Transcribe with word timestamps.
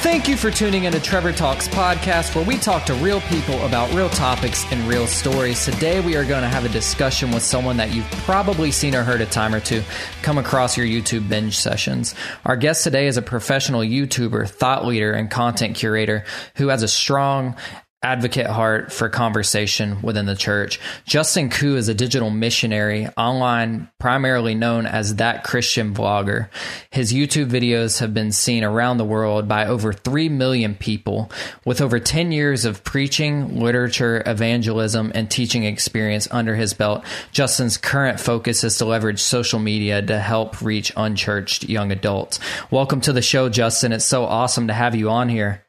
Thank 0.00 0.28
you 0.28 0.38
for 0.38 0.50
tuning 0.50 0.84
into 0.84 0.98
Trevor 0.98 1.30
Talks 1.30 1.68
podcast, 1.68 2.34
where 2.34 2.44
we 2.44 2.56
talk 2.56 2.86
to 2.86 2.94
real 2.94 3.20
people 3.20 3.62
about 3.66 3.92
real 3.92 4.08
topics 4.08 4.64
and 4.72 4.80
real 4.88 5.06
stories. 5.06 5.62
Today, 5.66 6.00
we 6.00 6.16
are 6.16 6.24
going 6.24 6.40
to 6.40 6.48
have 6.48 6.64
a 6.64 6.70
discussion 6.70 7.30
with 7.30 7.42
someone 7.42 7.76
that 7.76 7.92
you've 7.92 8.10
probably 8.10 8.70
seen 8.70 8.94
or 8.94 9.02
heard 9.02 9.20
a 9.20 9.26
time 9.26 9.54
or 9.54 9.60
two 9.60 9.82
come 10.22 10.38
across 10.38 10.74
your 10.74 10.86
YouTube 10.86 11.28
binge 11.28 11.58
sessions. 11.58 12.14
Our 12.46 12.56
guest 12.56 12.82
today 12.82 13.08
is 13.08 13.18
a 13.18 13.22
professional 13.22 13.82
YouTuber, 13.82 14.48
thought 14.48 14.86
leader, 14.86 15.12
and 15.12 15.30
content 15.30 15.76
curator 15.76 16.24
who 16.56 16.68
has 16.68 16.82
a 16.82 16.88
strong 16.88 17.54
advocate 18.02 18.46
heart 18.46 18.90
for 18.90 19.10
conversation 19.10 20.00
within 20.00 20.24
the 20.24 20.34
church. 20.34 20.80
Justin 21.04 21.50
Khoe 21.50 21.76
is 21.76 21.88
a 21.88 21.94
digital 21.94 22.30
missionary 22.30 23.08
online, 23.08 23.90
primarily 23.98 24.54
known 24.54 24.86
as 24.86 25.16
that 25.16 25.44
Christian 25.44 25.92
vlogger. 25.92 26.48
His 26.90 27.12
YouTube 27.12 27.50
videos 27.50 28.00
have 28.00 28.14
been 28.14 28.32
seen 28.32 28.64
around 28.64 28.96
the 28.96 29.04
world 29.04 29.48
by 29.48 29.66
over 29.66 29.92
3 29.92 30.30
million 30.30 30.74
people. 30.74 31.30
With 31.66 31.82
over 31.82 32.00
10 32.00 32.32
years 32.32 32.64
of 32.64 32.84
preaching, 32.84 33.60
literature, 33.60 34.22
evangelism, 34.24 35.12
and 35.14 35.30
teaching 35.30 35.64
experience 35.64 36.26
under 36.30 36.54
his 36.54 36.72
belt, 36.72 37.04
Justin's 37.32 37.76
current 37.76 38.18
focus 38.18 38.64
is 38.64 38.78
to 38.78 38.86
leverage 38.86 39.20
social 39.20 39.58
media 39.58 40.00
to 40.00 40.18
help 40.18 40.62
reach 40.62 40.90
unchurched 40.96 41.68
young 41.68 41.92
adults. 41.92 42.40
Welcome 42.70 43.02
to 43.02 43.12
the 43.12 43.20
show, 43.20 43.50
Justin. 43.50 43.92
It's 43.92 44.06
so 44.06 44.24
awesome 44.24 44.68
to 44.68 44.72
have 44.72 44.94
you 44.94 45.10
on 45.10 45.28
here. 45.28 45.62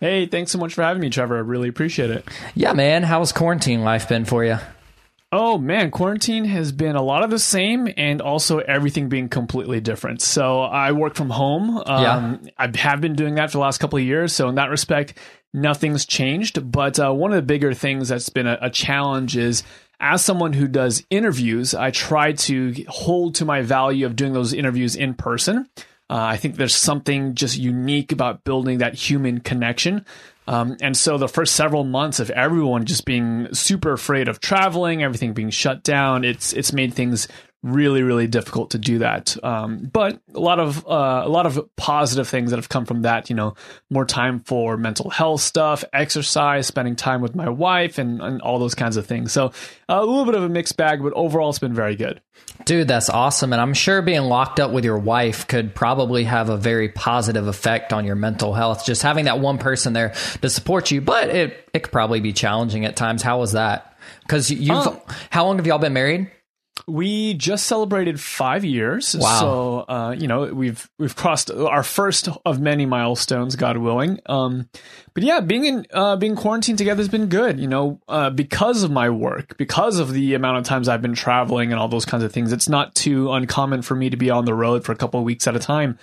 Hey, 0.00 0.26
thanks 0.26 0.52
so 0.52 0.58
much 0.58 0.74
for 0.74 0.82
having 0.82 1.00
me, 1.00 1.10
Trevor. 1.10 1.36
I 1.36 1.40
really 1.40 1.68
appreciate 1.68 2.10
it. 2.10 2.28
Yeah, 2.54 2.72
man. 2.72 3.02
How's 3.02 3.32
quarantine 3.32 3.82
life 3.82 4.08
been 4.08 4.24
for 4.24 4.44
you? 4.44 4.58
Oh 5.30 5.58
man, 5.58 5.90
quarantine 5.90 6.46
has 6.46 6.72
been 6.72 6.96
a 6.96 7.02
lot 7.02 7.22
of 7.22 7.28
the 7.28 7.38
same 7.38 7.92
and 7.98 8.22
also 8.22 8.60
everything 8.60 9.10
being 9.10 9.28
completely 9.28 9.78
different. 9.78 10.22
So 10.22 10.62
I 10.62 10.92
work 10.92 11.16
from 11.16 11.28
home. 11.28 11.76
Um, 11.84 12.40
yeah. 12.42 12.50
I 12.56 12.70
have 12.78 13.02
been 13.02 13.14
doing 13.14 13.34
that 13.34 13.50
for 13.50 13.58
the 13.58 13.62
last 13.62 13.76
couple 13.76 13.98
of 13.98 14.04
years. 14.04 14.32
So 14.32 14.48
in 14.48 14.54
that 14.54 14.70
respect, 14.70 15.18
nothing's 15.52 16.06
changed. 16.06 16.72
But 16.72 16.98
uh, 16.98 17.12
one 17.12 17.30
of 17.30 17.36
the 17.36 17.42
bigger 17.42 17.74
things 17.74 18.08
that's 18.08 18.30
been 18.30 18.46
a, 18.46 18.56
a 18.62 18.70
challenge 18.70 19.36
is 19.36 19.64
as 20.00 20.24
someone 20.24 20.54
who 20.54 20.66
does 20.66 21.04
interviews, 21.10 21.74
I 21.74 21.90
try 21.90 22.32
to 22.32 22.74
hold 22.88 23.34
to 23.36 23.44
my 23.44 23.60
value 23.60 24.06
of 24.06 24.16
doing 24.16 24.32
those 24.32 24.54
interviews 24.54 24.96
in 24.96 25.12
person. 25.12 25.68
Uh, 26.10 26.16
I 26.16 26.36
think 26.36 26.56
there's 26.56 26.74
something 26.74 27.34
just 27.34 27.58
unique 27.58 28.12
about 28.12 28.44
building 28.44 28.78
that 28.78 28.94
human 28.94 29.40
connection. 29.40 30.06
Um, 30.46 30.78
and 30.80 30.96
so 30.96 31.18
the 31.18 31.28
first 31.28 31.54
several 31.54 31.84
months 31.84 32.20
of 32.20 32.30
everyone 32.30 32.86
just 32.86 33.04
being 33.04 33.52
super 33.52 33.92
afraid 33.92 34.28
of 34.28 34.40
traveling, 34.40 35.02
everything 35.02 35.34
being 35.34 35.50
shut 35.50 35.82
down, 35.82 36.24
it's 36.24 36.54
it's 36.54 36.72
made 36.72 36.94
things 36.94 37.28
really 37.62 38.02
really 38.04 38.28
difficult 38.28 38.70
to 38.70 38.78
do 38.78 38.98
that. 38.98 39.36
Um, 39.42 39.90
but 39.92 40.20
a 40.32 40.38
lot 40.38 40.60
of 40.60 40.86
uh, 40.86 41.22
a 41.24 41.28
lot 41.28 41.46
of 41.46 41.68
positive 41.76 42.28
things 42.28 42.50
that 42.50 42.56
have 42.56 42.68
come 42.68 42.86
from 42.86 43.02
that 43.02 43.30
you 43.30 43.36
know 43.36 43.54
more 43.90 44.04
time 44.04 44.40
for 44.40 44.76
mental 44.76 45.10
health 45.10 45.40
stuff 45.40 45.82
exercise 45.92 46.66
spending 46.68 46.94
time 46.94 47.20
with 47.20 47.34
my 47.34 47.48
wife 47.48 47.98
and, 47.98 48.22
and 48.22 48.40
all 48.42 48.58
those 48.58 48.74
kinds 48.74 48.96
of 48.96 49.06
things. 49.06 49.32
So 49.32 49.52
a 49.88 50.00
little 50.00 50.24
bit 50.24 50.36
of 50.36 50.44
a 50.44 50.48
mixed 50.48 50.76
bag 50.76 51.02
but 51.02 51.12
overall 51.14 51.50
it's 51.50 51.58
been 51.58 51.74
very 51.74 51.96
good. 51.96 52.20
Dude 52.64 52.86
that's 52.86 53.10
awesome. 53.10 53.52
And 53.52 53.60
i'm 53.60 53.74
sure 53.74 54.02
being 54.02 54.22
locked 54.22 54.60
up 54.60 54.70
with 54.70 54.84
your 54.84 54.98
wife 54.98 55.48
could 55.48 55.74
probably 55.74 56.24
have 56.24 56.50
a 56.50 56.56
very 56.56 56.88
positive 56.88 57.48
effect 57.48 57.92
on 57.92 58.04
your 58.04 58.16
mental 58.16 58.54
health. 58.54 58.86
Just 58.86 59.02
having 59.02 59.24
that 59.24 59.40
one 59.40 59.58
person 59.58 59.94
there 59.94 60.14
to 60.42 60.48
support 60.48 60.92
you 60.92 61.00
but 61.00 61.28
it, 61.30 61.68
it 61.74 61.82
could 61.82 61.92
probably 61.92 62.20
be 62.20 62.32
challenging 62.32 62.84
at 62.84 62.94
times. 62.94 63.22
How 63.22 63.40
was 63.40 63.52
that? 63.52 63.96
Because 64.22 64.50
you've 64.50 64.70
um, 64.70 65.00
how 65.30 65.44
long 65.46 65.56
have 65.56 65.66
y'all 65.66 65.78
been 65.78 65.92
married 65.92 66.30
we 66.86 67.34
just 67.34 67.66
celebrated 67.66 68.20
five 68.20 68.64
years. 68.64 69.16
Wow. 69.18 69.40
So, 69.40 69.78
uh, 69.88 70.16
you 70.18 70.28
know, 70.28 70.52
we've, 70.52 70.88
we've 70.98 71.16
crossed 71.16 71.50
our 71.50 71.82
first 71.82 72.28
of 72.44 72.60
many 72.60 72.86
milestones, 72.86 73.56
God 73.56 73.78
willing. 73.78 74.20
Um, 74.26 74.68
but 75.14 75.22
yeah, 75.22 75.40
being 75.40 75.64
in, 75.64 75.86
uh, 75.92 76.16
being 76.16 76.36
quarantined 76.36 76.78
together 76.78 77.00
has 77.00 77.08
been 77.08 77.26
good, 77.26 77.58
you 77.58 77.68
know, 77.68 78.00
uh, 78.08 78.30
because 78.30 78.82
of 78.82 78.90
my 78.90 79.10
work, 79.10 79.56
because 79.56 79.98
of 79.98 80.12
the 80.12 80.34
amount 80.34 80.58
of 80.58 80.64
times 80.64 80.88
I've 80.88 81.02
been 81.02 81.14
traveling 81.14 81.72
and 81.72 81.80
all 81.80 81.88
those 81.88 82.04
kinds 82.04 82.22
of 82.22 82.32
things. 82.32 82.52
It's 82.52 82.68
not 82.68 82.94
too 82.94 83.32
uncommon 83.32 83.82
for 83.82 83.94
me 83.94 84.10
to 84.10 84.16
be 84.16 84.30
on 84.30 84.44
the 84.44 84.54
road 84.54 84.84
for 84.84 84.92
a 84.92 84.96
couple 84.96 85.18
of 85.18 85.24
weeks 85.24 85.46
at 85.46 85.56
a 85.56 85.58
time. 85.58 85.98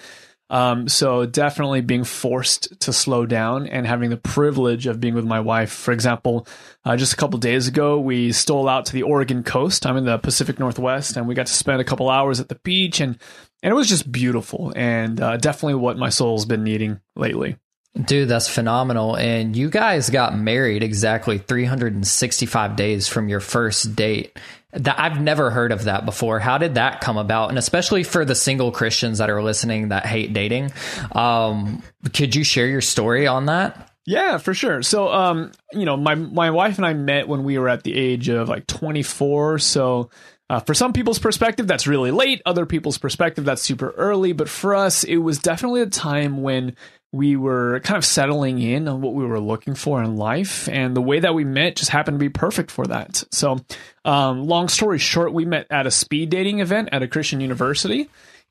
Um, 0.50 0.88
so 0.88 1.26
definitely 1.26 1.82
being 1.82 2.04
forced 2.04 2.80
to 2.82 2.94
slow 2.94 3.26
down 3.26 3.68
and 3.68 3.88
having 3.88 4.12
the 4.12 4.18
privilege 4.18 4.86
of 4.86 5.00
being 5.00 5.16
with 5.16 5.26
my 5.26 5.40
wife. 5.40 5.72
For 5.72 5.92
example, 5.92 6.48
uh, 6.84 6.96
just 6.98 7.14
a 7.14 7.16
couple 7.16 7.40
days 7.40 7.68
ago, 7.68 8.00
we 8.00 8.32
stole 8.32 8.70
out 8.70 8.86
to 8.88 8.94
the 8.94 9.04
Oregon 9.04 9.44
coast. 9.44 9.86
I'm 9.86 9.98
in 9.98 10.06
the 10.06 10.20
Pacific 10.20 10.60
Northwest, 10.60 11.18
and 11.18 11.28
we 11.28 11.34
got 11.34 11.48
to 11.48 11.54
spend 11.54 11.82
a 11.82 11.86
couple 11.86 12.10
hours 12.10 12.40
at 12.40 12.50
the 12.50 12.60
beach, 12.64 13.00
and 13.00 13.18
and 13.64 13.72
it 13.72 13.76
was 13.76 13.90
just 13.90 14.12
beautiful, 14.12 14.72
and 14.76 15.20
uh, 15.20 15.38
definitely 15.38 15.76
what 15.76 15.98
my 15.98 16.10
soul's 16.10 16.46
been 16.46 16.64
needing 16.64 17.00
lately. 17.16 17.58
Dude, 18.04 18.28
that's 18.28 18.50
phenomenal. 18.50 19.16
And 19.16 19.56
you 19.56 19.70
guys 19.70 20.10
got 20.10 20.38
married 20.38 20.84
exactly 20.84 21.38
365 21.38 22.76
days 22.76 23.08
from 23.08 23.30
your 23.30 23.40
first 23.40 23.96
date. 23.96 24.38
That 24.74 25.00
I've 25.00 25.22
never 25.22 25.50
heard 25.50 25.72
of 25.72 25.86
that 25.86 26.06
before. 26.06 26.40
How 26.40 26.58
did 26.58 26.76
that 26.76 27.00
come 27.00 27.18
about? 27.18 27.48
And 27.48 27.58
especially 27.58 28.04
for 28.04 28.26
the 28.26 28.36
single 28.36 28.74
Christians 28.74 29.20
that 29.20 29.30
are 29.30 29.42
listening 29.42 29.90
that 29.90 30.06
hate 30.06 30.34
dating, 30.34 30.74
um, 31.14 31.82
could 32.14 32.36
you 32.36 32.44
share 32.44 32.68
your 32.68 32.82
story 32.82 33.26
on 33.26 33.46
that? 33.46 33.94
Yeah, 34.06 34.38
for 34.38 34.54
sure. 34.54 34.84
So, 34.84 35.08
um, 35.08 35.54
you 35.72 35.86
know, 35.86 35.96
my 35.96 36.16
my 36.16 36.52
wife 36.52 36.78
and 36.78 36.86
I 36.86 36.94
met 36.94 37.30
when 37.30 37.46
we 37.46 37.58
were 37.58 37.70
at 37.70 37.84
the 37.84 37.96
age 37.96 38.28
of 38.28 38.50
like 38.50 38.68
24. 38.68 39.60
So, 39.60 40.10
uh, 40.50 40.60
for 40.60 40.74
some 40.74 40.92
people's 40.92 41.20
perspective, 41.20 41.68
that's 41.68 41.88
really 41.88 42.12
late. 42.12 42.42
Other 42.46 42.66
people's 42.66 42.98
perspective, 42.98 43.46
that's 43.46 43.62
super 43.62 43.92
early. 43.92 44.34
But 44.34 44.50
for 44.50 44.76
us, 44.76 45.06
it 45.06 45.18
was 45.18 45.40
definitely 45.40 45.82
a 45.82 45.88
time 45.88 46.44
when 46.44 46.76
we 47.12 47.36
were 47.36 47.80
kind 47.82 47.98
of 47.98 48.06
settling 48.06 48.62
in 48.62 48.88
on 48.88 49.02
what 49.02 49.14
we 49.14 49.26
were 49.26 49.40
looking 49.40 49.76
for 49.76 50.04
in 50.04 50.18
life 50.18 50.68
and 50.68 50.96
the 50.96 51.02
way 51.02 51.20
that 51.20 51.34
we 51.34 51.46
met 51.46 51.78
just 51.78 51.92
happened 51.92 52.16
to 52.16 52.20
be 52.20 52.30
perfect 52.30 52.72
for 52.72 52.86
that. 52.88 53.24
So 53.32 53.60
um, 54.04 54.48
long 54.48 54.68
story 54.68 55.00
short 55.00 55.34
we 55.34 55.46
met 55.46 55.68
at 55.70 55.88
a 55.88 55.92
speed 55.92 56.30
dating 56.30 56.60
event 56.60 56.90
at 56.92 57.04
a 57.04 57.08
christian 57.08 57.42
university 57.42 58.10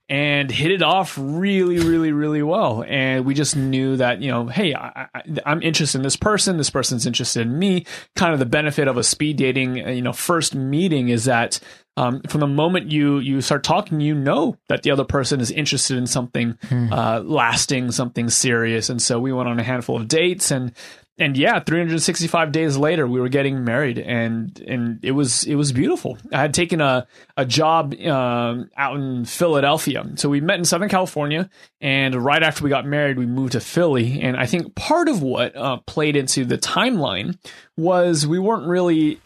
and 0.08 0.50
hit 0.50 0.70
it 0.70 0.82
off 0.82 1.16
really 1.18 1.78
really 1.78 2.12
really 2.12 2.42
well 2.42 2.84
and 2.86 3.24
we 3.24 3.32
just 3.32 3.56
knew 3.56 3.96
that 3.96 4.20
you 4.20 4.30
know 4.30 4.46
hey 4.46 4.74
I, 4.74 5.08
am 5.46 5.62
interested 5.62 5.98
in 5.98 6.02
this 6.02 6.16
person 6.16 6.58
this 6.58 6.70
person's 6.70 7.06
interested 7.06 7.42
in 7.42 7.58
me 7.58 7.86
kind 8.14 8.32
of 8.34 8.38
the 8.38 8.46
benefit 8.46 8.86
of 8.86 8.98
a 8.98 9.02
speed 9.02 9.38
dating 9.38 9.76
you 9.76 10.02
know 10.02 10.12
first 10.12 10.54
meeting 10.54 11.08
is 11.08 11.24
that 11.24 11.58
um, 11.96 12.22
from 12.22 12.40
the 12.40 12.46
moment 12.46 12.90
you 12.90 13.18
you 13.18 13.40
start 13.40 13.62
talking, 13.62 14.00
you 14.00 14.14
know 14.14 14.56
that 14.68 14.82
the 14.82 14.90
other 14.90 15.04
person 15.04 15.40
is 15.40 15.50
interested 15.50 15.96
in 15.96 16.06
something 16.08 16.58
hmm. 16.68 16.92
uh, 16.92 17.20
lasting, 17.20 17.92
something 17.92 18.30
serious. 18.30 18.88
And 18.90 19.00
so 19.00 19.20
we 19.20 19.32
went 19.32 19.48
on 19.48 19.60
a 19.60 19.62
handful 19.62 20.00
of 20.00 20.08
dates, 20.08 20.50
and 20.50 20.72
and 21.16 21.36
yeah, 21.36 21.60
365 21.60 22.50
days 22.50 22.76
later, 22.76 23.06
we 23.06 23.20
were 23.20 23.28
getting 23.28 23.64
married, 23.64 23.98
and 23.98 24.58
and 24.66 24.98
it 25.04 25.12
was 25.12 25.44
it 25.44 25.54
was 25.54 25.70
beautiful. 25.72 26.18
I 26.32 26.40
had 26.40 26.54
taken 26.54 26.80
a 26.80 27.06
a 27.36 27.46
job 27.46 27.94
um, 28.00 28.68
out 28.76 28.96
in 28.96 29.24
Philadelphia, 29.24 30.04
so 30.16 30.28
we 30.28 30.40
met 30.40 30.58
in 30.58 30.64
Southern 30.64 30.88
California, 30.88 31.48
and 31.80 32.16
right 32.16 32.42
after 32.42 32.64
we 32.64 32.70
got 32.70 32.84
married, 32.84 33.16
we 33.16 33.26
moved 33.26 33.52
to 33.52 33.60
Philly. 33.60 34.20
And 34.20 34.36
I 34.36 34.46
think 34.46 34.74
part 34.74 35.08
of 35.08 35.22
what 35.22 35.54
uh, 35.54 35.76
played 35.86 36.16
into 36.16 36.44
the 36.44 36.58
timeline 36.58 37.38
was 37.76 38.26
we 38.26 38.40
weren't 38.40 38.66
really 38.66 39.20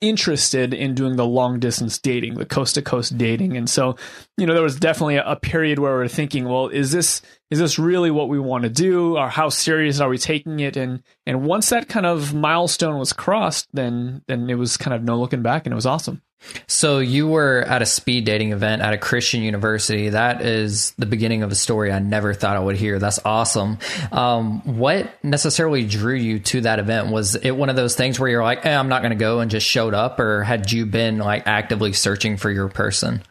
interested 0.00 0.72
in 0.72 0.94
doing 0.94 1.16
the 1.16 1.26
long 1.26 1.58
distance 1.58 1.98
dating, 1.98 2.34
the 2.34 2.46
coast 2.46 2.76
to 2.76 2.82
coast 2.82 3.18
dating. 3.18 3.56
And 3.56 3.68
so, 3.68 3.96
you 4.36 4.46
know, 4.46 4.54
there 4.54 4.62
was 4.62 4.78
definitely 4.78 5.16
a, 5.16 5.24
a, 5.24 5.36
period 5.36 5.80
where 5.80 5.98
we 5.98 6.04
are 6.04 6.08
thinking, 6.08 6.48
well, 6.48 6.68
is 6.68 6.92
this 6.92 7.20
is 7.50 7.58
this 7.58 7.78
really 7.78 8.10
what 8.10 8.28
we 8.28 8.38
want 8.38 8.64
to 8.64 8.70
do 8.70 9.16
or 9.16 9.28
how 9.28 9.48
serious 9.48 10.00
are 10.00 10.08
we 10.08 10.18
taking 10.18 10.60
it? 10.60 10.76
And 10.76 11.02
and 11.26 11.42
once 11.44 11.70
that 11.70 11.88
kind 11.88 12.06
of 12.06 12.34
milestone 12.34 12.98
was 12.98 13.12
crossed, 13.12 13.68
then 13.72 14.22
then 14.26 14.48
it 14.50 14.54
was 14.54 14.76
kind 14.76 14.94
of 14.94 15.02
no 15.02 15.18
looking 15.18 15.42
back 15.42 15.66
and 15.66 15.72
it 15.72 15.76
was 15.76 15.86
awesome. 15.86 16.22
So 16.66 16.98
you 17.00 17.26
were 17.26 17.64
at 17.66 17.82
a 17.82 17.86
speed 17.86 18.24
dating 18.24 18.52
event 18.52 18.82
at 18.82 18.92
a 18.92 18.98
Christian 18.98 19.42
university. 19.42 20.10
That 20.10 20.40
is 20.42 20.92
the 20.92 21.06
beginning 21.06 21.42
of 21.42 21.50
a 21.50 21.56
story 21.56 21.90
I 21.90 21.98
never 21.98 22.32
thought 22.32 22.56
I 22.56 22.60
would 22.60 22.76
hear. 22.76 22.98
That's 22.98 23.18
awesome. 23.24 23.78
Um, 24.12 24.60
what 24.78 25.12
necessarily 25.24 25.84
drew 25.84 26.14
you 26.14 26.38
to 26.40 26.60
that 26.60 26.78
event? 26.78 27.10
Was 27.10 27.34
it 27.34 27.50
one 27.50 27.70
of 27.70 27.76
those 27.76 27.96
things 27.96 28.20
where 28.20 28.30
you're 28.30 28.44
like, 28.44 28.64
eh, 28.64 28.74
I'm 28.74 28.88
not 28.88 29.02
going 29.02 29.10
to 29.10 29.16
go 29.16 29.40
and 29.40 29.50
just 29.50 29.66
showed 29.66 29.94
up, 29.94 30.20
or 30.20 30.44
had 30.44 30.70
you 30.70 30.86
been 30.86 31.18
like 31.18 31.46
actively 31.46 31.92
searching 31.92 32.36
for 32.36 32.50
your 32.50 32.68
person? 32.68 33.22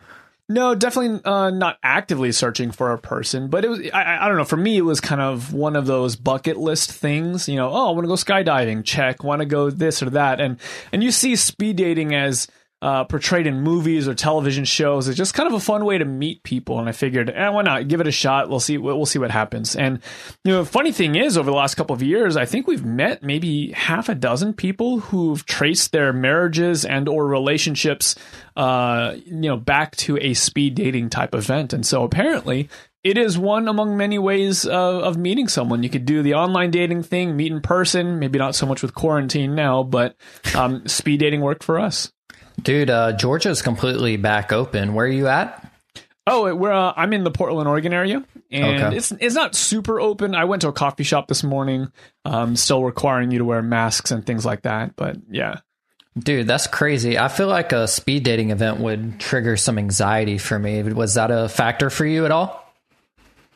No, 0.50 0.76
definitely 0.76 1.20
uh, 1.26 1.50
not 1.50 1.78
actively 1.84 2.32
searching 2.32 2.72
for 2.72 2.94
a 2.94 2.98
person, 2.98 3.50
but 3.50 3.66
it 3.66 3.68
was, 3.68 3.82
I, 3.94 4.26
I, 4.26 4.28
don't 4.30 4.38
know, 4.38 4.46
for 4.46 4.56
me, 4.56 4.78
it 4.78 4.82
was 4.82 5.02
kind 5.02 5.20
of 5.20 5.54
one 5.54 5.76
of 5.76 5.88
those 5.88 6.16
bucket 6.16 6.56
list 6.56 6.90
things, 6.90 7.50
you 7.50 7.58
know, 7.58 7.70
oh, 7.70 7.90
I 7.90 7.92
want 7.92 8.06
to 8.06 8.08
go 8.08 8.14
skydiving, 8.14 8.86
check, 8.86 9.26
want 9.26 9.42
to 9.42 9.46
go 9.46 9.70
this 9.70 10.02
or 10.02 10.10
that. 10.12 10.40
And, 10.40 10.58
and 10.94 11.04
you 11.04 11.12
see 11.12 11.36
speed 11.36 11.76
dating 11.76 12.16
as, 12.16 12.48
uh, 12.82 13.04
portrayed 13.06 13.48
in 13.48 13.62
movies 13.62 14.08
or 14.08 14.14
television 14.14 14.64
shows. 14.64 15.08
It's 15.08 15.18
just 15.18 15.34
kind 15.34 15.48
of 15.48 15.54
a 15.54 15.60
fun 15.60 15.84
way 15.84 15.98
to 15.98 16.06
meet 16.06 16.44
people, 16.44 16.80
and 16.80 16.88
I 16.88 16.92
figured, 16.92 17.30
eh, 17.30 17.50
why 17.50 17.64
not 17.64 17.88
give 17.88 18.02
it 18.02 18.08
a 18.08 18.12
shot? 18.12 18.50
We'll 18.50 18.60
see. 18.60 18.78
We'll 18.78 19.06
see 19.06 19.20
what 19.20 19.32
happens. 19.32 19.76
And 19.76 20.00
you 20.44 20.52
know, 20.52 20.66
funny 20.66 20.92
thing 20.92 21.16
is, 21.16 21.38
over 21.38 21.50
the 21.50 21.58
last 21.58 21.76
couple 21.76 21.96
of 21.96 22.04
years, 22.04 22.38
I 22.38 22.46
think 22.46 22.68
we've 22.68 22.86
met 22.86 23.24
maybe 23.24 23.72
half 23.72 24.10
a 24.10 24.16
dozen 24.16 24.54
people 24.54 25.00
who've 25.00 25.44
traced 25.46 25.92
their 25.92 26.14
marriages 26.14 26.86
and 26.86 27.10
or 27.10 27.28
relationships, 27.28 28.16
uh, 28.56 29.16
you 29.26 29.50
know, 29.50 29.58
back 29.58 29.96
to 29.98 30.18
a 30.18 30.34
speed 30.36 30.76
dating 30.76 31.10
type 31.10 31.34
event. 31.34 31.74
And 31.74 31.86
so 31.86 32.04
apparently, 32.04 32.70
it 33.04 33.18
is 33.18 33.38
one 33.38 33.68
among 33.68 33.98
many 33.98 34.20
ways 34.20 34.66
of, 34.66 35.04
of 35.04 35.18
meeting 35.18 35.48
someone. 35.48 35.82
You 35.82 35.90
could 35.90 36.06
do 36.06 36.22
the 36.22 36.34
online 36.34 36.72
dating 36.72 37.04
thing, 37.04 37.36
meet 37.36 37.52
in 37.52 37.62
person. 37.62 38.20
Maybe 38.20 38.38
not 38.38 38.54
so 38.54 38.66
much 38.66 38.82
with 38.82 38.94
quarantine 38.94 39.56
now, 39.56 39.82
but 39.82 40.16
um, 40.54 40.88
speed 40.88 41.22
dating 41.22 41.42
worked 41.42 41.64
for 41.64 41.80
us. 41.80 42.12
Dude, 42.62 42.90
uh, 42.90 43.14
Georgia's 43.14 43.62
completely 43.62 44.18
back 44.18 44.52
open. 44.52 44.94
Where 44.94 45.06
are 45.06 45.10
you 45.10 45.28
at? 45.28 45.64
Oh, 46.30 46.54
we're 46.54 46.74
uh, 46.74 46.94
I'm 46.96 47.14
in 47.14 47.24
the 47.24 47.32
Portland, 47.32 47.70
Oregon 47.70 47.94
area, 47.94 48.22
and 48.52 48.84
okay. 48.84 48.98
it's 48.98 49.14
it's 49.14 49.36
not 49.36 49.56
super 49.56 50.02
open. 50.02 50.36
I 50.36 50.44
went 50.44 50.64
to 50.64 50.68
a 50.68 50.74
coffee 50.74 51.06
shop 51.06 51.30
this 51.30 51.42
morning, 51.42 51.90
um, 52.26 52.58
still 52.58 52.84
requiring 52.84 53.32
you 53.32 53.38
to 53.38 53.46
wear 53.46 53.62
masks 53.62 54.12
and 54.12 54.26
things 54.26 54.46
like 54.46 54.64
that. 54.64 54.98
But 54.98 55.16
yeah, 55.30 55.60
dude, 56.20 56.46
that's 56.46 56.68
crazy. 56.68 57.18
I 57.18 57.30
feel 57.30 57.48
like 57.48 57.72
a 57.72 57.88
speed 57.88 58.24
dating 58.24 58.50
event 58.50 58.80
would 58.80 59.22
trigger 59.22 59.56
some 59.56 59.78
anxiety 59.78 60.38
for 60.38 60.60
me. 60.60 60.84
Was 60.84 61.14
that 61.14 61.32
a 61.32 61.48
factor 61.48 61.90
for 61.90 62.06
you 62.06 62.26
at 62.26 62.32
all? 62.32 62.68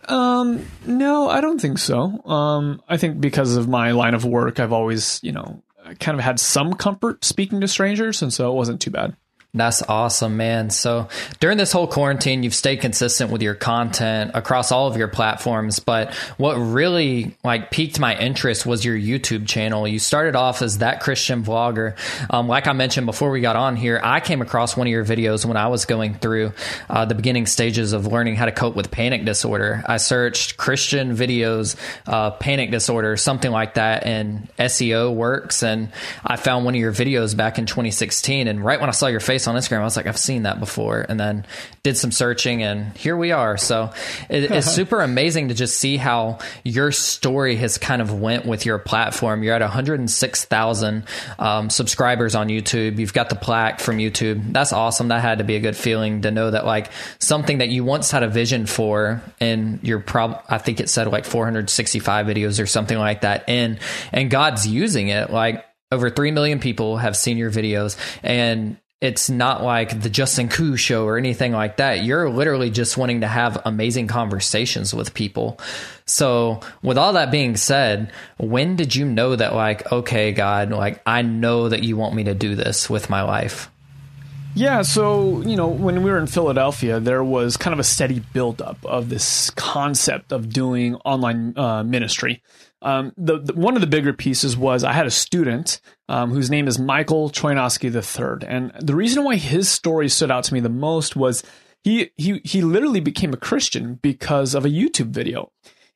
Um, 0.05 0.65
no, 0.85 1.29
I 1.29 1.41
don't 1.41 1.59
think 1.59 1.77
so. 1.77 2.23
Um, 2.25 2.81
I 2.87 2.95
think 2.95 3.19
because 3.19 3.57
of 3.57 3.67
my 3.67 3.91
line 3.91 4.13
of 4.13 4.23
work, 4.25 4.59
I've 4.59 4.73
always, 4.73 5.19
you 5.21 5.31
know, 5.31 5.61
kind 5.99 6.17
of 6.17 6.23
had 6.23 6.39
some 6.39 6.73
comfort 6.73 7.23
speaking 7.25 7.61
to 7.61 7.67
strangers, 7.67 8.21
and 8.21 8.33
so 8.33 8.51
it 8.51 8.55
wasn't 8.55 8.81
too 8.81 8.91
bad. 8.91 9.15
That's 9.53 9.83
awesome, 9.83 10.37
man. 10.37 10.69
So 10.69 11.09
during 11.41 11.57
this 11.57 11.73
whole 11.73 11.87
quarantine, 11.87 12.41
you've 12.41 12.55
stayed 12.55 12.77
consistent 12.77 13.31
with 13.31 13.41
your 13.41 13.53
content 13.53 14.31
across 14.33 14.71
all 14.71 14.87
of 14.87 14.95
your 14.95 15.09
platforms. 15.09 15.79
But 15.79 16.13
what 16.37 16.55
really 16.55 17.35
like 17.43 17.69
piqued 17.69 17.99
my 17.99 18.17
interest 18.17 18.65
was 18.65 18.85
your 18.85 18.95
YouTube 18.95 19.49
channel. 19.49 19.85
You 19.85 19.99
started 19.99 20.37
off 20.37 20.61
as 20.61 20.77
that 20.77 21.01
Christian 21.01 21.43
vlogger. 21.43 21.97
Um, 22.29 22.47
like 22.47 22.65
I 22.65 22.71
mentioned 22.71 23.05
before 23.05 23.29
we 23.29 23.41
got 23.41 23.57
on 23.57 23.75
here, 23.75 23.99
I 24.01 24.21
came 24.21 24.41
across 24.41 24.77
one 24.77 24.87
of 24.87 24.91
your 24.91 25.03
videos 25.03 25.45
when 25.45 25.57
I 25.57 25.67
was 25.67 25.83
going 25.83 26.13
through 26.13 26.53
uh, 26.89 27.03
the 27.03 27.15
beginning 27.15 27.45
stages 27.45 27.91
of 27.91 28.07
learning 28.07 28.37
how 28.37 28.45
to 28.45 28.53
cope 28.53 28.77
with 28.77 28.89
panic 28.89 29.25
disorder. 29.25 29.83
I 29.85 29.97
searched 29.97 30.55
Christian 30.55 31.17
videos, 31.17 31.75
uh, 32.07 32.31
panic 32.31 32.71
disorder, 32.71 33.17
something 33.17 33.51
like 33.51 33.73
that, 33.73 34.05
and 34.05 34.47
SEO 34.57 35.13
works. 35.13 35.61
And 35.61 35.91
I 36.25 36.37
found 36.37 36.63
one 36.63 36.73
of 36.73 36.79
your 36.79 36.93
videos 36.93 37.35
back 37.35 37.59
in 37.59 37.65
2016. 37.65 38.47
And 38.47 38.63
right 38.63 38.79
when 38.79 38.87
I 38.87 38.93
saw 38.93 39.07
your 39.07 39.19
on 39.47 39.55
Instagram. 39.55 39.79
I 39.79 39.83
was 39.83 39.97
like, 39.97 40.07
I've 40.07 40.17
seen 40.17 40.43
that 40.43 40.59
before, 40.59 41.05
and 41.07 41.19
then 41.19 41.45
did 41.83 41.97
some 41.97 42.11
searching, 42.11 42.63
and 42.63 42.95
here 42.97 43.17
we 43.17 43.31
are. 43.31 43.57
So 43.57 43.91
it, 44.29 44.51
it's 44.51 44.71
super 44.75 45.01
amazing 45.01 45.49
to 45.49 45.53
just 45.53 45.77
see 45.77 45.97
how 45.97 46.39
your 46.63 46.91
story 46.91 47.55
has 47.57 47.77
kind 47.77 48.01
of 48.01 48.19
went 48.19 48.45
with 48.45 48.65
your 48.65 48.77
platform. 48.77 49.43
You're 49.43 49.55
at 49.55 49.61
106,000 49.61 51.03
um, 51.39 51.69
subscribers 51.69 52.35
on 52.35 52.47
YouTube. 52.49 52.97
You've 52.99 53.13
got 53.13 53.29
the 53.29 53.35
plaque 53.35 53.79
from 53.79 53.97
YouTube. 53.97 54.53
That's 54.53 54.73
awesome. 54.73 55.09
That 55.09 55.21
had 55.21 55.39
to 55.39 55.43
be 55.43 55.55
a 55.55 55.59
good 55.59 55.75
feeling 55.75 56.21
to 56.21 56.31
know 56.31 56.51
that 56.51 56.65
like 56.65 56.91
something 57.19 57.59
that 57.59 57.69
you 57.69 57.83
once 57.83 58.11
had 58.11 58.23
a 58.23 58.27
vision 58.27 58.65
for, 58.65 59.21
and 59.39 59.79
you're 59.83 59.99
prob 59.99 60.43
I 60.49 60.57
think 60.57 60.79
it 60.79 60.89
said 60.89 61.07
like 61.07 61.25
465 61.25 62.25
videos 62.25 62.61
or 62.61 62.65
something 62.65 62.97
like 62.97 63.21
that 63.21 63.49
in, 63.49 63.79
and 64.11 64.29
God's 64.29 64.67
using 64.67 65.09
it 65.09 65.31
like 65.31 65.65
over 65.91 66.09
3 66.09 66.31
million 66.31 66.59
people 66.59 66.97
have 66.97 67.17
seen 67.17 67.37
your 67.37 67.51
videos 67.51 67.97
and 68.23 68.77
it's 69.01 69.31
not 69.31 69.63
like 69.63 69.99
the 69.99 70.11
Justin 70.11 70.47
Khoe 70.47 70.75
show 70.75 71.05
or 71.05 71.17
anything 71.17 71.53
like 71.53 71.77
that. 71.77 72.03
You're 72.03 72.29
literally 72.29 72.69
just 72.69 72.97
wanting 72.97 73.21
to 73.21 73.27
have 73.27 73.59
amazing 73.65 74.07
conversations 74.07 74.93
with 74.93 75.15
people. 75.15 75.59
So, 76.05 76.59
with 76.83 76.99
all 76.99 77.13
that 77.13 77.31
being 77.31 77.55
said, 77.55 78.11
when 78.37 78.75
did 78.75 78.95
you 78.95 79.05
know 79.05 79.35
that, 79.35 79.55
like, 79.55 79.91
okay, 79.91 80.31
God, 80.33 80.69
like, 80.69 81.01
I 81.05 81.23
know 81.23 81.67
that 81.67 81.81
you 81.81 81.97
want 81.97 82.13
me 82.13 82.25
to 82.25 82.35
do 82.35 82.53
this 82.55 82.89
with 82.89 83.09
my 83.09 83.23
life? 83.23 83.71
Yeah, 84.53 84.81
so, 84.81 85.41
you 85.41 85.55
know, 85.55 85.67
when 85.67 86.03
we 86.03 86.11
were 86.11 86.19
in 86.19 86.27
Philadelphia, 86.27 86.99
there 86.99 87.23
was 87.23 87.57
kind 87.57 87.73
of 87.73 87.79
a 87.79 87.85
steady 87.85 88.19
buildup 88.33 88.85
of 88.85 89.09
this 89.09 89.49
concept 89.51 90.31
of 90.31 90.49
doing 90.49 90.95
online 90.97 91.57
uh, 91.57 91.83
ministry. 91.83 92.43
Um, 92.81 93.13
the, 93.17 93.39
the, 93.39 93.53
one 93.53 93.75
of 93.75 93.81
the 93.81 93.87
bigger 93.87 94.13
pieces 94.13 94.57
was 94.57 94.83
I 94.83 94.93
had 94.93 95.05
a 95.05 95.11
student 95.11 95.79
um, 96.09 96.31
whose 96.31 96.49
name 96.49 96.67
is 96.67 96.79
Michael 96.79 97.29
Troinosky 97.29 97.93
III, 97.93 98.47
and 98.47 98.71
the 98.79 98.95
reason 98.95 99.23
why 99.23 99.35
his 99.35 99.69
story 99.69 100.09
stood 100.09 100.31
out 100.31 100.43
to 100.45 100.53
me 100.53 100.59
the 100.59 100.69
most 100.69 101.15
was 101.15 101.43
he 101.83 102.11
he 102.17 102.41
he 102.43 102.61
literally 102.61 102.99
became 102.99 103.33
a 103.33 103.37
Christian 103.37 103.95
because 103.95 104.55
of 104.55 104.65
a 104.65 104.69
YouTube 104.69 105.09
video. 105.09 105.51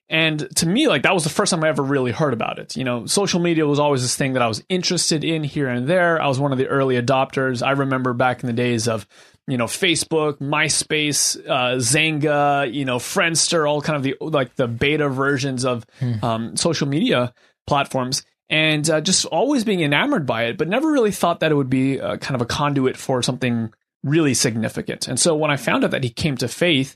And 0.07 0.47
to 0.57 0.67
me, 0.67 0.87
like 0.87 1.01
that 1.01 1.15
was 1.15 1.23
the 1.23 1.31
first 1.31 1.49
time 1.49 1.63
I 1.63 1.69
ever 1.69 1.81
really 1.81 2.11
heard 2.11 2.33
about 2.33 2.59
it. 2.59 2.75
You 2.75 2.83
know, 2.83 3.07
social 3.07 3.39
media 3.39 3.65
was 3.65 3.79
always 3.79 4.03
this 4.03 4.15
thing 4.15 4.33
that 4.33 4.43
I 4.43 4.47
was 4.47 4.63
interested 4.69 5.23
in 5.23 5.43
here 5.43 5.67
and 5.67 5.87
there. 5.87 6.21
I 6.21 6.27
was 6.27 6.39
one 6.39 6.51
of 6.51 6.59
the 6.59 6.67
early 6.67 7.01
adopters. 7.01 7.65
I 7.65 7.71
remember 7.71 8.13
back 8.13 8.43
in 8.43 8.47
the 8.47 8.53
days 8.53 8.87
of 8.87 9.07
you 9.47 9.57
know 9.57 9.65
Facebook, 9.65 10.39
MySpace, 10.39 11.37
uh, 11.47 11.77
Xanga, 11.77 12.71
you 12.71 12.85
know 12.85 12.97
Friendster, 12.97 13.69
all 13.69 13.81
kind 13.81 13.97
of 13.97 14.03
the 14.03 14.15
like 14.19 14.55
the 14.55 14.67
beta 14.67 15.09
versions 15.09 15.65
of 15.65 15.85
hmm. 15.99 16.23
um, 16.23 16.57
social 16.57 16.87
media 16.87 17.33
platforms, 17.67 18.23
and 18.49 18.89
uh, 18.89 19.01
just 19.01 19.25
always 19.25 19.63
being 19.63 19.81
enamored 19.81 20.25
by 20.25 20.45
it, 20.45 20.57
but 20.57 20.67
never 20.67 20.91
really 20.91 21.11
thought 21.11 21.39
that 21.39 21.51
it 21.51 21.55
would 21.55 21.69
be 21.69 21.99
uh, 21.99 22.17
kind 22.17 22.35
of 22.35 22.41
a 22.41 22.45
conduit 22.45 22.97
for 22.97 23.21
something 23.21 23.71
really 24.03 24.33
significant. 24.33 25.07
And 25.07 25.19
so 25.19 25.35
when 25.35 25.51
I 25.51 25.57
found 25.57 25.83
out 25.83 25.91
that 25.91 26.03
he 26.03 26.09
came 26.09 26.37
to 26.37 26.47
faith 26.47 26.95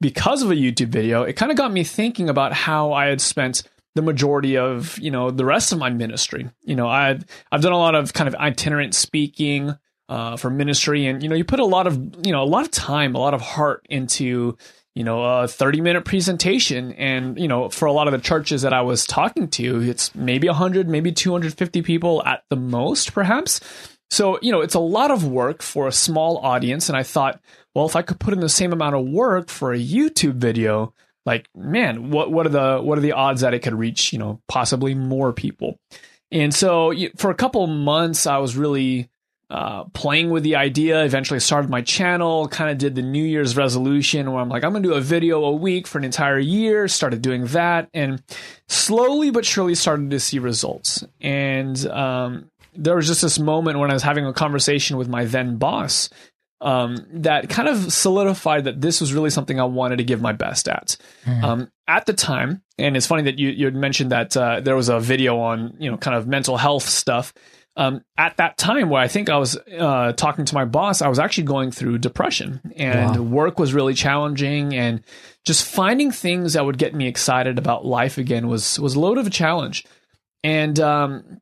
because 0.00 0.42
of 0.42 0.50
a 0.50 0.56
YouTube 0.56 0.88
video, 0.88 1.22
it 1.22 1.34
kind 1.34 1.50
of 1.50 1.56
got 1.56 1.72
me 1.72 1.84
thinking 1.84 2.28
about 2.28 2.52
how 2.52 2.92
I 2.92 3.06
had 3.06 3.20
spent 3.20 3.62
the 3.94 4.02
majority 4.02 4.56
of 4.56 4.96
you 4.98 5.10
know 5.10 5.30
the 5.30 5.44
rest 5.44 5.72
of 5.72 5.78
my 5.78 5.90
ministry. 5.90 6.48
You 6.62 6.76
know, 6.76 6.88
I've 6.88 7.24
I've 7.50 7.62
done 7.62 7.72
a 7.72 7.78
lot 7.78 7.94
of 7.94 8.12
kind 8.12 8.28
of 8.28 8.34
itinerant 8.36 8.94
speaking 8.94 9.76
uh, 10.08 10.36
for 10.36 10.50
ministry, 10.50 11.06
and 11.06 11.22
you 11.22 11.28
know, 11.28 11.34
you 11.34 11.44
put 11.44 11.60
a 11.60 11.64
lot 11.64 11.86
of 11.86 12.26
you 12.26 12.32
know 12.32 12.42
a 12.42 12.44
lot 12.44 12.64
of 12.64 12.70
time, 12.70 13.14
a 13.14 13.18
lot 13.18 13.34
of 13.34 13.40
heart 13.40 13.86
into 13.88 14.56
you 14.98 15.04
know 15.04 15.22
a 15.22 15.48
30 15.48 15.80
minute 15.80 16.04
presentation. 16.04 16.92
And 16.92 17.38
you 17.38 17.46
know 17.46 17.68
for 17.68 17.86
a 17.86 17.92
lot 17.92 18.08
of 18.08 18.12
the 18.12 18.18
churches 18.18 18.62
that 18.62 18.72
i 18.72 18.80
was 18.80 19.06
talking 19.06 19.48
to 19.50 19.80
it's 19.82 20.12
maybe 20.14 20.48
100 20.48 20.88
maybe 20.88 21.12
250 21.12 21.82
people 21.82 22.22
at 22.24 22.42
the 22.50 22.56
most 22.56 23.12
perhaps. 23.12 23.60
So 24.10 24.38
you 24.42 24.50
know 24.50 24.60
it's 24.60 24.74
a 24.74 24.80
lot 24.80 25.12
of 25.12 25.24
work 25.24 25.62
for 25.62 25.86
a 25.86 25.92
small 25.92 26.38
audience. 26.38 26.88
And 26.88 26.98
i 26.98 27.04
thought 27.04 27.40
well 27.74 27.86
if 27.86 27.94
i 27.94 28.02
could 28.02 28.18
put 28.18 28.34
in 28.34 28.40
the 28.40 28.48
same 28.48 28.72
amount 28.72 28.96
of 28.96 29.06
work 29.06 29.50
for 29.50 29.72
a 29.72 29.78
youtube 29.78 30.34
video 30.34 30.92
like 31.24 31.48
man 31.54 32.10
what 32.10 32.32
what 32.32 32.46
are 32.46 32.50
the 32.50 32.80
what 32.82 32.98
are 32.98 33.02
the 33.02 33.12
odds 33.12 33.42
that 33.42 33.54
it 33.54 33.60
could 33.60 33.74
reach 33.74 34.12
you 34.12 34.18
know 34.18 34.40
possibly 34.48 34.94
more 34.94 35.32
people? 35.32 35.78
And 36.32 36.52
so 36.52 36.92
for 37.16 37.30
a 37.30 37.36
couple 37.36 37.64
months 37.68 38.26
i 38.26 38.38
was 38.38 38.56
really 38.56 39.08
uh, 39.50 39.84
playing 39.94 40.30
with 40.30 40.42
the 40.42 40.56
idea. 40.56 41.04
Eventually, 41.04 41.40
started 41.40 41.70
my 41.70 41.80
channel. 41.80 42.48
Kind 42.48 42.70
of 42.70 42.78
did 42.78 42.94
the 42.94 43.02
New 43.02 43.24
Year's 43.24 43.56
resolution 43.56 44.30
where 44.30 44.42
I'm 44.42 44.48
like, 44.48 44.62
I'm 44.62 44.72
gonna 44.72 44.86
do 44.86 44.94
a 44.94 45.00
video 45.00 45.42
a 45.44 45.52
week 45.52 45.86
for 45.86 45.98
an 45.98 46.04
entire 46.04 46.38
year. 46.38 46.86
Started 46.86 47.22
doing 47.22 47.46
that, 47.46 47.88
and 47.94 48.22
slowly 48.68 49.30
but 49.30 49.46
surely 49.46 49.74
started 49.74 50.10
to 50.10 50.20
see 50.20 50.38
results. 50.38 51.02
And 51.20 51.86
um, 51.86 52.50
there 52.74 52.96
was 52.96 53.06
just 53.06 53.22
this 53.22 53.38
moment 53.38 53.78
when 53.78 53.90
I 53.90 53.94
was 53.94 54.02
having 54.02 54.26
a 54.26 54.32
conversation 54.32 54.96
with 54.98 55.08
my 55.08 55.24
then 55.24 55.56
boss. 55.56 56.10
Um, 56.60 57.06
that 57.12 57.48
kind 57.48 57.68
of 57.68 57.92
solidified 57.92 58.64
that 58.64 58.80
this 58.80 59.00
was 59.00 59.14
really 59.14 59.30
something 59.30 59.60
I 59.60 59.64
wanted 59.64 59.98
to 59.98 60.04
give 60.04 60.20
my 60.20 60.32
best 60.32 60.68
at. 60.68 60.96
Mm. 61.24 61.42
Um, 61.44 61.72
at 61.86 62.04
the 62.04 62.12
time, 62.12 62.62
and 62.76 62.96
it's 62.96 63.06
funny 63.06 63.22
that 63.22 63.38
you 63.38 63.48
you 63.48 63.64
had 63.64 63.76
mentioned 63.76 64.12
that 64.12 64.36
uh, 64.36 64.60
there 64.60 64.76
was 64.76 64.88
a 64.90 65.00
video 65.00 65.38
on 65.38 65.76
you 65.78 65.90
know 65.90 65.96
kind 65.96 66.16
of 66.16 66.26
mental 66.26 66.58
health 66.58 66.82
stuff 66.82 67.32
um, 67.78 68.04
at 68.16 68.36
that 68.38 68.58
time 68.58 68.90
where 68.90 69.00
I 69.00 69.06
think 69.06 69.30
I 69.30 69.38
was 69.38 69.56
uh, 69.56 70.12
talking 70.12 70.44
to 70.44 70.54
my 70.54 70.64
boss, 70.64 71.00
I 71.00 71.06
was 71.06 71.20
actually 71.20 71.44
going 71.44 71.70
through 71.70 71.98
depression 71.98 72.60
and 72.74 73.16
wow. 73.16 73.22
work 73.22 73.58
was 73.60 73.72
really 73.72 73.94
challenging 73.94 74.74
and 74.74 75.00
just 75.46 75.64
finding 75.64 76.10
things 76.10 76.54
that 76.54 76.66
would 76.66 76.76
get 76.76 76.92
me 76.92 77.06
excited 77.06 77.56
about 77.56 77.86
life 77.86 78.18
again 78.18 78.48
was 78.48 78.80
was 78.80 78.96
a 78.96 79.00
load 79.00 79.16
of 79.16 79.28
a 79.28 79.30
challenge. 79.30 79.86
And 80.42 80.78
um, 80.80 81.40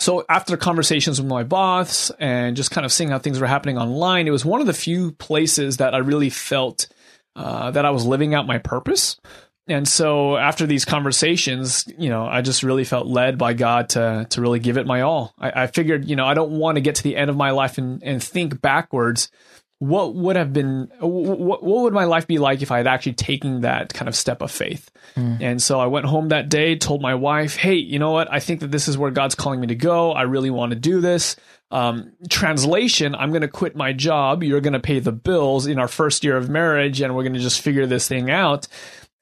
so 0.00 0.24
after 0.28 0.56
conversations 0.56 1.20
with 1.20 1.30
my 1.30 1.44
boss 1.44 2.10
and 2.18 2.56
just 2.56 2.72
kind 2.72 2.84
of 2.84 2.90
seeing 2.90 3.10
how 3.10 3.20
things 3.20 3.38
were 3.38 3.46
happening 3.46 3.78
online, 3.78 4.26
it 4.26 4.32
was 4.32 4.44
one 4.44 4.60
of 4.60 4.66
the 4.66 4.74
few 4.74 5.12
places 5.12 5.76
that 5.76 5.94
I 5.94 5.98
really 5.98 6.30
felt 6.30 6.88
uh, 7.36 7.70
that 7.70 7.84
I 7.84 7.90
was 7.90 8.04
living 8.04 8.34
out 8.34 8.44
my 8.48 8.58
purpose 8.58 9.20
and 9.68 9.86
so 9.88 10.36
after 10.36 10.64
these 10.66 10.84
conversations, 10.84 11.86
you 11.98 12.08
know, 12.08 12.26
I 12.26 12.40
just 12.40 12.62
really 12.62 12.84
felt 12.84 13.06
led 13.06 13.36
by 13.36 13.52
God 13.52 13.88
to 13.90 14.26
to 14.30 14.40
really 14.40 14.60
give 14.60 14.76
it 14.76 14.86
my 14.86 15.00
all. 15.00 15.34
I, 15.38 15.62
I 15.62 15.66
figured, 15.66 16.04
you 16.04 16.14
know, 16.14 16.24
I 16.24 16.34
don't 16.34 16.52
want 16.52 16.76
to 16.76 16.80
get 16.80 16.96
to 16.96 17.02
the 17.02 17.16
end 17.16 17.30
of 17.30 17.36
my 17.36 17.50
life 17.50 17.78
and, 17.78 18.02
and 18.02 18.22
think 18.22 18.60
backwards. 18.60 19.30
What 19.78 20.14
would 20.14 20.36
have 20.36 20.52
been 20.52 20.90
what, 21.00 21.62
what 21.62 21.82
would 21.82 21.92
my 21.92 22.04
life 22.04 22.26
be 22.26 22.38
like 22.38 22.62
if 22.62 22.70
I 22.70 22.78
had 22.78 22.86
actually 22.86 23.14
taken 23.14 23.62
that 23.62 23.92
kind 23.92 24.08
of 24.08 24.14
step 24.14 24.40
of 24.40 24.50
faith? 24.50 24.90
Mm. 25.16 25.42
And 25.42 25.62
so 25.62 25.80
I 25.80 25.86
went 25.86 26.06
home 26.06 26.28
that 26.28 26.48
day, 26.48 26.76
told 26.76 27.02
my 27.02 27.14
wife, 27.14 27.56
"Hey, 27.56 27.74
you 27.74 27.98
know 27.98 28.12
what? 28.12 28.32
I 28.32 28.40
think 28.40 28.60
that 28.60 28.70
this 28.70 28.88
is 28.88 28.96
where 28.96 29.10
God's 29.10 29.34
calling 29.34 29.60
me 29.60 29.66
to 29.66 29.74
go. 29.74 30.12
I 30.12 30.22
really 30.22 30.50
want 30.50 30.70
to 30.70 30.78
do 30.78 31.00
this." 31.00 31.36
Um, 31.70 32.12
translation: 32.30 33.14
I'm 33.14 33.30
going 33.30 33.42
to 33.42 33.48
quit 33.48 33.76
my 33.76 33.92
job. 33.92 34.42
You're 34.42 34.62
going 34.62 34.72
to 34.72 34.80
pay 34.80 35.00
the 35.00 35.12
bills 35.12 35.66
in 35.66 35.78
our 35.78 35.88
first 35.88 36.24
year 36.24 36.38
of 36.38 36.48
marriage, 36.48 37.02
and 37.02 37.14
we're 37.14 37.24
going 37.24 37.34
to 37.34 37.40
just 37.40 37.60
figure 37.60 37.84
this 37.84 38.08
thing 38.08 38.30
out 38.30 38.68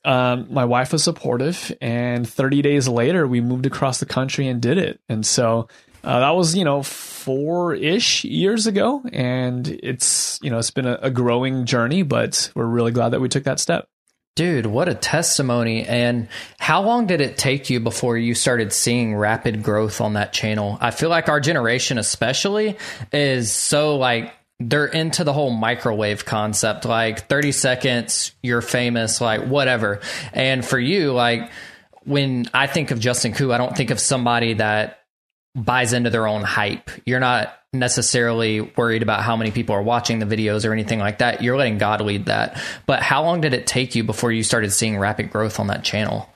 um, 0.05 0.47
my 0.51 0.65
wife 0.65 0.93
was 0.93 1.03
supportive, 1.03 1.73
and 1.81 2.29
30 2.29 2.63
days 2.63 2.89
later, 2.89 3.27
we 3.27 3.41
moved 3.41 3.67
across 3.67 4.01
the 4.01 4.07
country 4.07 4.47
and 4.49 4.61
did 4.61 4.79
it. 4.79 5.01
And 5.09 5.25
so 5.25 5.69
uh, 6.03 6.21
that 6.21 6.31
was, 6.31 6.55
you 6.55 6.65
know, 6.65 6.83
four 6.83 7.75
ish 7.75 8.25
years 8.25 8.67
ago, 8.67 9.03
and 9.13 9.67
it's, 9.67 10.39
you 10.43 10.51
know, 10.51 10.59
it's 10.59 10.71
been 10.71 10.87
a, 10.87 10.99
a 11.03 11.11
growing 11.11 11.65
journey, 11.65 12.03
but 12.03 12.51
we're 12.55 12.67
really 12.67 12.93
glad 12.93 13.11
that 13.11 13.21
we 13.21 13.29
took 13.29 13.45
that 13.45 13.61
step. 13.61 13.89
Dude, 14.37 14.67
what 14.67 14.89
a 14.89 14.95
testimony. 14.95 15.87
And 15.87 16.29
how 16.59 16.83
long 16.83 17.07
did 17.07 17.21
it 17.21 17.39
take 17.39 17.71
you 17.71 17.79
before 17.79 18.19
you 18.19 18.35
started 18.35 18.73
seeing 18.73 19.15
rapid 19.15 19.63
growth 19.63 20.01
on 20.01 20.15
that 20.15 20.33
channel? 20.33 20.77
I 20.81 20.91
feel 20.91 21.09
like 21.09 21.29
our 21.29 21.39
generation, 21.39 21.99
especially, 21.99 22.77
is 23.13 23.53
so 23.53 23.97
like 23.97 24.35
they're 24.69 24.87
into 24.87 25.25
the 25.25 25.33
whole 25.33 25.51
microwave 25.51 26.25
concept 26.25 26.85
like 26.85 27.29
30 27.29 27.53
seconds, 27.53 28.33
you're 28.43 28.63
famous, 28.63 29.21
like 29.21 29.45
whatever. 29.47 30.01
And 30.33 30.65
for 30.65 30.79
you, 30.79 31.13
like 31.13 31.51
when 32.05 32.47
I 32.55 32.67
think 32.67 32.91
of 32.91 33.01
Justin 33.01 33.33
Khoe, 33.33 33.53
I 33.53 33.59
don't 33.59 33.77
think 33.77 33.91
of 33.91 34.01
somebody 34.01 34.55
that 34.55 35.01
buys 35.55 35.93
into 35.93 36.11
their 36.11 36.27
own 36.27 36.43
hype. 36.43 36.91
You're 37.07 37.21
not 37.21 37.55
necessarily 37.73 38.61
worried 38.61 39.03
about 39.03 39.23
how 39.23 39.37
many 39.37 39.51
people 39.51 39.75
are 39.75 39.83
watching 39.83 40.19
the 40.19 40.27
videos 40.27 40.69
or 40.69 40.73
anything 40.73 40.99
like 40.99 41.19
that. 41.19 41.43
You're 41.43 41.57
letting 41.57 41.79
God 41.79 42.01
lead 42.01 42.27
that. 42.27 42.61
But 42.87 43.03
how 43.03 43.23
long 43.23 43.41
did 43.41 43.55
it 43.55 43.67
take 43.67 43.95
you 43.95 44.05
before 44.05 44.33
you 44.33 44.43
started 44.43 44.73
seeing 44.73 44.99
rapid 44.99 45.31
growth 45.31 45.59
on 45.61 45.69
that 45.69 45.85
channel? 45.85 46.29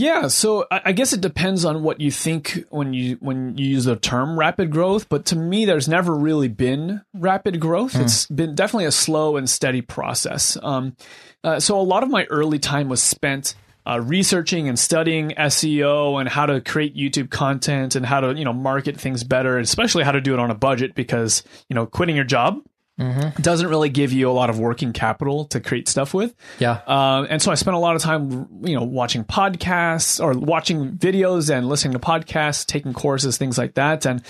Yeah, 0.00 0.28
so 0.28 0.66
I 0.70 0.92
guess 0.92 1.12
it 1.12 1.20
depends 1.20 1.66
on 1.66 1.82
what 1.82 2.00
you 2.00 2.10
think 2.10 2.64
when 2.70 2.94
you 2.94 3.18
when 3.20 3.58
you 3.58 3.66
use 3.66 3.84
the 3.84 3.96
term 3.96 4.38
rapid 4.38 4.70
growth. 4.70 5.10
But 5.10 5.26
to 5.26 5.36
me, 5.36 5.66
there's 5.66 5.88
never 5.88 6.14
really 6.14 6.48
been 6.48 7.02
rapid 7.12 7.60
growth. 7.60 7.92
Mm. 7.92 8.04
It's 8.04 8.26
been 8.26 8.54
definitely 8.54 8.86
a 8.86 8.92
slow 8.92 9.36
and 9.36 9.48
steady 9.48 9.82
process. 9.82 10.56
Um, 10.62 10.96
uh, 11.44 11.60
so 11.60 11.78
a 11.78 11.82
lot 11.82 12.02
of 12.02 12.08
my 12.08 12.24
early 12.30 12.58
time 12.58 12.88
was 12.88 13.02
spent 13.02 13.54
uh, 13.86 14.00
researching 14.00 14.70
and 14.70 14.78
studying 14.78 15.32
SEO 15.32 16.18
and 16.18 16.30
how 16.30 16.46
to 16.46 16.62
create 16.62 16.96
YouTube 16.96 17.28
content 17.28 17.94
and 17.94 18.06
how 18.06 18.20
to 18.20 18.34
you 18.34 18.46
know 18.46 18.54
market 18.54 18.98
things 18.98 19.22
better, 19.22 19.58
especially 19.58 20.02
how 20.02 20.12
to 20.12 20.22
do 20.22 20.32
it 20.32 20.40
on 20.40 20.50
a 20.50 20.54
budget 20.54 20.94
because 20.94 21.42
you 21.68 21.74
know 21.74 21.84
quitting 21.84 22.16
your 22.16 22.24
job 22.24 22.58
Mm-hmm. 23.00 23.40
doesn't 23.40 23.68
really 23.68 23.88
give 23.88 24.12
you 24.12 24.30
a 24.30 24.32
lot 24.32 24.50
of 24.50 24.58
working 24.58 24.92
capital 24.92 25.46
to 25.46 25.60
create 25.60 25.88
stuff 25.88 26.12
with. 26.12 26.34
Yeah. 26.58 26.82
Uh, 26.86 27.26
and 27.30 27.40
so 27.40 27.50
I 27.50 27.54
spent 27.54 27.74
a 27.74 27.78
lot 27.78 27.96
of 27.96 28.02
time, 28.02 28.46
you 28.62 28.76
know, 28.76 28.84
watching 28.84 29.24
podcasts 29.24 30.22
or 30.22 30.38
watching 30.38 30.92
videos 30.92 31.54
and 31.54 31.66
listening 31.66 31.94
to 31.94 31.98
podcasts, 31.98 32.66
taking 32.66 32.92
courses, 32.92 33.38
things 33.38 33.56
like 33.56 33.74
that. 33.74 34.04
And, 34.04 34.22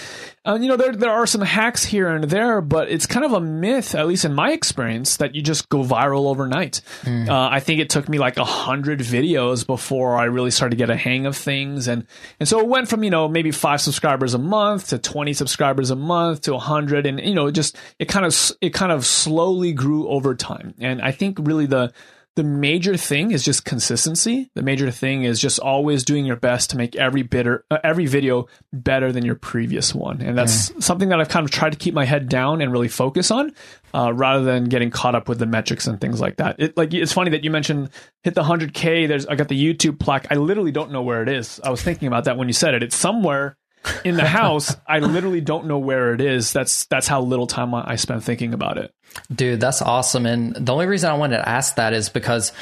uh, 0.44 0.56
you 0.60 0.68
know, 0.68 0.76
there, 0.76 0.92
there 0.92 1.10
are 1.10 1.26
some 1.26 1.40
hacks 1.40 1.84
here 1.84 2.08
and 2.08 2.24
there, 2.24 2.60
but 2.60 2.88
it's 2.88 3.06
kind 3.06 3.26
of 3.26 3.32
a 3.32 3.40
myth, 3.40 3.96
at 3.96 4.06
least 4.06 4.24
in 4.24 4.34
my 4.34 4.52
experience, 4.52 5.16
that 5.16 5.34
you 5.34 5.42
just 5.42 5.68
go 5.68 5.82
viral 5.82 6.26
overnight. 6.26 6.80
Mm. 7.02 7.28
Uh, 7.28 7.48
I 7.50 7.58
think 7.58 7.80
it 7.80 7.90
took 7.90 8.08
me 8.08 8.18
like 8.18 8.36
a 8.36 8.44
hundred 8.44 9.00
videos 9.00 9.66
before 9.66 10.16
I 10.16 10.24
really 10.24 10.52
started 10.52 10.70
to 10.70 10.78
get 10.78 10.90
a 10.90 10.96
hang 10.96 11.26
of 11.26 11.36
things. 11.36 11.88
And, 11.88 12.06
and 12.38 12.48
so 12.48 12.60
it 12.60 12.68
went 12.68 12.88
from, 12.88 13.02
you 13.02 13.10
know, 13.10 13.28
maybe 13.28 13.50
five 13.50 13.80
subscribers 13.80 14.34
a 14.34 14.38
month 14.38 14.88
to 14.88 14.98
20 14.98 15.32
subscribers 15.32 15.90
a 15.90 15.96
month 15.96 16.42
to 16.42 16.54
a 16.54 16.58
hundred. 16.60 17.06
And, 17.06 17.20
you 17.20 17.34
know, 17.34 17.50
just, 17.50 17.76
it 17.98 18.06
kind 18.06 18.24
of, 18.24 18.32
it 18.60 18.70
kind 18.70 18.92
of 18.92 19.06
slowly 19.06 19.72
grew 19.72 20.08
over 20.08 20.34
time. 20.34 20.74
And 20.78 21.00
I 21.00 21.12
think 21.12 21.38
really 21.40 21.66
the 21.66 21.92
the 22.36 22.44
major 22.44 22.96
thing 22.96 23.32
is 23.32 23.44
just 23.44 23.64
consistency. 23.64 24.50
The 24.54 24.62
major 24.62 24.90
thing 24.90 25.24
is 25.24 25.40
just 25.40 25.58
always 25.58 26.04
doing 26.04 26.24
your 26.24 26.36
best 26.36 26.70
to 26.70 26.76
make 26.76 26.94
every 26.94 27.22
bitter 27.22 27.64
uh, 27.70 27.78
every 27.82 28.06
video 28.06 28.46
better 28.72 29.10
than 29.10 29.24
your 29.24 29.34
previous 29.34 29.94
one. 29.94 30.22
And 30.22 30.38
that's 30.38 30.70
mm. 30.70 30.82
something 30.82 31.08
that 31.08 31.20
I've 31.20 31.28
kind 31.28 31.44
of 31.44 31.50
tried 31.50 31.72
to 31.72 31.78
keep 31.78 31.92
my 31.92 32.04
head 32.04 32.28
down 32.28 32.62
and 32.62 32.70
really 32.70 32.88
focus 32.88 33.30
on, 33.32 33.52
uh, 33.92 34.12
rather 34.14 34.44
than 34.44 34.64
getting 34.66 34.90
caught 34.90 35.16
up 35.16 35.28
with 35.28 35.38
the 35.38 35.46
metrics 35.46 35.88
and 35.88 36.00
things 36.00 36.20
like 36.20 36.36
that. 36.36 36.56
It 36.60 36.76
like 36.76 36.94
it's 36.94 37.12
funny 37.12 37.32
that 37.32 37.42
you 37.42 37.50
mentioned 37.50 37.90
hit 38.22 38.34
the 38.34 38.42
100k. 38.44 39.08
There's 39.08 39.26
I 39.26 39.34
got 39.34 39.48
the 39.48 39.60
YouTube 39.60 39.98
plaque. 39.98 40.28
I 40.30 40.36
literally 40.36 40.72
don't 40.72 40.92
know 40.92 41.02
where 41.02 41.22
it 41.22 41.28
is. 41.28 41.60
I 41.64 41.70
was 41.70 41.82
thinking 41.82 42.06
about 42.06 42.24
that 42.24 42.36
when 42.36 42.48
you 42.48 42.54
said 42.54 42.74
it. 42.74 42.82
It's 42.82 42.96
somewhere 42.96 43.56
in 44.04 44.16
the 44.16 44.26
house, 44.26 44.74
I 44.86 44.98
literally 44.98 45.40
don't 45.40 45.66
know 45.66 45.78
where 45.78 46.14
it 46.14 46.20
is. 46.20 46.52
That's 46.52 46.86
that's 46.86 47.06
how 47.06 47.22
little 47.22 47.46
time 47.46 47.74
I 47.74 47.96
spent 47.96 48.24
thinking 48.24 48.54
about 48.54 48.78
it. 48.78 48.92
Dude, 49.34 49.60
that's 49.60 49.82
awesome. 49.82 50.26
And 50.26 50.54
the 50.54 50.72
only 50.72 50.86
reason 50.86 51.10
I 51.10 51.14
wanted 51.14 51.38
to 51.38 51.48
ask 51.48 51.76
that 51.76 51.92
is 51.92 52.08
because 52.08 52.52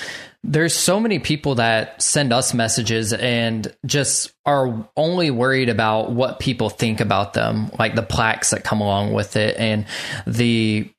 there's 0.44 0.74
so 0.74 1.00
many 1.00 1.18
people 1.18 1.56
that 1.56 2.00
send 2.00 2.32
us 2.32 2.54
messages 2.54 3.12
and 3.12 3.74
just 3.84 4.32
are 4.46 4.88
only 4.96 5.30
worried 5.30 5.68
about 5.68 6.12
what 6.12 6.38
people 6.38 6.70
think 6.70 7.00
about 7.00 7.34
them, 7.34 7.70
like 7.78 7.94
the 7.94 8.02
plaques 8.02 8.50
that 8.50 8.64
come 8.64 8.80
along 8.80 9.12
with 9.12 9.36
it 9.36 9.56
and 9.58 9.86
the 10.26 10.90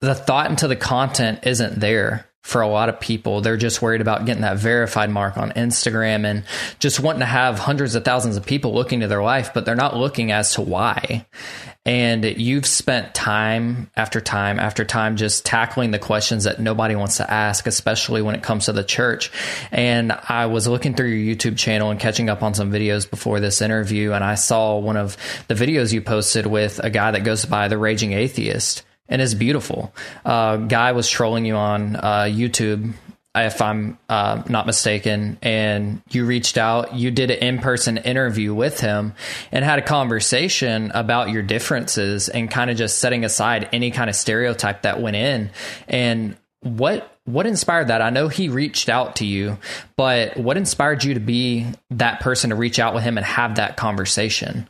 the 0.00 0.14
thought 0.14 0.50
into 0.50 0.68
the 0.68 0.76
content 0.76 1.40
isn't 1.42 1.80
there 1.80 2.27
for 2.48 2.62
a 2.62 2.66
lot 2.66 2.88
of 2.88 2.98
people. 2.98 3.42
They're 3.42 3.58
just 3.58 3.82
worried 3.82 4.00
about 4.00 4.24
getting 4.24 4.40
that 4.40 4.56
verified 4.56 5.10
mark 5.10 5.36
on 5.36 5.52
Instagram 5.52 6.24
and 6.24 6.44
just 6.78 6.98
wanting 6.98 7.20
to 7.20 7.26
have 7.26 7.58
hundreds 7.58 7.94
of 7.94 8.06
thousands 8.06 8.38
of 8.38 8.46
people 8.46 8.72
looking 8.72 9.00
to 9.00 9.06
their 9.06 9.22
life, 9.22 9.52
but 9.52 9.66
they're 9.66 9.74
not 9.74 9.98
looking 9.98 10.32
as 10.32 10.54
to 10.54 10.62
why. 10.62 11.26
And 11.84 12.24
you've 12.24 12.64
spent 12.64 13.14
time 13.14 13.90
after 13.96 14.22
time 14.22 14.58
after 14.58 14.86
time 14.86 15.16
just 15.16 15.44
tackling 15.44 15.90
the 15.90 15.98
questions 15.98 16.44
that 16.44 16.58
nobody 16.58 16.96
wants 16.96 17.18
to 17.18 17.30
ask, 17.30 17.66
especially 17.66 18.22
when 18.22 18.34
it 18.34 18.42
comes 18.42 18.64
to 18.64 18.72
the 18.72 18.82
church. 18.82 19.30
And 19.70 20.12
I 20.12 20.46
was 20.46 20.66
looking 20.66 20.94
through 20.94 21.08
your 21.08 21.36
YouTube 21.36 21.58
channel 21.58 21.90
and 21.90 22.00
catching 22.00 22.30
up 22.30 22.42
on 22.42 22.54
some 22.54 22.72
videos 22.72 23.08
before 23.08 23.40
this 23.40 23.60
interview, 23.60 24.12
and 24.12 24.24
I 24.24 24.36
saw 24.36 24.78
one 24.78 24.96
of 24.96 25.18
the 25.48 25.54
videos 25.54 25.92
you 25.92 26.00
posted 26.00 26.46
with 26.46 26.80
a 26.82 26.88
guy 26.88 27.10
that 27.10 27.24
goes 27.24 27.44
by 27.44 27.68
the 27.68 27.76
Raging 27.76 28.14
Atheist 28.14 28.84
and 29.08 29.22
it's 29.22 29.34
beautiful. 29.34 29.92
Uh, 30.24 30.56
guy 30.56 30.92
was 30.92 31.08
trolling 31.08 31.44
you 31.44 31.56
on 31.56 31.96
uh, 31.96 32.26
YouTube, 32.28 32.92
if 33.34 33.62
I'm 33.62 33.98
uh, 34.08 34.42
not 34.48 34.66
mistaken, 34.66 35.38
and 35.42 36.02
you 36.10 36.24
reached 36.24 36.58
out. 36.58 36.94
You 36.94 37.10
did 37.10 37.30
an 37.30 37.38
in 37.38 37.58
person 37.58 37.96
interview 37.98 38.54
with 38.54 38.80
him 38.80 39.14
and 39.52 39.64
had 39.64 39.78
a 39.78 39.82
conversation 39.82 40.90
about 40.92 41.30
your 41.30 41.42
differences 41.42 42.28
and 42.28 42.50
kind 42.50 42.70
of 42.70 42.76
just 42.76 42.98
setting 42.98 43.24
aside 43.24 43.68
any 43.72 43.90
kind 43.90 44.10
of 44.10 44.16
stereotype 44.16 44.82
that 44.82 45.00
went 45.00 45.16
in. 45.16 45.50
And 45.86 46.36
what 46.60 47.14
what 47.24 47.46
inspired 47.46 47.88
that? 47.88 48.00
I 48.00 48.08
know 48.08 48.28
he 48.28 48.48
reached 48.48 48.88
out 48.88 49.16
to 49.16 49.26
you, 49.26 49.58
but 49.96 50.38
what 50.38 50.56
inspired 50.56 51.04
you 51.04 51.14
to 51.14 51.20
be 51.20 51.66
that 51.90 52.20
person 52.20 52.50
to 52.50 52.56
reach 52.56 52.78
out 52.78 52.94
with 52.94 53.04
him 53.04 53.18
and 53.18 53.26
have 53.26 53.56
that 53.56 53.76
conversation? 53.76 54.66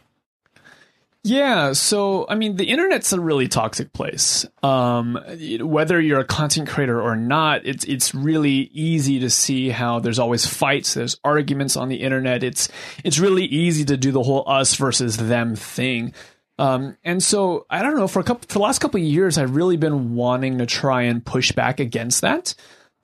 Yeah, 1.29 1.75
so 1.75 2.25
I 2.27 2.37
mean, 2.37 2.57
the 2.57 2.65
internet's 2.65 3.13
a 3.13 3.21
really 3.21 3.49
toxic 3.49 3.93
place. 3.93 4.47
Um, 4.63 5.19
whether 5.61 6.01
you're 6.01 6.21
a 6.21 6.25
content 6.25 6.71
creator 6.71 7.03
or 7.03 7.17
not, 7.17 7.67
it's 7.67 7.85
it's 7.85 8.15
really 8.15 8.71
easy 8.73 9.21
to 9.21 9.29
see 9.29 9.69
how 9.69 10.01
there's 10.01 10.19
always 10.19 10.47
fights, 10.47 10.95
there's 10.95 11.21
arguments 11.25 11.77
on 11.77 11.91
the 11.91 11.97
internet. 11.97 12.43
It's 12.43 12.71
it's 13.05 13.19
really 13.19 13.45
easy 13.45 13.85
to 13.85 13.99
do 13.99 14.11
the 14.11 14.23
whole 14.23 14.43
us 14.47 14.75
versus 14.77 15.19
them 15.19 15.55
thing. 15.55 16.15
Um, 16.59 16.97
and 17.05 17.23
so 17.23 17.67
I 17.69 17.83
don't 17.83 17.97
know 17.97 18.09
for 18.09 18.21
a 18.21 18.25
couple 18.25 18.47
for 18.49 18.55
the 18.55 18.65
last 18.65 18.79
couple 18.79 18.99
of 18.99 19.07
years, 19.07 19.37
I've 19.37 19.55
really 19.55 19.77
been 19.77 20.15
wanting 20.15 20.57
to 20.59 20.67
try 20.67 21.03
and 21.03 21.23
push 21.23 21.53
back 21.53 21.79
against 21.79 22.23
that 22.23 22.55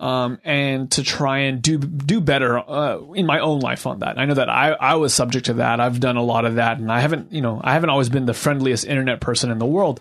um, 0.05 0.39
and 0.45 0.91
to 0.93 1.03
try 1.03 1.39
and 1.39 1.63
do 1.63 1.79
do 1.79 2.21
better 2.21 2.59
uh, 2.59 3.01
in 3.15 3.25
my 3.25 3.39
own 3.39 3.61
life 3.61 3.87
on 3.87 4.01
that. 4.01 4.19
I 4.19 4.27
know 4.27 4.35
that 4.35 4.51
I, 4.51 4.73
I 4.73 4.97
was 4.97 5.15
subject 5.15 5.47
to 5.47 5.55
that. 5.55 5.81
I've 5.81 5.99
done 5.99 6.19
a 6.19 6.23
lot 6.23 6.45
of 6.45 6.57
that, 6.57 6.79
and 6.79 6.93
I 6.93 7.01
haven't 7.01 7.33
you 7.33 7.41
know 7.41 7.59
I 7.65 7.73
haven't 7.73 7.89
always 7.89 8.11
been 8.11 8.27
the 8.27 8.35
friendliest 8.35 8.85
internet 8.85 9.23
person 9.23 9.51
in 9.51 9.59
the 9.59 9.65
world. 9.65 10.01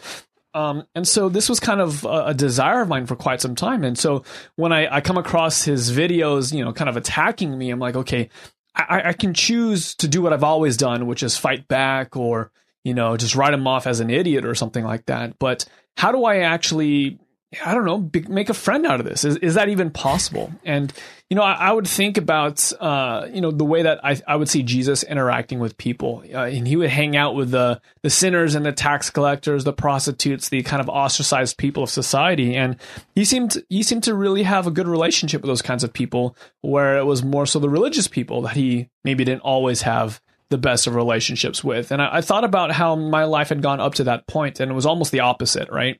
Um, 0.53 0.85
and 0.93 1.07
so 1.07 1.29
this 1.29 1.47
was 1.47 1.61
kind 1.61 1.79
of 1.79 2.03
a, 2.03 2.25
a, 2.27 2.33
desire 2.35 2.81
of 2.81 2.87
mine 2.87 3.07
for 3.07 3.15
quite 3.15 3.41
some 3.41 3.55
time. 3.55 3.83
And 3.83 3.97
so 3.97 4.23
when 4.55 4.71
I, 4.71 4.97
I 4.97 5.01
come 5.01 5.17
across 5.17 5.63
his 5.63 5.91
videos, 5.91 6.53
you 6.53 6.63
know, 6.63 6.71
kind 6.71 6.89
of 6.89 6.95
attacking 6.95 7.57
me, 7.57 7.71
I'm 7.71 7.79
like, 7.79 7.95
okay, 7.95 8.29
I, 8.75 9.01
I 9.05 9.13
can 9.13 9.33
choose 9.33 9.95
to 9.95 10.07
do 10.07 10.21
what 10.21 10.31
I've 10.31 10.43
always 10.43 10.77
done, 10.77 11.07
which 11.07 11.23
is 11.23 11.35
fight 11.37 11.67
back 11.67 12.15
or 12.15 12.51
you 12.83 12.93
know 12.93 13.15
just 13.15 13.35
write 13.35 13.53
him 13.53 13.65
off 13.67 13.87
as 13.87 13.99
an 13.99 14.09
idiot 14.09 14.45
or 14.45 14.53
something 14.53 14.83
like 14.83 15.05
that. 15.05 15.39
But 15.39 15.65
how 15.97 16.11
do 16.11 16.25
I 16.25 16.39
actually 16.39 17.19
I 17.65 17.73
don't 17.73 17.85
know, 17.85 18.09
make 18.27 18.49
a 18.49 18.53
friend 18.53 18.85
out 18.85 18.99
of 18.99 19.05
this. 19.05 19.23
Is, 19.25 19.37
is 19.37 19.55
that 19.55 19.69
even 19.69 19.91
possible? 19.91 20.51
And, 20.63 20.93
you 21.29 21.35
know, 21.35 21.43
I, 21.43 21.53
I 21.53 21.71
would 21.71 21.87
think 21.87 22.17
about, 22.17 22.71
uh, 22.79 23.27
you 23.31 23.41
know, 23.41 23.51
the 23.51 23.65
way 23.65 23.83
that 23.83 24.03
I, 24.03 24.19
I 24.27 24.35
would 24.35 24.49
see 24.49 24.63
Jesus 24.63 25.03
interacting 25.03 25.59
with 25.59 25.77
people. 25.77 26.23
Uh, 26.33 26.43
and 26.43 26.67
he 26.67 26.75
would 26.75 26.89
hang 26.89 27.15
out 27.15 27.35
with 27.35 27.51
the, 27.51 27.81
the 28.01 28.09
sinners 28.09 28.55
and 28.55 28.65
the 28.65 28.71
tax 28.71 29.09
collectors, 29.09 29.63
the 29.63 29.73
prostitutes, 29.73 30.49
the 30.49 30.63
kind 30.63 30.81
of 30.81 30.89
ostracized 30.89 31.57
people 31.57 31.83
of 31.83 31.89
society. 31.89 32.55
And 32.55 32.77
he 33.15 33.25
seemed, 33.25 33.61
he 33.69 33.83
seemed 33.83 34.03
to 34.03 34.15
really 34.15 34.43
have 34.43 34.67
a 34.67 34.71
good 34.71 34.87
relationship 34.87 35.41
with 35.41 35.49
those 35.49 35.61
kinds 35.61 35.83
of 35.83 35.93
people, 35.93 36.35
where 36.61 36.97
it 36.97 37.05
was 37.05 37.23
more 37.23 37.45
so 37.45 37.59
the 37.59 37.69
religious 37.69 38.07
people 38.07 38.41
that 38.43 38.55
he 38.55 38.89
maybe 39.03 39.23
didn't 39.23 39.41
always 39.41 39.81
have 39.81 40.21
the 40.49 40.57
best 40.57 40.85
of 40.85 40.93
relationships 40.93 41.63
with. 41.63 41.91
And 41.91 42.01
I, 42.01 42.17
I 42.17 42.21
thought 42.21 42.43
about 42.43 42.71
how 42.71 42.95
my 42.95 43.23
life 43.23 43.49
had 43.49 43.63
gone 43.63 43.79
up 43.79 43.95
to 43.95 44.03
that 44.03 44.27
point, 44.27 44.59
and 44.59 44.71
it 44.71 44.75
was 44.75 44.85
almost 44.85 45.11
the 45.11 45.21
opposite, 45.21 45.69
right? 45.71 45.99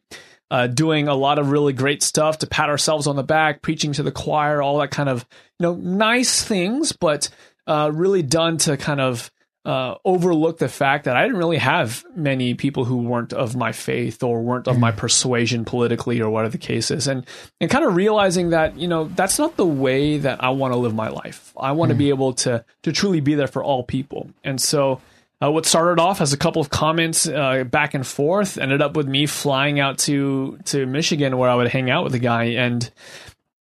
Uh, 0.54 0.68
doing 0.68 1.08
a 1.08 1.16
lot 1.16 1.40
of 1.40 1.50
really 1.50 1.74
great 1.74 2.04
stuff 2.04 2.38
to 2.38 2.46
pat 2.46 2.70
ourselves 2.70 3.08
on 3.08 3.16
the 3.16 3.24
back, 3.24 3.64
preaching 3.64 3.92
to 3.92 4.04
the 4.04 4.12
choir, 4.12 4.62
all 4.62 4.78
that 4.78 4.92
kind 4.92 5.10
of 5.10 5.26
you 5.58 5.64
know 5.64 5.74
nice 5.74 6.44
things, 6.44 6.92
but 6.92 7.28
uh, 7.66 7.90
really 7.92 8.22
done 8.22 8.58
to 8.58 8.78
kind 8.78 9.02
of 9.02 9.32
uh, 9.66 9.96
overlook 10.06 10.60
the 10.60 10.70
fact 10.70 11.06
that 11.06 11.18
I 11.18 11.24
didn't 11.24 11.40
really 11.40 11.58
have 11.58 12.06
many 12.16 12.54
people 12.54 12.86
who 12.86 12.98
weren't 12.98 13.34
of 13.34 13.56
my 13.56 13.72
faith 13.72 14.22
or 14.22 14.44
weren't 14.44 14.68
of 14.68 14.78
my 14.78 14.92
mm. 14.92 14.98
persuasion 14.98 15.66
politically 15.66 16.22
or 16.22 16.30
whatever 16.30 16.52
the 16.52 16.60
case 16.60 16.92
is, 16.92 17.08
and 17.08 17.26
and 17.60 17.72
kind 17.72 17.84
of 17.84 17.96
realizing 17.96 18.52
that 18.52 18.78
you 18.78 18.88
know 18.88 19.06
that's 19.06 19.40
not 19.40 19.58
the 19.58 19.66
way 19.66 20.20
that 20.20 20.44
I 20.44 20.50
want 20.50 20.74
to 20.74 20.78
live 20.78 20.94
my 20.94 21.10
life. 21.10 21.52
I 21.58 21.72
want 21.72 21.90
to 21.90 21.96
mm. 21.96 22.00
be 22.00 22.10
able 22.10 22.34
to 22.34 22.64
to 22.84 22.92
truly 22.92 23.22
be 23.22 23.34
there 23.34 23.48
for 23.48 23.64
all 23.64 23.82
people, 23.82 24.30
and 24.44 24.62
so 24.62 25.02
uh, 25.44 25.52
what 25.52 25.66
started 25.66 26.02
off 26.02 26.22
as 26.22 26.34
a 26.34 26.38
couple 26.38 26.62
of 26.62 26.70
comments 26.70 27.28
uh, 27.28 27.64
back 27.64 27.94
and 27.94 28.06
forth 28.06 28.58
ended 28.58 28.82
up 28.82 28.96
with 28.96 29.08
me 29.08 29.26
flying 29.26 29.80
out 29.80 29.98
to 29.98 30.58
to 30.66 30.86
Michigan 30.86 31.38
where 31.38 31.50
I 31.50 31.56
would 31.56 31.68
hang 31.68 31.90
out 31.90 32.04
with 32.04 32.14
the 32.14 32.20
guy 32.20 32.44
and 32.44 32.90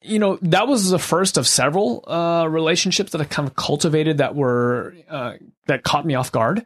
you 0.01 0.17
know, 0.17 0.39
that 0.41 0.67
was 0.67 0.89
the 0.89 0.99
first 0.99 1.37
of 1.37 1.47
several 1.47 2.03
uh, 2.07 2.47
relationships 2.47 3.11
that 3.11 3.21
I 3.21 3.25
kind 3.25 3.47
of 3.47 3.55
cultivated 3.55 4.17
that 4.17 4.35
were 4.35 4.95
uh, 5.09 5.33
that 5.67 5.83
caught 5.83 6.05
me 6.05 6.15
off 6.15 6.31
guard. 6.31 6.65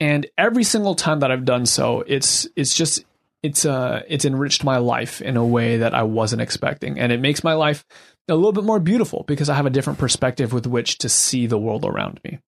And 0.00 0.26
every 0.38 0.64
single 0.64 0.94
time 0.94 1.20
that 1.20 1.30
I've 1.30 1.44
done 1.44 1.66
so, 1.66 2.02
it's 2.06 2.48
it's 2.56 2.74
just 2.74 3.04
it's 3.42 3.64
uh 3.66 4.02
it's 4.08 4.24
enriched 4.24 4.64
my 4.64 4.78
life 4.78 5.20
in 5.20 5.36
a 5.36 5.44
way 5.44 5.78
that 5.78 5.94
I 5.94 6.04
wasn't 6.04 6.40
expecting, 6.40 6.98
and 6.98 7.12
it 7.12 7.20
makes 7.20 7.44
my 7.44 7.52
life 7.52 7.84
a 8.28 8.34
little 8.34 8.52
bit 8.52 8.64
more 8.64 8.80
beautiful 8.80 9.24
because 9.26 9.50
I 9.50 9.56
have 9.56 9.66
a 9.66 9.70
different 9.70 9.98
perspective 9.98 10.52
with 10.52 10.66
which 10.66 10.98
to 10.98 11.08
see 11.08 11.46
the 11.46 11.58
world 11.58 11.84
around 11.84 12.20
me. 12.24 12.38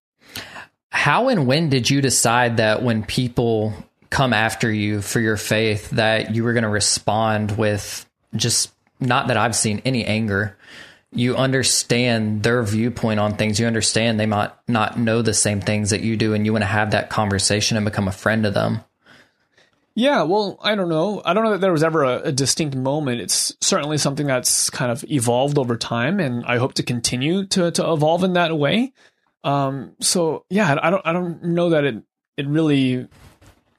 How 0.93 1.29
and 1.29 1.47
when 1.47 1.71
did 1.71 1.91
you 1.91 2.01
decide 2.01 2.59
that 2.59 2.83
when 2.83 3.03
people 3.03 3.75
come 4.13 4.35
after 4.35 4.71
you 4.71 5.01
for 5.01 5.21
your 5.21 5.39
faith 5.39 5.89
that 5.91 6.35
you 6.35 6.45
were 6.45 6.53
going 6.53 6.65
to 6.65 6.69
respond 6.69 7.57
with 7.57 8.07
just 8.37 8.71
not 9.01 9.29
that 9.29 9.39
I've 9.39 9.57
seen 9.57 9.81
any 9.87 10.05
anger. 10.05 10.57
You 11.15 11.35
understand 11.37 12.43
their 12.43 12.63
viewpoint 12.63 13.21
on 13.21 13.37
things. 13.37 13.59
You 13.59 13.67
understand 13.67 14.21
they 14.21 14.27
might 14.27 14.53
not 14.69 14.99
know 14.99 15.23
the 15.23 15.35
same 15.35 15.61
things 15.61 15.91
that 15.91 16.03
you 16.03 16.17
do, 16.17 16.35
and 16.35 16.47
you 16.47 16.53
want 16.53 16.63
to 16.63 16.67
have 16.67 16.93
that 16.93 17.11
conversation 17.11 17.77
and 17.77 17.85
become 17.85 18.07
a 18.07 18.13
friend 18.13 18.47
of 18.47 18.55
them. 18.55 18.81
Yeah, 19.95 20.23
well, 20.23 20.59
I 20.63 20.75
don't 20.75 20.89
know. 20.89 21.21
I 21.25 21.35
don't 21.35 21.45
know 21.45 21.53
that 21.53 21.61
there 21.61 21.73
was 21.73 21.83
ever 21.83 22.05
a, 22.05 22.21
a, 22.23 22.33
distinct 22.33 22.75
moment. 22.75 23.21
It's 23.21 23.55
certainly 23.61 23.99
something 23.99 24.27
that's 24.27 24.71
kind 24.71 24.91
of 24.91 25.05
evolved 25.11 25.59
over 25.59 25.77
time, 25.77 26.19
and 26.19 26.47
I 26.47 26.57
hope 26.57 26.75
to 26.75 26.83
continue 26.83 27.45
to 27.49 27.71
to 27.73 27.93
evolve 27.93 28.25
in 28.25 28.33
that 28.35 28.57
way. 28.57 28.93
Um, 29.45 29.97
so 30.01 30.45
yeah, 30.51 30.79
I 30.83 30.91
don't 30.91 31.07
I 31.07 31.13
don't 31.13 31.43
know 31.43 31.71
that 31.71 31.85
it 31.85 32.03
it 32.37 32.47
really 32.47 33.09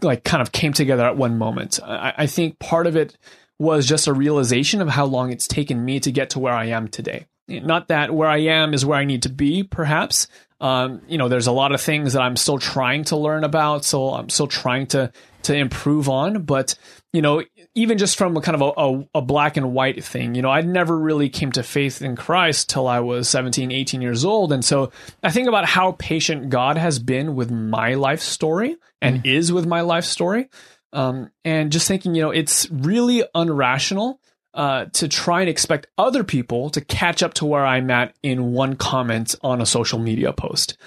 like 0.02 0.24
kind 0.24 0.42
of 0.42 0.52
came 0.52 0.74
together 0.74 1.06
at 1.06 1.18
one 1.18 1.38
moment. 1.38 1.80
I, 1.84 2.14
I 2.18 2.28
think 2.28 2.60
part 2.60 2.88
of 2.88 2.96
it 2.96 3.18
was 3.60 3.88
just 3.88 4.08
a 4.08 4.14
realization 4.14 4.82
of 4.82 4.90
how 4.90 5.06
long 5.06 5.32
it's 5.32 5.48
taken 5.48 5.84
me 5.84 6.00
to 6.02 6.12
get 6.12 6.32
to 6.32 6.40
where 6.40 6.54
I 6.54 6.66
am 6.66 6.88
today. 6.88 7.28
Not 7.48 7.90
that 7.90 8.14
where 8.14 8.30
I 8.30 8.38
am 8.38 8.74
is 8.74 8.86
where 8.86 8.98
I 8.98 9.06
need 9.06 9.24
to 9.24 9.30
be, 9.30 9.64
perhaps. 9.64 10.28
Um, 10.62 11.02
you 11.08 11.18
know, 11.18 11.28
there's 11.28 11.48
a 11.48 11.52
lot 11.52 11.74
of 11.74 11.82
things 11.82 12.14
that 12.14 12.22
I'm 12.22 12.38
still 12.38 12.58
trying 12.58 13.04
to 13.06 13.18
learn 13.18 13.44
about, 13.44 13.84
so 13.84 14.12
I'm 14.12 14.30
still 14.30 14.48
trying 14.48 14.88
to 14.88 15.12
to 15.44 15.54
improve 15.54 16.08
on. 16.10 16.44
But 16.44 16.76
you 17.12 17.22
know, 17.22 17.44
even 17.76 17.98
just 17.98 18.18
from 18.18 18.38
a 18.38 18.42
kind 18.42 18.62
of 18.62 18.62
a, 18.62 18.82
a, 18.82 19.20
a, 19.20 19.22
black 19.22 19.58
and 19.58 19.74
white 19.74 20.04
thing, 20.04 20.36
you 20.36 20.42
know, 20.42 20.50
I 20.50 20.62
never 20.62 20.98
really 20.98 21.30
came 21.30 21.52
to 21.54 21.64
faith 21.64 22.02
in 22.02 22.16
Christ 22.16 22.70
till 22.70 22.88
I 22.88 23.00
was 23.00 23.28
17, 23.30 23.72
18 23.72 24.02
years 24.02 24.24
old. 24.24 24.54
And 24.54 24.64
so 24.64 24.92
I 25.24 25.32
think 25.32 25.48
about 25.48 25.66
how 25.66 25.94
patient 25.94 26.50
God 26.50 26.78
has 26.78 27.00
been 27.00 27.36
with 27.36 27.50
my 27.50 27.96
life 27.96 28.22
story 28.22 28.78
and 29.02 29.24
mm. 29.24 29.26
is 29.26 29.52
with 29.52 29.66
my 29.66 29.82
life 29.82 30.06
story. 30.06 30.50
Um, 30.92 31.32
and 31.44 31.72
just 31.72 31.88
thinking, 31.88 32.14
you 32.14 32.22
know, 32.22 32.30
it's 32.30 32.70
really 32.70 33.24
unrational 33.36 34.20
uh, 34.54 34.86
to 34.94 35.08
try 35.08 35.42
and 35.42 35.50
expect 35.50 35.88
other 35.98 36.24
people 36.24 36.70
to 36.70 36.82
catch 36.82 37.24
up 37.24 37.34
to 37.36 37.46
where 37.46 37.66
I'm 37.66 37.90
at 37.90 38.16
in 38.22 38.54
one 38.54 38.76
comment 38.76 39.34
on 39.42 39.62
a 39.62 39.66
social 39.66 39.98
media 39.98 40.32
post 40.32 40.78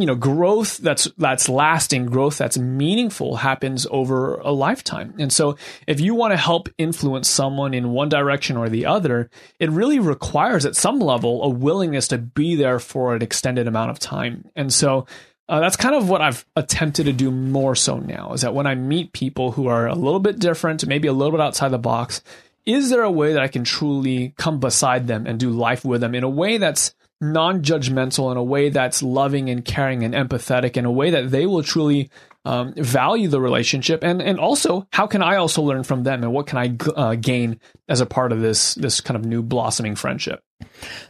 you 0.00 0.06
know 0.06 0.14
growth 0.14 0.78
that's 0.78 1.08
that's 1.18 1.48
lasting 1.48 2.06
growth 2.06 2.38
that's 2.38 2.58
meaningful 2.58 3.36
happens 3.36 3.86
over 3.90 4.36
a 4.36 4.50
lifetime. 4.50 5.14
And 5.18 5.32
so 5.32 5.56
if 5.86 6.00
you 6.00 6.14
want 6.14 6.32
to 6.32 6.36
help 6.36 6.68
influence 6.78 7.28
someone 7.28 7.74
in 7.74 7.90
one 7.90 8.08
direction 8.08 8.56
or 8.56 8.68
the 8.68 8.86
other 8.86 9.30
it 9.58 9.70
really 9.70 9.98
requires 9.98 10.64
at 10.64 10.76
some 10.76 10.98
level 10.98 11.42
a 11.42 11.48
willingness 11.48 12.08
to 12.08 12.18
be 12.18 12.56
there 12.56 12.78
for 12.78 13.14
an 13.14 13.22
extended 13.22 13.66
amount 13.68 13.90
of 13.90 13.98
time. 13.98 14.48
And 14.56 14.72
so 14.72 15.06
uh, 15.48 15.58
that's 15.58 15.76
kind 15.76 15.96
of 15.96 16.08
what 16.08 16.22
I've 16.22 16.46
attempted 16.54 17.06
to 17.06 17.12
do 17.12 17.32
more 17.32 17.74
so 17.74 17.98
now 17.98 18.34
is 18.34 18.42
that 18.42 18.54
when 18.54 18.68
I 18.68 18.76
meet 18.76 19.12
people 19.12 19.50
who 19.50 19.66
are 19.66 19.88
a 19.88 19.96
little 19.96 20.20
bit 20.20 20.38
different, 20.38 20.86
maybe 20.86 21.08
a 21.08 21.12
little 21.12 21.32
bit 21.32 21.40
outside 21.40 21.70
the 21.70 21.78
box, 21.78 22.22
is 22.64 22.88
there 22.88 23.02
a 23.02 23.10
way 23.10 23.32
that 23.32 23.42
I 23.42 23.48
can 23.48 23.64
truly 23.64 24.32
come 24.38 24.60
beside 24.60 25.08
them 25.08 25.26
and 25.26 25.40
do 25.40 25.50
life 25.50 25.84
with 25.84 26.02
them 26.02 26.14
in 26.14 26.22
a 26.22 26.28
way 26.28 26.58
that's 26.58 26.94
non 27.20 27.62
judgmental, 27.62 28.30
in 28.30 28.36
a 28.36 28.42
way 28.42 28.68
that's 28.70 29.02
loving 29.02 29.50
and 29.50 29.64
caring 29.64 30.04
and 30.04 30.14
empathetic, 30.14 30.76
in 30.76 30.84
a 30.84 30.90
way 30.90 31.10
that 31.10 31.30
they 31.30 31.46
will 31.46 31.62
truly 31.62 32.10
um, 32.44 32.72
value 32.74 33.28
the 33.28 33.40
relationship, 33.40 34.02
and 34.02 34.22
and 34.22 34.38
also 34.40 34.86
how 34.92 35.06
can 35.06 35.22
I 35.22 35.36
also 35.36 35.62
learn 35.62 35.82
from 35.82 36.02
them, 36.04 36.22
and 36.22 36.32
what 36.32 36.46
can 36.46 36.58
I 36.58 36.76
uh, 36.96 37.14
gain 37.14 37.60
as 37.88 38.00
a 38.00 38.06
part 38.06 38.32
of 38.32 38.40
this 38.40 38.74
this 38.74 39.00
kind 39.00 39.16
of 39.16 39.24
new 39.24 39.42
blossoming 39.42 39.94
friendship. 39.94 40.42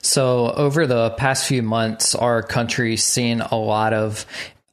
So 0.03 0.51
over 0.53 0.87
the 0.87 1.11
past 1.11 1.47
few 1.47 1.63
months, 1.63 2.15
our 2.15 2.43
country's 2.43 3.05
seen 3.05 3.41
a 3.41 3.57
lot 3.57 3.93
of 3.93 4.27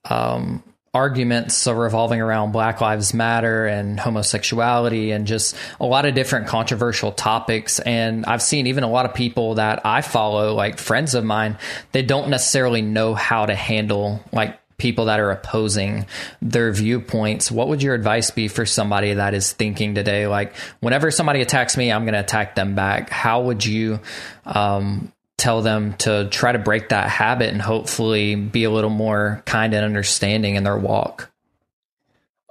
um, 0.05 0.63
arguments 0.93 1.67
are 1.67 1.75
revolving 1.75 2.21
around 2.21 2.51
Black 2.51 2.81
Lives 2.81 3.13
Matter 3.13 3.67
and 3.67 3.99
homosexuality 3.99 5.11
and 5.11 5.27
just 5.27 5.55
a 5.79 5.85
lot 5.85 6.05
of 6.05 6.15
different 6.15 6.47
controversial 6.47 7.11
topics. 7.11 7.79
And 7.79 8.25
I've 8.25 8.41
seen 8.41 8.67
even 8.67 8.83
a 8.83 8.89
lot 8.89 9.05
of 9.05 9.13
people 9.13 9.55
that 9.55 9.85
I 9.85 10.01
follow, 10.01 10.53
like 10.53 10.79
friends 10.79 11.13
of 11.15 11.23
mine, 11.23 11.57
they 11.91 12.01
don't 12.01 12.29
necessarily 12.29 12.81
know 12.81 13.13
how 13.13 13.45
to 13.45 13.55
handle 13.55 14.23
like 14.31 14.59
people 14.77 15.05
that 15.05 15.19
are 15.19 15.31
opposing 15.31 16.05
their 16.41 16.71
viewpoints, 16.71 17.51
what 17.51 17.67
would 17.67 17.81
your 17.81 17.95
advice 17.95 18.29
be 18.29 18.47
for 18.47 18.65
somebody 18.65 19.15
that 19.15 19.33
is 19.33 19.51
thinking 19.51 19.95
today, 19.95 20.27
like, 20.27 20.55
whenever 20.81 21.09
somebody 21.09 21.41
attacks 21.41 21.75
me, 21.75 21.91
I'm 21.91 22.03
going 22.03 22.13
to 22.13 22.19
attack 22.19 22.53
them 22.53 22.75
back? 22.75 23.09
How 23.09 23.41
would 23.41 23.65
you 23.65 23.99
um, 24.45 25.11
tell 25.37 25.61
them 25.61 25.93
to 25.93 26.27
try 26.29 26.51
to 26.51 26.59
break 26.59 26.89
that 26.89 27.09
habit 27.09 27.49
and 27.49 27.61
hopefully 27.61 28.35
be 28.35 28.63
a 28.63 28.71
little 28.71 28.89
more 28.89 29.43
kind 29.45 29.73
and 29.73 29.85
understanding 29.85 30.55
in 30.55 30.63
their 30.63 30.77
walk? 30.77 31.31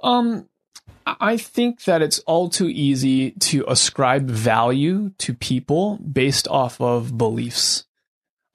Um, 0.01 0.47
I 1.05 1.37
think 1.37 1.83
that 1.85 2.01
it's 2.01 2.19
all 2.19 2.49
too 2.49 2.67
easy 2.67 3.31
to 3.31 3.65
ascribe 3.67 4.27
value 4.29 5.11
to 5.19 5.33
people 5.33 5.97
based 5.97 6.47
off 6.47 6.79
of 6.81 7.17
beliefs. 7.17 7.85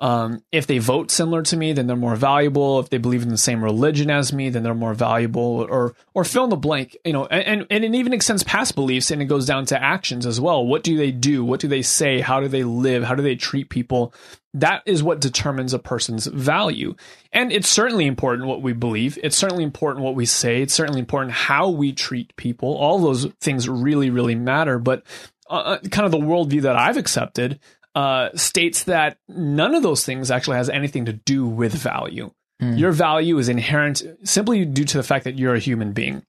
Um, 0.02 0.42
if 0.50 0.66
they 0.66 0.78
vote 0.78 1.12
similar 1.12 1.42
to 1.42 1.56
me, 1.56 1.72
then 1.72 1.86
they're 1.86 1.94
more 1.94 2.16
valuable. 2.16 2.80
If 2.80 2.90
they 2.90 2.98
believe 2.98 3.22
in 3.22 3.28
the 3.28 3.38
same 3.38 3.62
religion 3.62 4.10
as 4.10 4.32
me, 4.32 4.50
then 4.50 4.64
they're 4.64 4.74
more 4.74 4.94
valuable. 4.94 5.64
Or 5.70 5.94
or 6.12 6.24
fill 6.24 6.42
in 6.42 6.50
the 6.50 6.56
blank, 6.56 6.96
you 7.04 7.12
know. 7.12 7.26
And 7.26 7.64
and 7.70 7.84
it 7.84 7.94
even 7.94 8.12
extends 8.12 8.42
past 8.42 8.74
beliefs, 8.74 9.12
and 9.12 9.22
it 9.22 9.26
goes 9.26 9.46
down 9.46 9.64
to 9.66 9.80
actions 9.80 10.26
as 10.26 10.40
well. 10.40 10.66
What 10.66 10.82
do 10.82 10.96
they 10.96 11.12
do? 11.12 11.44
What 11.44 11.60
do 11.60 11.68
they 11.68 11.82
say? 11.82 12.18
How 12.18 12.40
do 12.40 12.48
they 12.48 12.64
live? 12.64 13.04
How 13.04 13.14
do 13.14 13.22
they 13.22 13.36
treat 13.36 13.68
people? 13.68 14.12
That 14.54 14.82
is 14.86 15.04
what 15.04 15.20
determines 15.20 15.72
a 15.72 15.78
person's 15.78 16.26
value. 16.26 16.96
And 17.32 17.52
it's 17.52 17.68
certainly 17.68 18.06
important 18.06 18.48
what 18.48 18.60
we 18.60 18.72
believe. 18.72 19.20
It's 19.22 19.36
certainly 19.36 19.62
important 19.62 20.04
what 20.04 20.16
we 20.16 20.26
say. 20.26 20.62
It's 20.62 20.74
certainly 20.74 20.98
important 20.98 21.32
how 21.32 21.70
we 21.70 21.92
treat 21.92 22.34
people. 22.34 22.74
All 22.74 22.98
those 22.98 23.26
things 23.40 23.68
really, 23.68 24.10
really 24.10 24.34
matter. 24.34 24.80
But 24.80 25.04
uh, 25.48 25.54
uh 25.54 25.78
kind 25.92 26.06
of 26.06 26.10
the 26.10 26.18
worldview 26.18 26.62
that 26.62 26.74
I've 26.74 26.96
accepted 26.96 27.60
uh, 27.94 28.30
states 28.34 28.84
that 28.84 29.18
none 29.28 29.74
of 29.74 29.82
those 29.82 30.04
things 30.04 30.30
actually 30.30 30.56
has 30.56 30.68
anything 30.68 31.04
to 31.06 31.12
do 31.12 31.46
with 31.46 31.74
value. 31.74 32.30
Mm. 32.60 32.78
Your 32.78 32.92
value 32.92 33.38
is 33.38 33.48
inherent 33.48 34.02
simply 34.24 34.64
due 34.64 34.84
to 34.84 34.96
the 34.96 35.02
fact 35.02 35.24
that 35.24 35.38
you're 35.38 35.54
a 35.54 35.60
human 35.60 35.92
being. 35.92 36.22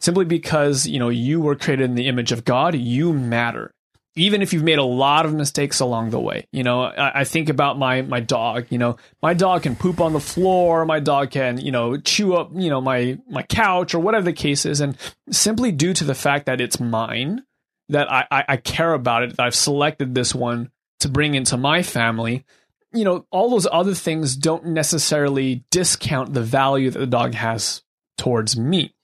Simply 0.00 0.24
because, 0.24 0.86
you 0.86 1.00
know, 1.00 1.08
you 1.08 1.40
were 1.40 1.56
created 1.56 1.84
in 1.84 1.96
the 1.96 2.06
image 2.06 2.30
of 2.30 2.44
God, 2.44 2.76
you 2.76 3.12
matter. 3.12 3.72
Even 4.14 4.42
if 4.42 4.52
you've 4.52 4.64
made 4.64 4.78
a 4.78 4.84
lot 4.84 5.26
of 5.26 5.34
mistakes 5.34 5.80
along 5.80 6.10
the 6.10 6.20
way. 6.20 6.46
You 6.52 6.62
know, 6.62 6.82
I, 6.82 7.20
I 7.20 7.24
think 7.24 7.48
about 7.48 7.78
my 7.78 8.02
my 8.02 8.20
dog, 8.20 8.66
you 8.70 8.78
know, 8.78 8.96
my 9.22 9.34
dog 9.34 9.62
can 9.62 9.76
poop 9.76 10.00
on 10.00 10.12
the 10.12 10.20
floor, 10.20 10.84
my 10.84 11.00
dog 11.00 11.30
can, 11.30 11.58
you 11.58 11.72
know, 11.72 11.96
chew 11.96 12.34
up, 12.34 12.50
you 12.54 12.70
know, 12.70 12.80
my 12.80 13.18
my 13.28 13.42
couch 13.42 13.94
or 13.94 14.00
whatever 14.00 14.24
the 14.24 14.32
case 14.32 14.66
is. 14.66 14.80
And 14.80 14.96
simply 15.30 15.72
due 15.72 15.94
to 15.94 16.04
the 16.04 16.14
fact 16.14 16.46
that 16.46 16.60
it's 16.60 16.80
mine, 16.80 17.42
that 17.88 18.10
I, 18.10 18.26
I, 18.30 18.44
I 18.48 18.56
care 18.56 18.92
about 18.92 19.22
it, 19.22 19.36
that 19.36 19.46
I've 19.46 19.54
selected 19.54 20.14
this 20.14 20.34
one 20.34 20.70
to 21.00 21.08
bring 21.08 21.34
into 21.34 21.56
my 21.56 21.82
family, 21.82 22.44
you 22.92 23.04
know, 23.04 23.26
all 23.30 23.50
those 23.50 23.66
other 23.70 23.94
things 23.94 24.36
don't 24.36 24.66
necessarily 24.66 25.64
discount 25.70 26.34
the 26.34 26.42
value 26.42 26.90
that 26.90 26.98
the 26.98 27.06
dog 27.06 27.34
has 27.34 27.82
towards 28.16 28.56
me. 28.56 28.94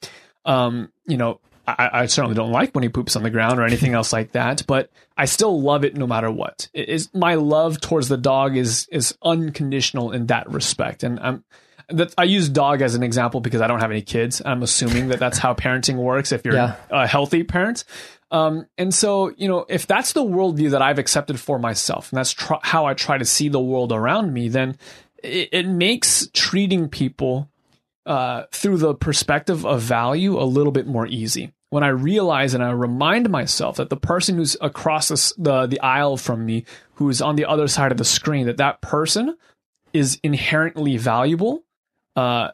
Um, 0.44 0.90
you 1.06 1.16
know, 1.16 1.40
I, 1.66 1.90
I, 1.92 2.06
certainly 2.06 2.34
don't 2.34 2.52
like 2.52 2.74
when 2.74 2.82
he 2.82 2.90
poops 2.90 3.16
on 3.16 3.22
the 3.22 3.30
ground 3.30 3.58
or 3.58 3.64
anything 3.64 3.94
else 3.94 4.12
like 4.12 4.32
that, 4.32 4.64
but 4.66 4.90
I 5.16 5.24
still 5.24 5.60
love 5.62 5.84
it 5.84 5.96
no 5.96 6.06
matter 6.06 6.30
what. 6.30 6.68
It 6.74 6.88
is 6.88 7.12
my 7.14 7.34
love 7.36 7.80
towards 7.80 8.08
the 8.08 8.18
dog 8.18 8.56
is 8.56 8.86
is 8.92 9.16
unconditional 9.22 10.12
in 10.12 10.26
that 10.26 10.50
respect, 10.50 11.02
and 11.02 11.18
I'm. 11.20 11.44
That, 11.88 12.14
I 12.16 12.24
use 12.24 12.48
dog 12.48 12.82
as 12.82 12.94
an 12.94 13.02
example 13.02 13.40
because 13.40 13.60
I 13.60 13.66
don't 13.66 13.80
have 13.80 13.90
any 13.90 14.02
kids. 14.02 14.40
I'm 14.44 14.62
assuming 14.62 15.08
that 15.08 15.18
that's 15.18 15.38
how 15.38 15.54
parenting 15.54 15.96
works 15.96 16.32
if 16.32 16.44
you're 16.44 16.54
yeah. 16.54 16.76
a 16.90 17.06
healthy 17.06 17.42
parent. 17.44 17.84
Um, 18.30 18.66
and 18.76 18.92
so, 18.92 19.30
you 19.36 19.48
know, 19.48 19.64
if 19.68 19.86
that's 19.86 20.12
the 20.12 20.24
worldview 20.24 20.70
that 20.70 20.82
I've 20.82 20.98
accepted 20.98 21.38
for 21.38 21.58
myself, 21.58 22.10
and 22.10 22.18
that's 22.18 22.32
tr- 22.32 22.54
how 22.62 22.86
I 22.86 22.94
try 22.94 23.18
to 23.18 23.24
see 23.24 23.48
the 23.48 23.60
world 23.60 23.92
around 23.92 24.32
me, 24.32 24.48
then 24.48 24.76
it, 25.22 25.50
it 25.52 25.68
makes 25.68 26.28
treating 26.32 26.88
people 26.88 27.48
uh, 28.06 28.44
through 28.50 28.78
the 28.78 28.94
perspective 28.94 29.64
of 29.64 29.82
value 29.82 30.38
a 30.38 30.44
little 30.44 30.72
bit 30.72 30.86
more 30.86 31.06
easy. 31.06 31.52
When 31.70 31.84
I 31.84 31.88
realize 31.88 32.54
and 32.54 32.62
I 32.62 32.70
remind 32.70 33.30
myself 33.30 33.76
that 33.76 33.90
the 33.90 33.96
person 33.96 34.36
who's 34.36 34.56
across 34.60 35.08
the, 35.08 35.34
the, 35.38 35.66
the 35.66 35.80
aisle 35.80 36.16
from 36.16 36.44
me, 36.44 36.64
who's 36.94 37.20
on 37.22 37.36
the 37.36 37.46
other 37.46 37.68
side 37.68 37.92
of 37.92 37.98
the 37.98 38.04
screen, 38.04 38.46
that 38.46 38.58
that 38.58 38.80
person 38.80 39.36
is 39.92 40.18
inherently 40.22 40.96
valuable, 40.96 41.64
uh, 42.16 42.50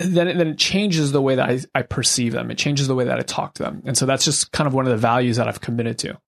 then 0.00 0.28
it, 0.28 0.38
then 0.38 0.48
it 0.48 0.58
changes 0.58 1.12
the 1.12 1.20
way 1.20 1.34
that 1.34 1.48
I, 1.48 1.60
I 1.74 1.82
perceive 1.82 2.32
them. 2.32 2.50
It 2.50 2.58
changes 2.58 2.88
the 2.88 2.94
way 2.94 3.04
that 3.04 3.18
I 3.18 3.22
talk 3.22 3.54
to 3.54 3.62
them. 3.62 3.82
And 3.84 3.96
so 3.96 4.06
that's 4.06 4.24
just 4.24 4.50
kind 4.52 4.66
of 4.66 4.74
one 4.74 4.86
of 4.86 4.90
the 4.90 4.96
values 4.96 5.36
that 5.36 5.46
I've 5.46 5.60
committed 5.60 5.98
to. 5.98 6.18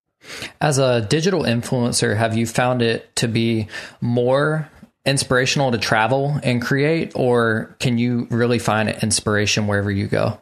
As 0.61 0.79
a 0.79 1.01
digital 1.01 1.43
influencer, 1.43 2.17
have 2.17 2.37
you 2.37 2.47
found 2.47 2.83
it 2.83 3.15
to 3.17 3.29
be 3.29 3.69
more 4.01 4.69
inspirational 5.05 5.73
to 5.73 5.79
travel 5.79 6.39
and 6.45 6.63
create, 6.63 7.13
or 7.17 7.75
can 7.81 7.99
you 7.99 8.29
really 8.31 8.59
find 8.59 8.89
inspiration 9.03 9.67
wherever 9.67 9.91
you 9.91 10.07
go? 10.07 10.39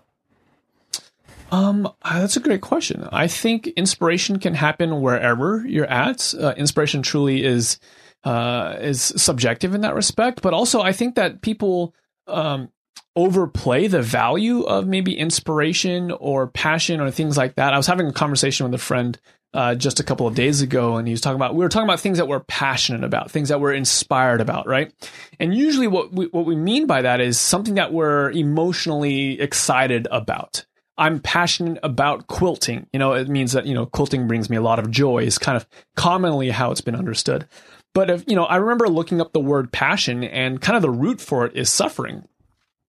Um, 1.51 1.87
uh, 2.03 2.21
that's 2.21 2.37
a 2.37 2.41
great 2.41 2.61
question. 2.61 3.09
I 3.11 3.27
think 3.27 3.69
inspiration 3.69 4.39
can 4.39 4.55
happen 4.55 5.01
wherever 5.01 5.65
you're 5.67 5.87
at. 5.87 6.35
Uh, 6.39 6.55
inspiration 6.57 7.03
truly 7.03 7.45
is 7.45 7.79
uh, 8.25 8.77
is 8.81 9.01
subjective 9.17 9.75
in 9.75 9.81
that 9.83 9.95
respect, 9.95 10.43
but 10.43 10.55
also 10.55 10.81
I 10.81 10.93
think 10.93 11.15
that 11.15 11.43
people 11.43 11.95
um, 12.27 12.71
overplay 13.17 13.87
the 13.87 14.03
value 14.03 14.63
of 14.63 14.87
maybe 14.87 15.17
inspiration 15.17 16.11
or 16.13 16.47
passion 16.47 17.01
or 17.01 17.11
things 17.11 17.37
like 17.37 17.57
that. 17.57 17.73
I 17.73 17.77
was 17.77 17.87
having 17.87 18.07
a 18.07 18.13
conversation 18.13 18.65
with 18.65 18.75
a 18.75 18.83
friend 18.83 19.19
uh, 19.53 19.75
just 19.75 19.99
a 19.99 20.05
couple 20.05 20.27
of 20.27 20.35
days 20.35 20.63
ago, 20.63 20.97
and 20.97 21.09
he 21.09 21.13
was 21.13 21.21
talking 21.21 21.37
about 21.37 21.55
we 21.55 21.65
were 21.65 21.69
talking 21.69 21.89
about 21.89 22.01
things 22.01 22.19
that 22.19 22.29
we're 22.29 22.41
passionate 22.41 23.03
about, 23.03 23.31
things 23.31 23.49
that 23.49 23.61
we're 23.61 23.73
inspired 23.73 24.41
about, 24.41 24.67
right? 24.69 24.93
And 25.41 25.55
usually, 25.55 25.89
what 25.89 26.13
we, 26.13 26.27
what 26.27 26.47
we 26.47 26.55
mean 26.55 26.87
by 26.87 27.03
that 27.03 27.21
is 27.21 27.39
something 27.39 27.75
that 27.75 27.93
we're 27.93 28.31
emotionally 28.31 29.41
excited 29.41 30.07
about. 30.11 30.67
I'm 30.97 31.19
passionate 31.19 31.79
about 31.83 32.27
quilting. 32.27 32.87
You 32.93 32.99
know, 32.99 33.15
it 33.15 33.29
means 33.29 33.53
that 33.53 33.67
you 33.67 33.75
know 33.75 33.87
quilting 33.87 34.29
brings 34.29 34.49
me 34.49 34.57
a 34.57 34.63
lot 34.63 34.79
of 34.79 34.91
joy. 34.91 35.25
Is 35.25 35.39
kind 35.39 35.57
of 35.57 35.67
commonly 35.97 36.51
how 36.51 36.71
it's 36.71 36.83
been 36.83 36.95
understood. 36.95 37.49
But 37.95 38.11
if 38.11 38.25
you 38.27 38.37
know, 38.37 38.45
I 38.45 38.57
remember 38.57 38.89
looking 38.89 39.21
up 39.21 39.33
the 39.33 39.41
word 39.41 39.73
passion, 39.73 40.23
and 40.25 40.61
kind 40.61 40.77
of 40.77 40.83
the 40.83 40.91
root 40.91 41.21
for 41.21 41.47
it 41.47 41.57
is 41.57 41.71
suffering. 41.71 42.27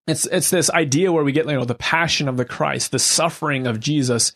It's 0.08 0.26
it's 0.26 0.50
this 0.50 0.70
idea 0.70 1.12
where 1.12 1.24
we 1.24 1.32
get 1.32 1.46
you 1.46 1.54
know 1.54 1.66
the 1.66 1.76
passion 1.76 2.28
of 2.28 2.38
the 2.38 2.46
Christ, 2.46 2.92
the 2.92 3.00
suffering 3.00 3.68
of 3.68 3.80
Jesus. 3.80 4.34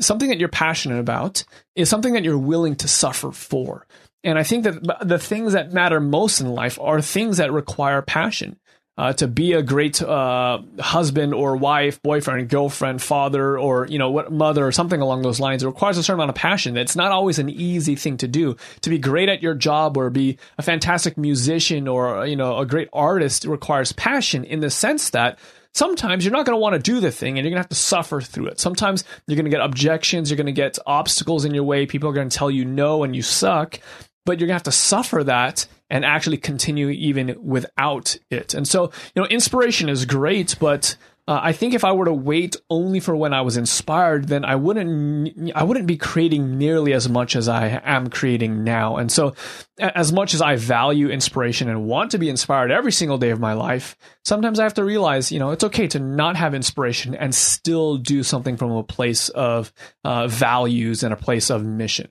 Something 0.00 0.28
that 0.28 0.38
you're 0.38 0.48
passionate 0.48 0.98
about 0.98 1.44
is 1.76 1.88
something 1.88 2.14
that 2.14 2.24
you're 2.24 2.38
willing 2.38 2.76
to 2.76 2.88
suffer 2.88 3.30
for. 3.32 3.86
And 4.24 4.38
I 4.38 4.42
think 4.42 4.64
that 4.64 5.06
the 5.06 5.18
things 5.18 5.52
that 5.52 5.72
matter 5.72 6.00
most 6.00 6.40
in 6.40 6.48
life 6.48 6.78
are 6.80 7.00
things 7.02 7.36
that 7.36 7.52
require 7.52 8.00
passion 8.02 8.58
uh, 8.96 9.12
to 9.12 9.26
be 9.26 9.52
a 9.52 9.62
great 9.62 10.00
uh, 10.00 10.60
husband 10.78 11.34
or 11.34 11.56
wife, 11.56 12.00
boyfriend, 12.02 12.48
girlfriend, 12.48 13.02
father, 13.02 13.58
or 13.58 13.86
you 13.86 13.98
know 13.98 14.10
what 14.10 14.30
mother 14.30 14.66
or 14.66 14.72
something 14.72 15.00
along 15.00 15.22
those 15.22 15.40
lines. 15.40 15.62
It 15.62 15.66
requires 15.66 15.98
a 15.98 16.02
certain 16.02 16.20
amount 16.20 16.30
of 16.30 16.36
passion. 16.36 16.76
It's 16.76 16.94
not 16.94 17.10
always 17.10 17.38
an 17.38 17.50
easy 17.50 17.96
thing 17.96 18.16
to 18.18 18.28
do. 18.28 18.56
To 18.82 18.90
be 18.90 18.98
great 18.98 19.28
at 19.28 19.42
your 19.42 19.54
job 19.54 19.96
or 19.96 20.10
be 20.10 20.38
a 20.58 20.62
fantastic 20.62 21.18
musician 21.18 21.88
or 21.88 22.26
you 22.26 22.36
know 22.36 22.58
a 22.58 22.66
great 22.66 22.88
artist 22.92 23.44
requires 23.44 23.92
passion 23.92 24.44
in 24.44 24.60
the 24.60 24.70
sense 24.70 25.10
that 25.10 25.38
sometimes 25.72 26.24
you're 26.24 26.32
not 26.32 26.46
going 26.46 26.54
to 26.56 26.60
want 26.60 26.74
to 26.74 26.78
do 26.78 27.00
the 27.00 27.10
thing 27.10 27.36
and 27.36 27.44
you're 27.44 27.50
going 27.50 27.62
to 27.62 27.64
have 27.64 27.68
to 27.68 27.74
suffer 27.74 28.20
through 28.20 28.46
it. 28.46 28.60
Sometimes 28.60 29.02
you're 29.26 29.34
going 29.34 29.44
to 29.44 29.50
get 29.50 29.60
objections, 29.60 30.30
you're 30.30 30.36
going 30.36 30.46
to 30.46 30.52
get 30.52 30.78
obstacles 30.86 31.44
in 31.44 31.52
your 31.52 31.64
way. 31.64 31.84
People 31.84 32.08
are 32.08 32.12
going 32.12 32.28
to 32.28 32.36
tell 32.36 32.48
you 32.48 32.64
no 32.64 33.02
and 33.02 33.16
you 33.16 33.22
suck 33.22 33.80
but 34.24 34.38
you're 34.38 34.46
gonna 34.46 34.54
have 34.54 34.62
to 34.64 34.72
suffer 34.72 35.24
that 35.24 35.66
and 35.94 36.04
actually 36.04 36.36
continue 36.36 36.88
even 36.90 37.36
without 37.40 38.18
it. 38.28 38.52
And 38.52 38.66
so, 38.66 38.90
you 39.14 39.22
know, 39.22 39.28
inspiration 39.28 39.88
is 39.88 40.04
great, 40.04 40.56
but 40.58 40.96
uh, 41.28 41.38
I 41.40 41.52
think 41.52 41.72
if 41.72 41.84
I 41.84 41.92
were 41.92 42.04
to 42.04 42.12
wait 42.12 42.56
only 42.68 42.98
for 42.98 43.14
when 43.14 43.32
I 43.32 43.42
was 43.42 43.56
inspired, 43.56 44.26
then 44.26 44.44
I 44.44 44.56
wouldn't 44.56 45.52
I 45.54 45.62
wouldn't 45.62 45.86
be 45.86 45.96
creating 45.96 46.58
nearly 46.58 46.92
as 46.92 47.08
much 47.08 47.36
as 47.36 47.48
I 47.48 47.80
am 47.84 48.10
creating 48.10 48.64
now. 48.64 48.96
And 48.96 49.10
so, 49.10 49.34
as 49.78 50.12
much 50.12 50.34
as 50.34 50.42
I 50.42 50.56
value 50.56 51.08
inspiration 51.08 51.70
and 51.70 51.86
want 51.86 52.10
to 52.10 52.18
be 52.18 52.28
inspired 52.28 52.72
every 52.72 52.92
single 52.92 53.16
day 53.16 53.30
of 53.30 53.40
my 53.40 53.54
life, 53.54 53.96
sometimes 54.24 54.58
I 54.58 54.64
have 54.64 54.74
to 54.74 54.84
realize, 54.84 55.30
you 55.32 55.38
know, 55.38 55.52
it's 55.52 55.64
okay 55.64 55.86
to 55.88 56.00
not 56.00 56.36
have 56.36 56.54
inspiration 56.54 57.14
and 57.14 57.32
still 57.32 57.96
do 57.98 58.22
something 58.24 58.56
from 58.56 58.72
a 58.72 58.82
place 58.82 59.28
of 59.28 59.72
uh, 60.02 60.26
values 60.26 61.04
and 61.04 61.14
a 61.14 61.16
place 61.16 61.50
of 61.50 61.64
mission. 61.64 62.10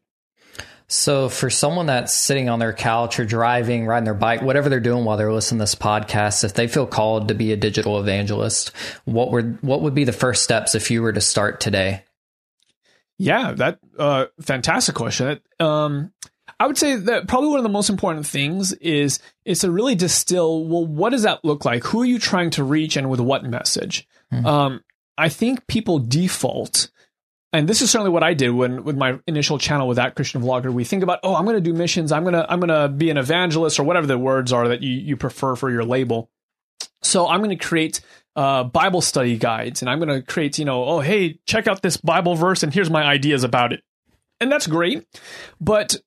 So, 0.94 1.28
for 1.28 1.50
someone 1.50 1.88
that's 1.88 2.14
sitting 2.14 2.50
on 2.50 2.60
their 2.60 2.72
couch 2.72 3.20
or 3.20 3.26
driving, 3.26 3.88
riding 3.88 4.06
their 4.06 4.14
bike, 4.14 4.44
whatever 4.44 4.70
they're 4.70 4.80
doing 4.80 5.06
while 5.06 5.18
they're 5.18 5.34
listening 5.34 5.58
to 5.58 5.64
this 5.64 5.74
podcast, 5.74 6.44
if 6.44 6.54
they 6.54 6.68
feel 6.68 6.86
called 6.86 7.30
to 7.30 7.34
be 7.34 7.52
a 7.52 7.58
digital 7.58 8.00
evangelist, 8.00 8.72
what 9.06 9.32
would 9.32 9.58
what 9.64 9.82
would 9.82 9.96
be 9.96 10.04
the 10.04 10.12
first 10.12 10.44
steps 10.44 10.76
if 10.76 10.92
you 10.92 11.02
were 11.02 11.12
to 11.12 11.20
start 11.20 11.60
today? 11.60 12.04
Yeah, 13.18 13.54
that 13.54 13.80
uh, 13.98 14.28
fantastic 14.40 14.94
question. 14.94 15.42
Um, 15.60 16.14
I 16.60 16.68
would 16.68 16.78
say 16.78 16.96
that 16.96 17.28
probably 17.28 17.50
one 17.50 17.58
of 17.58 17.64
the 17.64 17.70
most 17.70 17.90
important 17.90 18.28
things 18.28 18.72
is 18.74 19.18
is 19.46 19.62
to 19.62 19.72
really 19.72 19.96
distill. 19.96 20.64
Well, 20.64 20.86
what 20.86 21.10
does 21.10 21.24
that 21.24 21.44
look 21.44 21.66
like? 21.66 21.84
Who 21.86 22.04
are 22.04 22.06
you 22.06 22.20
trying 22.20 22.52
to 22.52 22.64
reach, 22.64 22.98
and 22.98 23.10
with 23.10 23.20
what 23.20 23.44
message? 23.44 24.08
Mm-hmm. 24.32 24.46
Um, 24.46 24.84
I 25.18 25.30
think 25.30 25.66
people 25.66 25.98
default 25.98 26.92
and 27.54 27.70
this 27.70 27.84
is 27.84 27.92
certainly 27.92 28.10
what 28.10 28.24
I 28.24 28.34
did 28.34 28.50
when 28.50 28.84
with 28.84 28.98
my 28.98 29.20
initial 29.28 29.60
channel 29.60 29.88
with 29.88 29.98
that 29.98 30.16
Christian 30.16 30.42
vlogger. 30.42 30.74
We 30.74 30.84
think 30.84 31.04
about, 31.04 31.20
oh, 31.22 31.36
I'm 31.36 31.46
going 31.46 31.56
to 31.56 31.62
do 31.62 31.74
missions. 31.74 32.12
I'm 32.12 32.24
going 32.24 32.34
to 32.34 32.52
I'm 32.52 32.60
going 32.60 32.70
to 32.70 32.90
be 32.90 33.12
an 33.12 33.18
evangelist 33.18 33.80
or 33.80 33.84
whatever 33.84 34.08
the 34.08 34.18
words 34.18 34.52
are 34.52 34.68
that 34.70 34.82
you 34.82 34.92
you 34.92 35.16
prefer 35.16 35.56
for 35.56 35.70
your 35.70 35.86
label. 35.86 36.32
So 37.04 37.28
I'm 37.28 37.42
going 37.42 37.56
to 37.56 37.64
create 37.64 38.02
uh, 38.36 38.64
Bible 38.64 39.02
study 39.02 39.38
guides, 39.38 39.82
and 39.82 39.90
I'm 39.90 40.00
going 40.00 40.10
to 40.10 40.22
create, 40.22 40.58
you 40.58 40.66
know, 40.66 40.84
oh, 40.86 41.00
hey, 41.02 41.40
check 41.46 41.68
out 41.68 41.82
this 41.82 41.98
Bible 41.98 42.36
verse, 42.36 42.64
and 42.64 42.74
here's 42.74 42.90
my 42.90 43.04
ideas 43.04 43.44
about 43.44 43.74
it, 43.74 43.84
and 44.40 44.52
that's 44.52 44.68
great. 44.68 45.06
But 45.62 45.98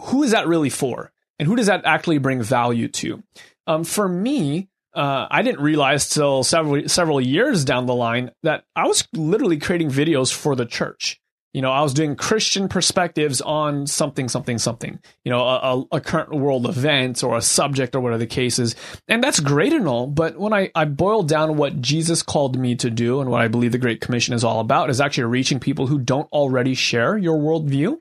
who 0.00 0.22
is 0.22 0.32
that 0.32 0.46
really 0.46 0.70
for, 0.70 1.12
and 1.38 1.48
who 1.48 1.56
does 1.56 1.66
that 1.66 1.84
actually 1.84 2.18
bring 2.18 2.42
value 2.42 2.88
to? 2.88 3.22
Um, 3.66 3.84
for 3.84 4.08
me, 4.08 4.68
uh, 4.94 5.26
I 5.30 5.42
didn't 5.42 5.60
realize 5.60 6.08
till 6.08 6.42
several 6.42 6.88
several 6.88 7.20
years 7.20 7.64
down 7.64 7.86
the 7.86 7.94
line 7.94 8.30
that 8.42 8.64
I 8.74 8.86
was 8.86 9.06
literally 9.14 9.58
creating 9.58 9.90
videos 9.90 10.32
for 10.32 10.56
the 10.56 10.66
church. 10.66 11.20
You 11.52 11.62
know, 11.62 11.72
I 11.72 11.82
was 11.82 11.94
doing 11.94 12.14
Christian 12.14 12.68
perspectives 12.68 13.40
on 13.40 13.88
something, 13.88 14.28
something, 14.28 14.58
something. 14.58 15.00
You 15.24 15.32
know, 15.32 15.40
a, 15.40 15.96
a 15.96 16.00
current 16.00 16.32
world 16.32 16.64
event 16.66 17.24
or 17.24 17.36
a 17.36 17.42
subject 17.42 17.96
or 17.96 18.00
whatever 18.00 18.18
the 18.18 18.26
case 18.28 18.60
is, 18.60 18.76
and 19.08 19.22
that's 19.22 19.40
great 19.40 19.72
and 19.72 19.88
all. 19.88 20.06
But 20.06 20.38
when 20.38 20.52
I 20.52 20.70
I 20.74 20.84
boiled 20.84 21.28
down 21.28 21.56
what 21.56 21.80
Jesus 21.80 22.22
called 22.22 22.56
me 22.58 22.76
to 22.76 22.90
do 22.90 23.20
and 23.20 23.30
what 23.30 23.42
I 23.42 23.48
believe 23.48 23.72
the 23.72 23.78
Great 23.78 24.00
Commission 24.00 24.34
is 24.34 24.44
all 24.44 24.60
about 24.60 24.90
is 24.90 25.00
actually 25.00 25.24
reaching 25.24 25.58
people 25.58 25.88
who 25.88 25.98
don't 25.98 26.30
already 26.32 26.74
share 26.74 27.18
your 27.18 27.38
worldview. 27.38 27.98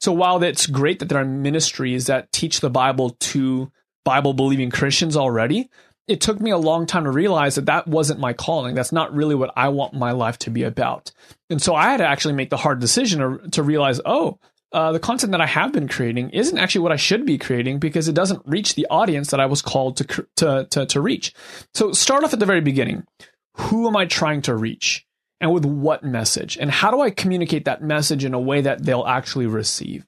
So 0.00 0.12
while 0.12 0.42
it's 0.42 0.66
great 0.66 0.98
that 0.98 1.08
there 1.08 1.20
are 1.20 1.24
ministries 1.24 2.06
that 2.06 2.32
teach 2.32 2.60
the 2.60 2.70
Bible 2.70 3.10
to 3.10 3.70
Bible 4.04 4.32
believing 4.32 4.70
Christians 4.70 5.16
already, 5.16 5.68
it 6.08 6.22
took 6.22 6.40
me 6.40 6.50
a 6.50 6.58
long 6.58 6.86
time 6.86 7.04
to 7.04 7.10
realize 7.10 7.54
that 7.56 7.66
that 7.66 7.86
wasn't 7.86 8.18
my 8.18 8.32
calling. 8.32 8.74
That's 8.74 8.92
not 8.92 9.14
really 9.14 9.34
what 9.34 9.52
I 9.56 9.68
want 9.68 9.92
my 9.92 10.12
life 10.12 10.38
to 10.40 10.50
be 10.50 10.62
about. 10.62 11.12
And 11.50 11.60
so 11.60 11.74
I 11.74 11.90
had 11.90 11.98
to 11.98 12.06
actually 12.06 12.34
make 12.34 12.50
the 12.50 12.56
hard 12.56 12.80
decision 12.80 13.50
to, 13.50 13.62
realize, 13.62 14.00
oh, 14.06 14.38
uh, 14.72 14.92
the 14.92 14.98
content 14.98 15.32
that 15.32 15.40
I 15.40 15.46
have 15.46 15.72
been 15.72 15.86
creating 15.86 16.30
isn't 16.30 16.56
actually 16.56 16.80
what 16.80 16.92
I 16.92 16.96
should 16.96 17.26
be 17.26 17.36
creating 17.36 17.78
because 17.78 18.08
it 18.08 18.14
doesn't 18.14 18.42
reach 18.46 18.74
the 18.74 18.86
audience 18.90 19.30
that 19.30 19.40
I 19.40 19.46
was 19.46 19.60
called 19.60 19.98
to, 19.98 20.26
to, 20.36 20.66
to, 20.70 20.86
to 20.86 21.00
reach. 21.00 21.34
So 21.74 21.92
start 21.92 22.24
off 22.24 22.32
at 22.32 22.40
the 22.40 22.46
very 22.46 22.62
beginning. 22.62 23.04
Who 23.54 23.86
am 23.86 23.96
I 23.96 24.06
trying 24.06 24.42
to 24.42 24.56
reach? 24.56 25.04
And 25.40 25.52
with 25.52 25.64
what 25.64 26.02
message? 26.02 26.56
And 26.56 26.70
how 26.70 26.90
do 26.90 27.00
I 27.00 27.10
communicate 27.10 27.66
that 27.66 27.82
message 27.82 28.24
in 28.24 28.34
a 28.34 28.40
way 28.40 28.62
that 28.62 28.84
they'll 28.84 29.06
actually 29.06 29.46
receive? 29.46 30.07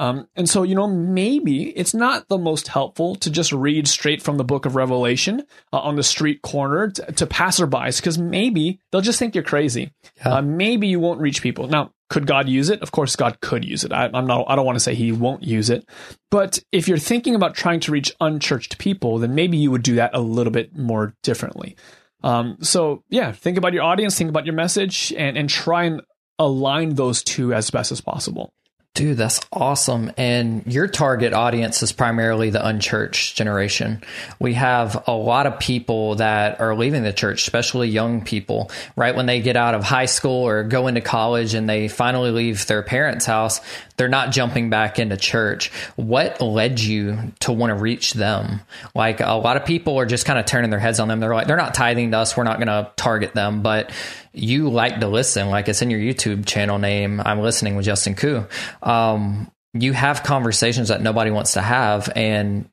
Um, 0.00 0.28
and 0.34 0.48
so, 0.48 0.62
you 0.62 0.74
know, 0.74 0.86
maybe 0.86 1.64
it's 1.76 1.92
not 1.92 2.26
the 2.28 2.38
most 2.38 2.68
helpful 2.68 3.16
to 3.16 3.30
just 3.30 3.52
read 3.52 3.86
straight 3.86 4.22
from 4.22 4.38
the 4.38 4.44
book 4.44 4.64
of 4.64 4.74
Revelation 4.74 5.42
uh, 5.74 5.78
on 5.78 5.96
the 5.96 6.02
street 6.02 6.40
corner 6.40 6.90
to, 6.90 7.12
to 7.12 7.26
passerbys 7.26 7.98
because 7.98 8.16
maybe 8.16 8.80
they'll 8.90 9.02
just 9.02 9.18
think 9.18 9.34
you're 9.34 9.44
crazy. 9.44 9.92
Yeah. 10.16 10.36
Uh, 10.36 10.42
maybe 10.42 10.86
you 10.86 11.00
won't 11.00 11.20
reach 11.20 11.42
people. 11.42 11.68
Now, 11.68 11.92
could 12.08 12.26
God 12.26 12.48
use 12.48 12.70
it? 12.70 12.80
Of 12.80 12.92
course, 12.92 13.14
God 13.14 13.42
could 13.42 13.62
use 13.62 13.84
it. 13.84 13.92
I, 13.92 14.06
am 14.06 14.26
not. 14.26 14.46
I 14.48 14.56
don't 14.56 14.64
want 14.64 14.76
to 14.76 14.80
say 14.80 14.94
He 14.94 15.12
won't 15.12 15.42
use 15.42 15.68
it, 15.68 15.86
but 16.30 16.58
if 16.72 16.88
you're 16.88 16.96
thinking 16.96 17.34
about 17.34 17.54
trying 17.54 17.80
to 17.80 17.92
reach 17.92 18.10
unchurched 18.22 18.78
people, 18.78 19.18
then 19.18 19.34
maybe 19.34 19.58
you 19.58 19.70
would 19.70 19.82
do 19.82 19.96
that 19.96 20.12
a 20.14 20.20
little 20.20 20.50
bit 20.50 20.74
more 20.74 21.14
differently. 21.22 21.76
Um, 22.24 22.56
so 22.62 23.04
yeah, 23.10 23.32
think 23.32 23.58
about 23.58 23.74
your 23.74 23.82
audience, 23.82 24.16
think 24.16 24.30
about 24.30 24.46
your 24.46 24.54
message, 24.54 25.12
and 25.16 25.36
and 25.36 25.50
try 25.50 25.84
and 25.84 26.00
align 26.38 26.94
those 26.94 27.22
two 27.22 27.52
as 27.52 27.70
best 27.70 27.92
as 27.92 28.00
possible. 28.00 28.54
Dude, 28.92 29.16
that's 29.16 29.40
awesome. 29.52 30.10
And 30.16 30.66
your 30.66 30.88
target 30.88 31.32
audience 31.32 31.80
is 31.80 31.92
primarily 31.92 32.50
the 32.50 32.66
unchurched 32.66 33.36
generation. 33.36 34.02
We 34.40 34.54
have 34.54 35.04
a 35.06 35.12
lot 35.12 35.46
of 35.46 35.60
people 35.60 36.16
that 36.16 36.60
are 36.60 36.74
leaving 36.74 37.04
the 37.04 37.12
church, 37.12 37.42
especially 37.42 37.88
young 37.88 38.22
people, 38.24 38.70
right 38.96 39.14
when 39.14 39.26
they 39.26 39.40
get 39.40 39.56
out 39.56 39.76
of 39.76 39.84
high 39.84 40.06
school 40.06 40.46
or 40.46 40.64
go 40.64 40.88
into 40.88 41.00
college 41.00 41.54
and 41.54 41.68
they 41.68 41.86
finally 41.86 42.32
leave 42.32 42.66
their 42.66 42.82
parents' 42.82 43.26
house, 43.26 43.60
they're 43.96 44.08
not 44.08 44.32
jumping 44.32 44.70
back 44.70 44.98
into 44.98 45.16
church. 45.16 45.70
What 45.94 46.40
led 46.40 46.80
you 46.80 47.32
to 47.40 47.52
want 47.52 47.70
to 47.70 47.76
reach 47.76 48.14
them? 48.14 48.60
Like 48.94 49.20
a 49.20 49.34
lot 49.34 49.56
of 49.56 49.64
people 49.64 50.00
are 50.00 50.06
just 50.06 50.26
kind 50.26 50.38
of 50.38 50.46
turning 50.46 50.70
their 50.70 50.80
heads 50.80 50.98
on 50.98 51.06
them. 51.06 51.20
They're 51.20 51.34
like, 51.34 51.46
they're 51.46 51.56
not 51.56 51.74
tithing 51.74 52.10
to 52.10 52.18
us. 52.18 52.36
We're 52.36 52.42
not 52.42 52.56
going 52.56 52.66
to 52.66 52.90
target 52.96 53.34
them. 53.34 53.62
But 53.62 53.92
you 54.32 54.68
like 54.70 55.00
to 55.00 55.08
listen, 55.08 55.48
like 55.50 55.68
it's 55.68 55.82
in 55.82 55.90
your 55.90 56.00
YouTube 56.00 56.46
channel 56.46 56.78
name. 56.78 57.20
I'm 57.20 57.40
listening 57.40 57.76
with 57.76 57.84
Justin 57.84 58.14
Khoe. 58.14 58.48
Um, 58.82 59.50
you 59.74 59.92
have 59.92 60.22
conversations 60.22 60.88
that 60.88 61.02
nobody 61.02 61.30
wants 61.30 61.54
to 61.54 61.60
have. 61.60 62.10
And 62.14 62.68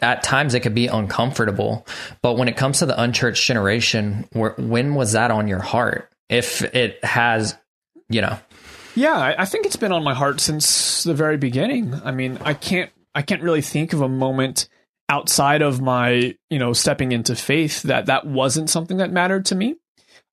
at 0.00 0.22
times 0.22 0.54
it 0.54 0.60
could 0.60 0.74
be 0.74 0.86
uncomfortable. 0.86 1.86
But 2.22 2.36
when 2.36 2.48
it 2.48 2.56
comes 2.56 2.78
to 2.80 2.86
the 2.86 3.00
unchurched 3.00 3.44
generation, 3.44 4.28
when 4.32 4.94
was 4.94 5.12
that 5.12 5.30
on 5.30 5.48
your 5.48 5.60
heart? 5.60 6.10
If 6.28 6.62
it 6.62 7.04
has, 7.04 7.56
you 8.08 8.20
know, 8.20 8.38
Yeah, 8.94 9.34
I 9.38 9.44
think 9.44 9.66
it's 9.66 9.76
been 9.76 9.92
on 9.92 10.04
my 10.04 10.14
heart 10.14 10.40
since 10.40 11.04
the 11.04 11.14
very 11.14 11.36
beginning. 11.36 11.94
I 12.04 12.12
mean, 12.12 12.38
I 12.42 12.54
can't 12.54 12.90
I 13.14 13.22
can't 13.22 13.42
really 13.42 13.62
think 13.62 13.92
of 13.92 14.02
a 14.02 14.08
moment 14.08 14.68
outside 15.08 15.62
of 15.62 15.80
my, 15.80 16.36
you 16.50 16.58
know, 16.58 16.72
stepping 16.72 17.12
into 17.12 17.36
faith 17.36 17.82
that 17.82 18.06
that 18.06 18.26
wasn't 18.26 18.70
something 18.70 18.98
that 18.98 19.12
mattered 19.12 19.46
to 19.46 19.54
me. 19.54 19.76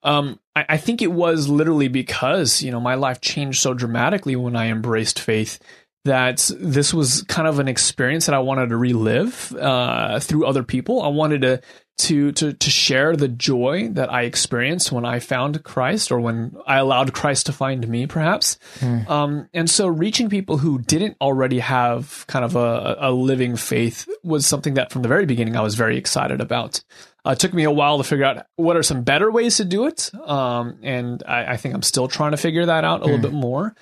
Um, 0.03 0.39
I, 0.55 0.65
I 0.69 0.77
think 0.77 1.01
it 1.01 1.11
was 1.11 1.47
literally 1.47 1.87
because, 1.87 2.61
you 2.61 2.71
know, 2.71 2.79
my 2.79 2.95
life 2.95 3.21
changed 3.21 3.61
so 3.61 3.73
dramatically 3.73 4.35
when 4.35 4.55
I 4.55 4.67
embraced 4.67 5.19
faith 5.19 5.59
that 6.05 6.51
this 6.59 6.93
was 6.93 7.23
kind 7.23 7.47
of 7.47 7.59
an 7.59 7.67
experience 7.67 8.25
that 8.25 8.35
I 8.35 8.39
wanted 8.39 8.69
to 8.69 8.77
relive 8.77 9.55
uh, 9.55 10.19
through 10.19 10.45
other 10.45 10.63
people. 10.63 11.01
I 11.01 11.07
wanted 11.07 11.41
to 11.43 11.61
to 11.99 12.31
to 12.33 12.53
to 12.53 12.69
share 12.69 13.15
the 13.15 13.27
joy 13.27 13.89
that 13.89 14.11
I 14.11 14.23
experienced 14.23 14.91
when 14.91 15.05
I 15.05 15.19
found 15.19 15.63
Christ, 15.63 16.11
or 16.11 16.19
when 16.19 16.55
I 16.65 16.77
allowed 16.77 17.13
Christ 17.13 17.45
to 17.45 17.53
find 17.53 17.87
me, 17.87 18.07
perhaps. 18.07 18.57
Mm. 18.79 19.09
Um, 19.09 19.49
and 19.53 19.69
so, 19.69 19.87
reaching 19.87 20.29
people 20.29 20.57
who 20.57 20.79
didn't 20.79 21.17
already 21.21 21.59
have 21.59 22.25
kind 22.27 22.43
of 22.43 22.55
a, 22.55 22.97
a 22.99 23.11
living 23.11 23.55
faith 23.55 24.07
was 24.23 24.47
something 24.47 24.73
that, 24.73 24.91
from 24.91 25.03
the 25.03 25.07
very 25.07 25.25
beginning, 25.25 25.55
I 25.55 25.61
was 25.61 25.75
very 25.75 25.97
excited 25.97 26.41
about. 26.41 26.83
Uh, 27.25 27.31
it 27.31 27.39
took 27.39 27.53
me 27.53 27.63
a 27.63 27.71
while 27.71 27.97
to 27.99 28.03
figure 28.03 28.25
out 28.25 28.45
what 28.57 28.75
are 28.75 28.83
some 28.83 29.03
better 29.03 29.31
ways 29.31 29.57
to 29.57 29.65
do 29.65 29.85
it, 29.85 30.11
um, 30.25 30.79
and 30.81 31.23
I, 31.25 31.53
I, 31.53 31.57
think 31.57 31.73
I'm 31.73 31.83
still 31.83 32.09
trying 32.09 32.31
to 32.31 32.37
figure 32.37 32.65
that 32.65 32.83
out 32.83 33.01
a 33.01 33.03
mm. 33.03 33.05
little 33.05 33.21
bit 33.21 33.33
more. 33.33 33.75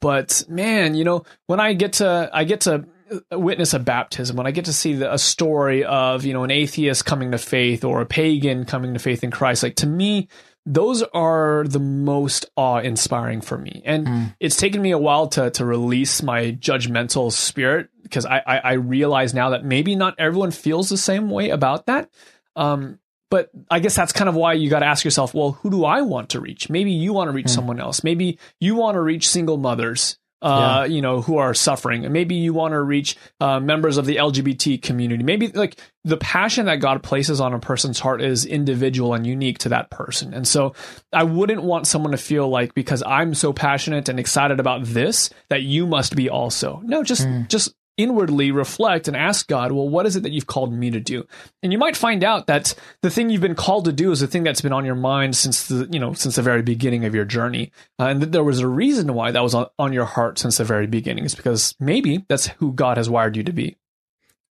But 0.00 0.44
man, 0.48 0.94
you 0.94 1.04
know, 1.04 1.24
when 1.46 1.60
I 1.60 1.74
get 1.74 1.94
to 1.94 2.30
I 2.32 2.44
get 2.44 2.62
to 2.62 2.86
witness 3.32 3.74
a 3.74 3.78
baptism, 3.78 4.36
when 4.36 4.46
I 4.46 4.50
get 4.50 4.66
to 4.66 4.72
see 4.72 4.94
the, 4.94 5.12
a 5.12 5.18
story 5.18 5.84
of 5.84 6.24
you 6.24 6.32
know 6.32 6.44
an 6.44 6.50
atheist 6.50 7.04
coming 7.04 7.32
to 7.32 7.38
faith 7.38 7.84
or 7.84 8.00
a 8.00 8.06
pagan 8.06 8.64
coming 8.64 8.94
to 8.94 9.00
faith 9.00 9.24
in 9.24 9.30
Christ, 9.30 9.62
like 9.62 9.76
to 9.76 9.86
me, 9.86 10.28
those 10.66 11.02
are 11.02 11.64
the 11.66 11.78
most 11.78 12.46
awe 12.56 12.78
inspiring 12.78 13.40
for 13.40 13.56
me. 13.56 13.82
And 13.84 14.06
mm. 14.06 14.36
it's 14.38 14.56
taken 14.56 14.82
me 14.82 14.90
a 14.90 14.98
while 14.98 15.28
to 15.28 15.50
to 15.50 15.64
release 15.64 16.22
my 16.22 16.52
judgmental 16.52 17.32
spirit 17.32 17.88
because 18.02 18.26
I, 18.26 18.42
I, 18.46 18.56
I 18.58 18.72
realize 18.74 19.34
now 19.34 19.50
that 19.50 19.64
maybe 19.64 19.94
not 19.96 20.14
everyone 20.18 20.50
feels 20.50 20.88
the 20.88 20.96
same 20.96 21.30
way 21.30 21.50
about 21.50 21.86
that. 21.86 22.10
Um, 22.56 22.98
but 23.30 23.50
I 23.70 23.78
guess 23.80 23.94
that's 23.94 24.12
kind 24.12 24.28
of 24.28 24.34
why 24.34 24.54
you 24.54 24.70
got 24.70 24.80
to 24.80 24.86
ask 24.86 25.04
yourself, 25.04 25.34
well, 25.34 25.52
who 25.52 25.70
do 25.70 25.84
I 25.84 26.02
want 26.02 26.30
to 26.30 26.40
reach? 26.40 26.70
Maybe 26.70 26.92
you 26.92 27.12
want 27.12 27.28
to 27.28 27.32
reach 27.32 27.46
mm. 27.46 27.54
someone 27.54 27.80
else. 27.80 28.02
Maybe 28.02 28.38
you 28.58 28.74
want 28.74 28.94
to 28.94 29.00
reach 29.00 29.28
single 29.28 29.58
mothers, 29.58 30.18
uh, 30.42 30.84
yeah. 30.86 30.94
you 30.94 31.02
know, 31.02 31.20
who 31.20 31.38
are 31.38 31.54
suffering. 31.54 32.04
And 32.04 32.12
Maybe 32.12 32.34
you 32.34 32.54
want 32.54 32.72
to 32.72 32.80
reach 32.80 33.16
uh, 33.40 33.60
members 33.60 33.96
of 33.96 34.06
the 34.06 34.16
LGBT 34.16 34.80
community. 34.82 35.22
Maybe 35.22 35.48
like 35.48 35.80
the 36.04 36.16
passion 36.16 36.66
that 36.66 36.76
God 36.76 37.02
places 37.02 37.40
on 37.40 37.54
a 37.54 37.58
person's 37.58 37.98
heart 37.98 38.22
is 38.22 38.44
individual 38.44 39.14
and 39.14 39.26
unique 39.26 39.58
to 39.58 39.68
that 39.70 39.90
person. 39.90 40.34
And 40.34 40.46
so 40.46 40.74
I 41.12 41.24
wouldn't 41.24 41.62
want 41.62 41.86
someone 41.86 42.12
to 42.12 42.18
feel 42.18 42.48
like 42.48 42.74
because 42.74 43.02
I'm 43.04 43.34
so 43.34 43.52
passionate 43.52 44.08
and 44.08 44.18
excited 44.18 44.60
about 44.60 44.84
this 44.84 45.30
that 45.48 45.62
you 45.62 45.86
must 45.86 46.16
be 46.16 46.28
also. 46.30 46.80
No, 46.84 47.02
just 47.02 47.26
mm. 47.26 47.48
just 47.48 47.74
inwardly 47.98 48.50
reflect 48.52 49.08
and 49.08 49.16
ask 49.16 49.46
God, 49.48 49.72
well, 49.72 49.88
what 49.88 50.06
is 50.06 50.16
it 50.16 50.22
that 50.22 50.32
you've 50.32 50.46
called 50.46 50.72
me 50.72 50.90
to 50.90 51.00
do? 51.00 51.26
And 51.62 51.72
you 51.72 51.78
might 51.78 51.96
find 51.96 52.24
out 52.24 52.46
that 52.46 52.74
the 53.02 53.10
thing 53.10 53.28
you've 53.28 53.42
been 53.42 53.54
called 53.54 53.84
to 53.84 53.92
do 53.92 54.10
is 54.10 54.20
the 54.20 54.26
thing 54.26 54.44
that's 54.44 54.62
been 54.62 54.72
on 54.72 54.86
your 54.86 54.94
mind 54.94 55.36
since 55.36 55.66
the, 55.66 55.86
you 55.90 55.98
know, 55.98 56.14
since 56.14 56.36
the 56.36 56.42
very 56.42 56.62
beginning 56.62 57.04
of 57.04 57.14
your 57.14 57.24
journey. 57.26 57.72
Uh, 57.98 58.04
and 58.04 58.22
that 58.22 58.32
there 58.32 58.44
was 58.44 58.60
a 58.60 58.68
reason 58.68 59.12
why 59.12 59.32
that 59.32 59.42
was 59.42 59.54
on, 59.54 59.66
on 59.78 59.92
your 59.92 60.06
heart 60.06 60.38
since 60.38 60.56
the 60.56 60.64
very 60.64 60.86
beginning 60.86 61.24
is 61.24 61.34
because 61.34 61.74
maybe 61.78 62.24
that's 62.28 62.46
who 62.46 62.72
God 62.72 62.96
has 62.96 63.10
wired 63.10 63.36
you 63.36 63.42
to 63.42 63.52
be. 63.52 63.76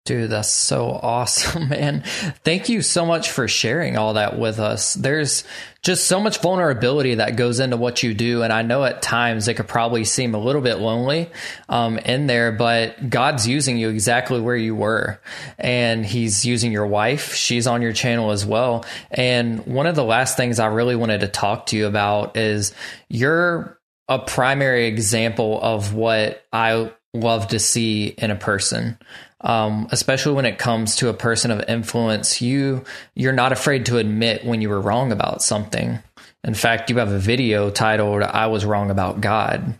Dude, 0.05 0.29
that's 0.29 0.51
so 0.51 0.91
awesome, 0.91 1.69
man. 1.69 2.03
Thank 2.43 2.69
you 2.69 2.83
so 2.83 3.07
much 3.07 3.31
for 3.31 3.47
sharing 3.47 3.97
all 3.97 4.13
that 4.13 4.37
with 4.37 4.59
us. 4.59 4.93
There's 4.93 5.43
just 5.81 6.05
so 6.05 6.19
much 6.19 6.41
vulnerability 6.43 7.15
that 7.15 7.35
goes 7.35 7.59
into 7.59 7.75
what 7.75 8.03
you 8.03 8.13
do. 8.13 8.43
And 8.43 8.53
I 8.53 8.61
know 8.61 8.83
at 8.83 9.01
times 9.01 9.47
it 9.47 9.55
could 9.55 9.67
probably 9.67 10.03
seem 10.03 10.35
a 10.35 10.37
little 10.37 10.61
bit 10.61 10.75
lonely 10.75 11.31
um, 11.69 11.97
in 11.97 12.27
there, 12.27 12.51
but 12.51 13.09
God's 13.09 13.47
using 13.47 13.79
you 13.79 13.89
exactly 13.89 14.39
where 14.39 14.55
you 14.55 14.75
were. 14.75 15.19
And 15.57 16.05
He's 16.05 16.45
using 16.45 16.71
your 16.71 16.85
wife. 16.85 17.33
She's 17.33 17.65
on 17.65 17.81
your 17.81 17.93
channel 17.93 18.29
as 18.29 18.45
well. 18.45 18.85
And 19.09 19.65
one 19.65 19.87
of 19.87 19.95
the 19.95 20.03
last 20.03 20.37
things 20.37 20.59
I 20.59 20.67
really 20.67 20.95
wanted 20.95 21.21
to 21.21 21.27
talk 21.27 21.65
to 21.67 21.77
you 21.77 21.87
about 21.87 22.37
is 22.37 22.75
you're 23.09 23.79
a 24.07 24.19
primary 24.19 24.85
example 24.85 25.59
of 25.59 25.95
what 25.95 26.45
I 26.53 26.91
love 27.15 27.47
to 27.47 27.59
see 27.59 28.07
in 28.07 28.29
a 28.29 28.35
person 28.35 28.99
um, 29.41 29.87
especially 29.91 30.33
when 30.33 30.45
it 30.45 30.57
comes 30.57 30.95
to 30.97 31.09
a 31.09 31.13
person 31.13 31.51
of 31.51 31.63
influence, 31.67 32.41
you 32.41 32.83
you're 33.15 33.33
not 33.33 33.51
afraid 33.51 33.85
to 33.87 33.97
admit 33.97 34.45
when 34.45 34.61
you 34.61 34.69
were 34.69 34.81
wrong 34.81 35.11
about 35.11 35.43
something. 35.43 35.99
In 36.43 36.53
fact, 36.53 36.89
you 36.89 36.97
have 36.97 37.11
a 37.11 37.19
video 37.19 37.69
titled 37.69 38.23
"I 38.23 38.47
was 38.47 38.65
wrong 38.65 38.89
about 38.89 39.21
God," 39.21 39.75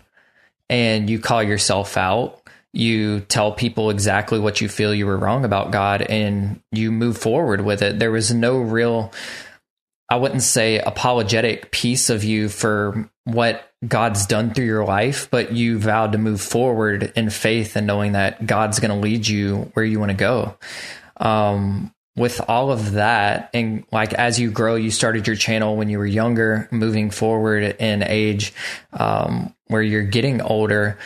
and 0.70 1.10
you 1.10 1.20
call 1.20 1.42
yourself 1.44 1.98
out. 1.98 2.42
You 2.74 3.22
tell 3.22 3.54
people 3.54 3.90
exactly 3.90 4.38
what 4.38 4.60
you 4.60 4.68
feel 4.68 4.94
you 4.94 5.06
were 5.06 5.18
wrong 5.18 5.46
about 5.46 5.72
God, 5.72 6.02
and 6.02 6.62
you 6.72 6.92
move 6.92 7.18
forward 7.18 7.62
with 7.62 7.82
it. 7.82 8.00
There 8.00 8.12
was 8.12 8.34
no 8.34 8.58
real 8.58 9.14
I 10.10 10.18
wouldn't 10.18 10.44
say 10.44 10.80
apologetic 10.80 11.72
piece 11.72 12.10
of 12.10 12.24
you 12.24 12.48
for 12.50 13.10
what 13.24 13.72
God's 13.88 14.28
done 14.28 14.54
through 14.54 14.66
your 14.66 14.86
life, 14.86 15.30
but 15.32 15.52
you 15.52 15.80
vowed 15.80 16.12
to 16.12 16.18
move 16.18 16.42
forward 16.42 17.12
in 17.16 17.30
faith 17.30 17.76
and 17.76 17.88
knowing 17.88 18.12
that 18.12 18.46
God's 18.46 18.80
going 18.80 18.92
to 18.92 18.98
lead 18.98 19.28
you 19.28 19.72
where 19.74 19.86
you 19.86 20.00
want 20.00 20.12
to 20.12 20.18
go. 20.18 20.58
Um, 21.18 21.92
with 22.16 22.40
all 22.48 22.72
of 22.72 22.94
that, 22.94 23.50
and 23.54 23.84
like 23.92 24.14
as 24.14 24.40
you 24.40 24.50
grow, 24.52 24.76
you 24.76 24.90
started 24.90 25.28
your 25.28 25.36
channel 25.36 25.76
when 25.76 25.90
you 25.90 25.98
were 25.98 26.06
younger, 26.06 26.70
moving 26.72 27.10
forward 27.10 27.76
in 27.80 28.04
age, 28.04 28.54
um, 28.94 29.54
where 29.68 29.82
you're 29.82 30.04
getting 30.04 30.42
older 30.42 30.98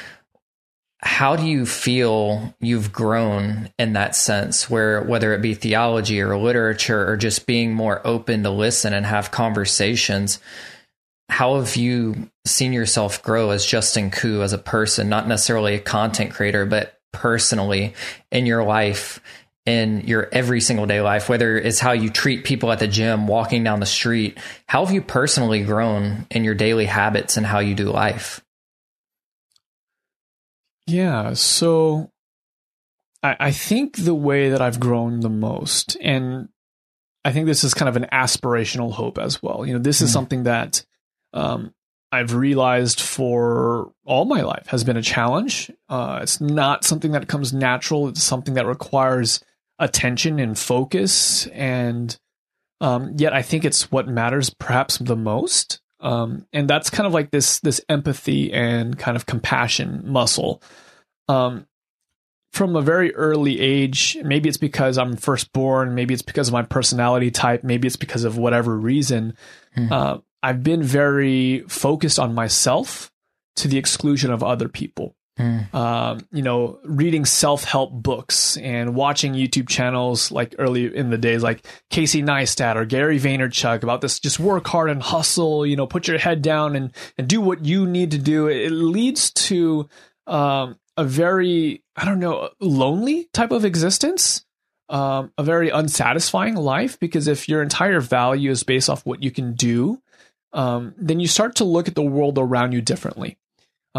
how 1.02 1.36
do 1.36 1.46
you 1.46 1.66
feel 1.66 2.54
you've 2.60 2.92
grown 2.92 3.70
in 3.80 3.94
that 3.94 4.16
sense 4.16 4.70
where 4.70 5.02
whether 5.02 5.34
it 5.34 5.42
be 5.42 5.54
theology 5.54 6.22
or 6.22 6.38
literature 6.38 7.10
or 7.10 7.16
just 7.16 7.46
being 7.46 7.74
more 7.74 8.06
open 8.06 8.44
to 8.44 8.50
listen 8.50 8.94
and 8.94 9.06
have 9.06 9.32
conversations 9.32 10.40
how 11.30 11.58
have 11.58 11.76
you 11.76 12.30
seen 12.46 12.74
yourself 12.74 13.22
grow 13.22 13.52
as 13.52 13.66
Justin 13.66 14.10
Khoe 14.10 14.42
as 14.42 14.52
a 14.52 14.58
person 14.58 15.08
not 15.08 15.28
necessarily 15.28 15.76
a 15.76 15.80
content 15.80 16.32
creator 16.32 16.66
but 16.66 17.00
personally 17.14 17.94
in 18.32 18.46
your 18.46 18.64
life 18.64 19.22
in 19.66 20.02
your 20.02 20.28
every 20.34 20.60
single 20.60 20.86
day 20.86 21.00
life 21.00 21.30
whether 21.30 21.58
it's 21.58 21.80
how 21.80 21.94
you 21.94 22.10
treat 22.10 22.44
people 22.44 22.72
at 22.72 22.80
the 22.80 22.88
gym 22.88 23.26
walking 23.26 23.64
down 23.64 23.80
the 23.80 23.86
street 23.86 24.38
how 24.68 24.84
have 24.84 24.94
you 24.94 25.02
personally 25.02 25.64
grown 25.64 26.26
in 26.30 26.44
your 26.44 26.56
daily 26.56 26.86
habits 26.86 27.38
and 27.38 27.46
how 27.46 27.60
you 27.60 27.74
do 27.74 27.86
life 27.86 28.42
yeah. 30.89 31.34
So 31.34 32.12
I, 33.23 33.36
I 33.39 33.52
think 33.52 33.97
the 33.97 34.15
way 34.15 34.49
that 34.49 34.62
I've 34.62 34.80
grown 34.80 35.19
the 35.19 35.30
most, 35.30 35.97
and 36.02 36.49
I 37.23 37.32
think 37.32 37.45
this 37.45 37.63
is 37.63 37.73
kind 37.73 37.89
of 37.89 37.95
an 37.95 38.08
aspirational 38.12 38.93
hope 38.93 39.17
as 39.17 39.41
well. 39.43 39.65
You 39.65 39.73
know, 39.73 39.80
this 39.80 40.02
is 40.02 40.10
mm. 40.10 40.13
something 40.13 40.43
that 40.43 40.86
um, 41.34 41.73
I've 42.12 42.34
realized 42.34 43.02
for 43.02 43.91
all 44.06 44.25
my 44.25 44.41
life 44.41 44.67
has 44.67 44.84
been 44.84 44.97
a 44.97 45.02
challenge. 45.02 45.71
Uh, 45.89 46.19
it's 46.21 46.41
not 46.41 46.84
something 46.84 47.12
that 47.12 47.28
comes 47.28 47.54
natural. 47.54 48.08
It's 48.08 48.23
something 48.23 48.56
that 48.56 48.65
requires 48.65 49.43
attention 49.78 50.39
and 50.39 50.58
focus, 50.58 51.47
and 51.47 52.17
um, 52.82 53.13
yet 53.17 53.34
I 53.34 53.41
think 53.41 53.63
it's 53.63 53.91
what 53.91 54.08
matters 54.08 54.49
perhaps 54.49 54.97
the 54.97 55.15
most. 55.15 55.82
Um, 56.02 56.46
and 56.54 56.70
that's 56.70 56.90
kind 56.90 57.06
of 57.08 57.14
like 57.14 57.32
this 57.32 57.60
this 57.60 57.82
empathy 57.90 58.54
and 58.54 58.98
kind 58.98 59.18
of 59.18 59.26
compassion 59.26 60.04
muscle. 60.06 60.62
Um, 61.28 61.66
from 62.52 62.76
a 62.76 62.82
very 62.82 63.14
early 63.16 63.60
age, 63.60 64.18
maybe 64.24 64.50
it's 64.50 64.58
because 64.58 64.98
I'm 64.98 65.16
first 65.16 65.54
born, 65.54 65.94
maybe 65.94 66.14
it's 66.14 66.24
because 66.24 66.48
of 66.48 66.54
my 66.54 66.64
personality 66.64 67.32
type, 67.32 67.64
maybe 67.64 67.88
it's 67.88 67.96
because 67.96 68.24
of 68.24 68.38
whatever 68.38 68.76
reason. 68.76 69.36
Mm. 69.78 69.92
Uh, 69.92 70.18
I've 70.42 70.64
been 70.64 70.82
very 70.82 71.62
focused 71.68 72.18
on 72.18 72.34
myself 72.34 73.12
to 73.58 73.68
the 73.68 73.78
exclusion 73.78 74.32
of 74.32 74.44
other 74.44 74.68
people. 74.68 75.16
Mm. 75.39 75.73
Um, 75.73 76.28
you 76.32 76.41
know, 76.41 76.80
reading 76.84 77.23
self 77.23 77.63
help 77.63 77.91
books 77.93 78.58
and 78.58 78.93
watching 78.93 79.34
YouTube 79.34 79.69
channels 79.69 80.32
like 80.32 80.54
early 80.60 80.93
in 80.93 81.10
the 81.10 81.17
days, 81.17 81.41
like 81.41 81.65
Casey 81.89 82.21
Neistat 82.21 82.75
or 82.75 82.84
Gary 82.84 83.19
Vaynerchuk 83.19 83.82
about 83.82 84.02
this 84.02 84.19
just 84.19 84.39
work 84.39 84.67
hard 84.67 84.89
and 84.89 85.02
hustle, 85.02 85.65
you 85.65 85.78
know, 85.78 85.88
put 85.88 86.10
your 86.10 86.17
head 86.17 86.41
down 86.41 86.75
and, 86.75 86.93
and 87.17 87.28
do 87.28 87.39
what 87.39 87.63
you 87.63 87.88
need 87.88 88.12
to 88.12 88.17
do. 88.17 88.47
It 88.47 88.71
leads 88.71 89.32
to 89.32 89.88
um, 90.28 90.78
a 90.97 91.06
very, 91.06 91.84
I 91.95 92.04
don't 92.04 92.19
know, 92.19 92.49
lonely 92.60 93.30
type 93.34 93.52
of 93.52 93.63
existence. 93.63 94.45
Um, 94.89 95.32
a 95.38 95.43
very 95.43 95.69
unsatisfying 95.69 96.56
life 96.56 96.99
because 96.99 97.28
if 97.28 97.47
your 97.47 97.62
entire 97.62 98.02
value 98.02 98.49
is 98.49 98.63
based 98.63 98.89
off 98.89 99.06
what 99.06 99.21
you 99.21 99.30
can 99.30 99.54
do, 99.54 100.02
um, 100.52 100.95
then 100.97 101.19
you 101.19 101.28
start 101.28 101.58
to 101.58 101.63
look 101.63 101.88
at 101.88 101.93
the 101.93 102.02
world 102.02 102.39
around 102.39 102.71
you 102.71 102.82
differently. 102.82 103.38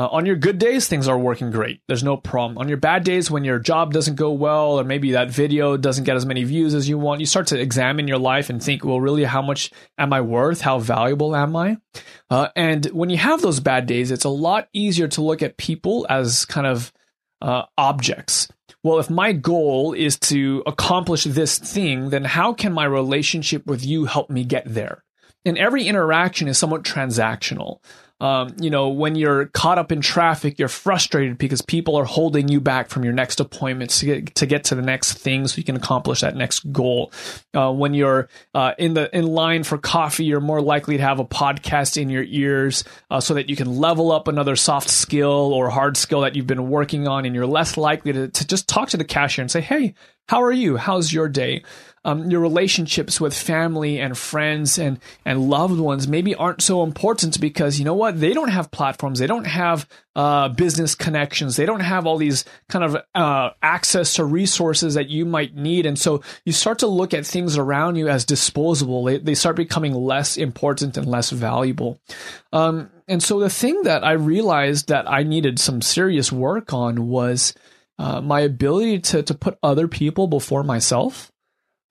Uh, 0.01 0.09
on 0.13 0.25
your 0.25 0.37
good 0.37 0.59
days, 0.59 0.89
things 0.89 1.07
are 1.09 1.19
working 1.19 1.51
great. 1.51 1.83
There's 1.87 2.03
no 2.03 2.17
problem. 2.17 2.57
On 2.57 2.69
your 2.69 2.79
bad 2.79 3.05
days, 3.05 3.31
when 3.31 3.45
your 3.45 3.59
job 3.59 3.93
doesn't 3.93 4.15
go 4.15 4.33
well, 4.33 4.81
or 4.81 4.85
maybe 4.85 5.13
that 5.13 5.29
video 5.29 5.77
doesn't 5.77 6.05
get 6.05 6.17
as 6.17 6.25
many 6.25 6.43
views 6.43 6.73
as 6.73 6.89
you 6.89 6.97
want, 6.97 7.21
you 7.21 7.27
start 7.27 7.49
to 7.49 7.61
examine 7.61 8.09
your 8.09 8.17
life 8.17 8.49
and 8.49 8.63
think, 8.63 8.83
well, 8.83 8.99
really, 8.99 9.25
how 9.25 9.43
much 9.43 9.71
am 9.99 10.15
I 10.15 10.23
worth? 10.23 10.63
How 10.63 10.79
valuable 10.79 11.37
am 11.37 11.55
I? 11.55 11.77
Uh, 12.31 12.49
and 12.57 12.87
when 12.87 13.11
you 13.11 13.19
have 13.19 13.43
those 13.43 13.61
bad 13.61 13.85
days, 13.85 14.11
it's 14.11 14.25
a 14.25 14.31
lot 14.31 14.69
easier 14.73 15.07
to 15.09 15.21
look 15.21 15.43
at 15.43 15.59
people 15.59 16.07
as 16.09 16.47
kind 16.47 16.67
of 16.67 16.95
uh, 17.43 17.65
objects. 17.77 18.49
Well, 18.83 19.01
if 19.01 19.11
my 19.11 19.33
goal 19.35 19.93
is 19.93 20.19
to 20.21 20.63
accomplish 20.67 21.25
this 21.25 21.59
thing, 21.59 22.09
then 22.09 22.25
how 22.25 22.55
can 22.55 22.73
my 22.73 22.87
relationship 22.87 23.67
with 23.67 23.85
you 23.85 24.07
help 24.07 24.31
me 24.31 24.45
get 24.45 24.65
there? 24.65 25.05
And 25.45 25.59
every 25.59 25.85
interaction 25.85 26.49
is 26.49 26.57
somewhat 26.57 26.85
transactional. 26.85 27.81
Um, 28.21 28.55
you 28.61 28.69
know, 28.69 28.91
when 28.91 29.15
you're 29.15 29.47
caught 29.47 29.79
up 29.79 29.91
in 29.91 30.01
traffic, 30.01 30.59
you're 30.59 30.69
frustrated 30.69 31.39
because 31.39 31.63
people 31.63 31.97
are 31.97 32.05
holding 32.05 32.49
you 32.49 32.61
back 32.61 32.91
from 32.91 33.03
your 33.03 33.15
next 33.15 33.41
appointments 33.41 34.01
to 34.01 34.07
get 34.07 34.35
to, 34.37 34.47
get 34.47 34.65
to 34.65 34.75
the 34.75 34.83
next 34.83 35.15
thing 35.15 35.47
so 35.49 35.57
you 35.57 35.65
can 35.65 35.77
accomplish 35.77 36.21
that 36.21 36.37
next 36.37 36.71
goal. 36.71 37.13
Uh, 37.55 37.73
when 37.73 37.95
you're 37.95 38.29
uh, 38.55 38.75
in 38.79 38.95
the 38.95 39.15
in 39.17 39.27
line 39.27 39.63
for 39.63 39.79
coffee, 39.79 40.25
you're 40.25 40.41
more 40.41 40.61
likely 40.61 40.99
to 40.99 41.03
have 41.03 41.19
a 41.19 41.25
podcast 41.25 42.01
in 42.01 42.11
your 42.11 42.25
ears 42.25 42.85
uh, 43.11 43.21
so 43.21 43.35
that 43.35 43.49
you 43.49 43.57
can 43.57 43.77
level 43.77 44.13
up 44.13 44.29
another 44.29 44.55
soft 44.55 44.91
skill 44.91 45.55
or 45.55 45.71
hard 45.71 45.97
skill 45.97 46.21
that 46.21 46.37
you've 46.37 46.47
been 46.47 46.69
working 46.69 47.09
on, 47.09 47.25
and 47.25 47.35
you're 47.35 47.47
less 47.47 47.77
likely 47.77 48.13
to, 48.13 48.29
to 48.29 48.47
just 48.47 48.69
talk 48.69 48.91
to 48.91 48.97
the 48.97 49.05
cashier 49.05 49.43
and 49.43 49.51
say, 49.51 49.63
"Hey, 49.63 49.95
how 50.29 50.43
are 50.43 50.53
you? 50.53 50.77
How's 50.77 51.13
your 51.13 51.29
day?" 51.29 51.63
Um, 52.05 52.31
your 52.31 52.41
relationships 52.41 53.21
with 53.21 53.35
family 53.35 54.01
and 54.01 54.17
friends 54.17 54.79
and 54.79 54.99
and 55.25 55.51
loved 55.51 55.79
ones 55.79 56.09
maybe 56.09 56.35
aren't 56.35 56.63
so 56.63 56.83
important 56.83 57.41
because 57.41 57.79
you 57.79 57.85
know 57.85 57.95
what? 57.95 58.19
They 58.19 58.33
don't 58.33 58.49
have 58.49 58.71
platforms. 58.71 59.19
They 59.19 59.27
don't 59.27 59.47
have 59.47 59.87
uh, 60.17 60.49
business 60.49 60.95
connections. 60.95 61.57
They 61.57 61.67
don't 61.67 61.81
have 61.81 62.07
all 62.07 62.17
these 62.17 62.45
kind 62.69 62.85
of 62.85 62.97
uh, 63.15 63.51
access 63.63 64.15
to 64.15 64.25
resources 64.25 64.95
that 64.95 65.11
you 65.11 65.27
might 65.27 65.55
need. 65.55 65.85
And 65.85 65.99
so 65.99 66.23
you 66.45 66.53
start 66.53 66.79
to 66.81 66.87
look 66.87 67.13
at 67.13 67.27
things 67.27 67.59
around 67.59 67.97
you 67.97 68.09
as 68.09 68.25
disposable. 68.25 69.05
They, 69.05 69.19
they 69.19 69.35
start 69.35 69.57
becoming 69.57 69.95
less 69.95 70.37
important 70.39 70.97
and 70.97 71.07
less 71.07 71.31
valuable. 71.31 72.01
Um, 72.53 72.91
and 73.11 73.23
so 73.23 73.41
the 73.41 73.51
thing 73.51 73.83
that 73.83 74.05
i 74.05 74.13
realized 74.13 74.89
that 74.89 75.11
i 75.11 75.25
needed 75.25 75.59
some 75.59 75.83
serious 75.83 76.31
work 76.31 76.73
on 76.73 77.09
was 77.09 77.55
uh, 77.99 78.21
my 78.21 78.41
ability 78.41 79.01
to 79.01 79.23
to 79.23 79.35
put 79.35 79.59
other 79.63 79.89
people 79.89 80.29
before 80.29 80.63
myself 80.63 81.33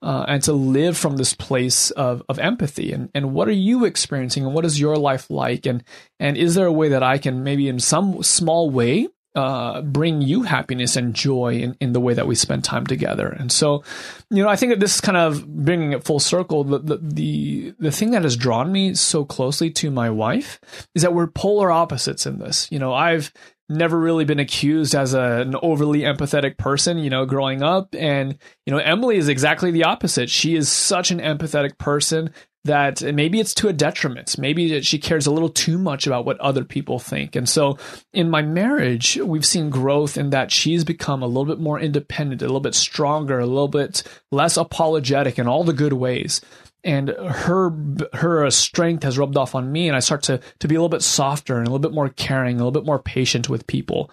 uh, 0.02 0.24
and 0.28 0.42
to 0.42 0.52
live 0.52 0.96
from 0.96 1.16
this 1.16 1.34
place 1.34 1.90
of, 1.92 2.22
of 2.28 2.38
empathy. 2.38 2.92
And, 2.92 3.10
and 3.14 3.34
what 3.34 3.48
are 3.48 3.52
you 3.52 3.84
experiencing 3.84 4.44
and 4.44 4.54
what 4.54 4.64
is 4.64 4.80
your 4.80 4.96
life 4.96 5.30
like? 5.30 5.66
And 5.66 5.84
and 6.18 6.36
is 6.36 6.54
there 6.54 6.66
a 6.66 6.72
way 6.72 6.88
that 6.88 7.02
I 7.02 7.18
can 7.18 7.44
maybe 7.44 7.68
in 7.68 7.80
some 7.80 8.22
small 8.22 8.70
way 8.70 9.08
uh, 9.36 9.80
bring 9.82 10.22
you 10.22 10.42
happiness 10.42 10.96
and 10.96 11.14
joy 11.14 11.54
in, 11.54 11.76
in 11.80 11.92
the 11.92 12.00
way 12.00 12.14
that 12.14 12.26
we 12.26 12.34
spend 12.34 12.64
time 12.64 12.86
together? 12.86 13.28
And 13.28 13.52
so 13.52 13.84
you 14.30 14.42
know 14.42 14.48
I 14.48 14.56
think 14.56 14.72
that 14.72 14.80
this 14.80 14.94
is 14.94 15.00
kind 15.00 15.18
of 15.18 15.46
bringing 15.46 15.92
it 15.92 16.04
full 16.04 16.20
circle. 16.20 16.64
The, 16.64 16.78
the 16.78 16.96
the 16.96 17.74
the 17.78 17.92
thing 17.92 18.12
that 18.12 18.22
has 18.22 18.36
drawn 18.36 18.72
me 18.72 18.94
so 18.94 19.24
closely 19.24 19.70
to 19.72 19.90
my 19.90 20.08
wife 20.08 20.60
is 20.94 21.02
that 21.02 21.12
we're 21.12 21.26
polar 21.26 21.70
opposites 21.70 22.26
in 22.26 22.38
this. 22.38 22.70
You 22.72 22.78
know 22.78 22.94
I've 22.94 23.32
never 23.70 23.98
really 23.98 24.24
been 24.24 24.40
accused 24.40 24.94
as 24.94 25.14
a, 25.14 25.40
an 25.40 25.54
overly 25.62 26.00
empathetic 26.00 26.58
person, 26.58 26.98
you 26.98 27.08
know, 27.08 27.24
growing 27.24 27.62
up. 27.62 27.94
And, 27.94 28.36
you 28.66 28.72
know, 28.72 28.78
Emily 28.78 29.16
is 29.16 29.28
exactly 29.28 29.70
the 29.70 29.84
opposite. 29.84 30.28
She 30.28 30.56
is 30.56 30.68
such 30.68 31.10
an 31.10 31.20
empathetic 31.20 31.78
person 31.78 32.30
that 32.64 33.02
maybe 33.02 33.40
it's 33.40 33.54
to 33.54 33.68
a 33.68 33.72
detriment. 33.72 34.36
Maybe 34.38 34.82
she 34.82 34.98
cares 34.98 35.26
a 35.26 35.30
little 35.30 35.48
too 35.48 35.78
much 35.78 36.06
about 36.06 36.26
what 36.26 36.38
other 36.40 36.64
people 36.64 36.98
think. 36.98 37.34
And 37.34 37.48
so 37.48 37.78
in 38.12 38.28
my 38.28 38.42
marriage, 38.42 39.16
we've 39.16 39.46
seen 39.46 39.70
growth 39.70 40.18
in 40.18 40.30
that 40.30 40.52
she's 40.52 40.84
become 40.84 41.22
a 41.22 41.26
little 41.26 41.46
bit 41.46 41.58
more 41.58 41.80
independent, 41.80 42.42
a 42.42 42.44
little 42.44 42.60
bit 42.60 42.74
stronger, 42.74 43.38
a 43.38 43.46
little 43.46 43.68
bit 43.68 44.02
less 44.30 44.58
apologetic 44.58 45.38
in 45.38 45.46
all 45.46 45.64
the 45.64 45.72
good 45.72 45.94
ways 45.94 46.42
and 46.84 47.08
her 47.08 47.72
her 48.14 48.50
strength 48.50 49.02
has 49.02 49.18
rubbed 49.18 49.36
off 49.36 49.54
on 49.54 49.70
me 49.70 49.86
and 49.88 49.96
i 49.96 50.00
start 50.00 50.22
to 50.22 50.40
to 50.58 50.68
be 50.68 50.74
a 50.74 50.78
little 50.78 50.88
bit 50.88 51.02
softer 51.02 51.58
and 51.58 51.66
a 51.66 51.70
little 51.70 51.78
bit 51.78 51.92
more 51.92 52.08
caring 52.08 52.56
a 52.56 52.58
little 52.58 52.70
bit 52.70 52.86
more 52.86 52.98
patient 52.98 53.48
with 53.48 53.66
people. 53.66 54.10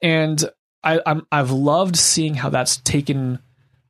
And 0.00 0.42
i 0.84 1.00
I'm, 1.06 1.26
i've 1.32 1.50
loved 1.50 1.96
seeing 1.96 2.34
how 2.34 2.50
that's 2.50 2.76
taken 2.78 3.38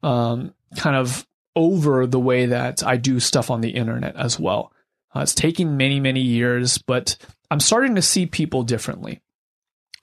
um, 0.02 0.54
kind 0.76 0.96
of 0.96 1.26
over 1.54 2.06
the 2.06 2.20
way 2.20 2.46
that 2.46 2.84
i 2.84 2.96
do 2.96 3.20
stuff 3.20 3.50
on 3.50 3.60
the 3.60 3.70
internet 3.70 4.16
as 4.16 4.38
well. 4.38 4.72
Uh, 5.14 5.20
it's 5.20 5.34
taking 5.34 5.76
many 5.76 6.00
many 6.00 6.20
years 6.20 6.78
but 6.78 7.16
i'm 7.50 7.60
starting 7.60 7.94
to 7.96 8.02
see 8.02 8.26
people 8.26 8.62
differently 8.62 9.20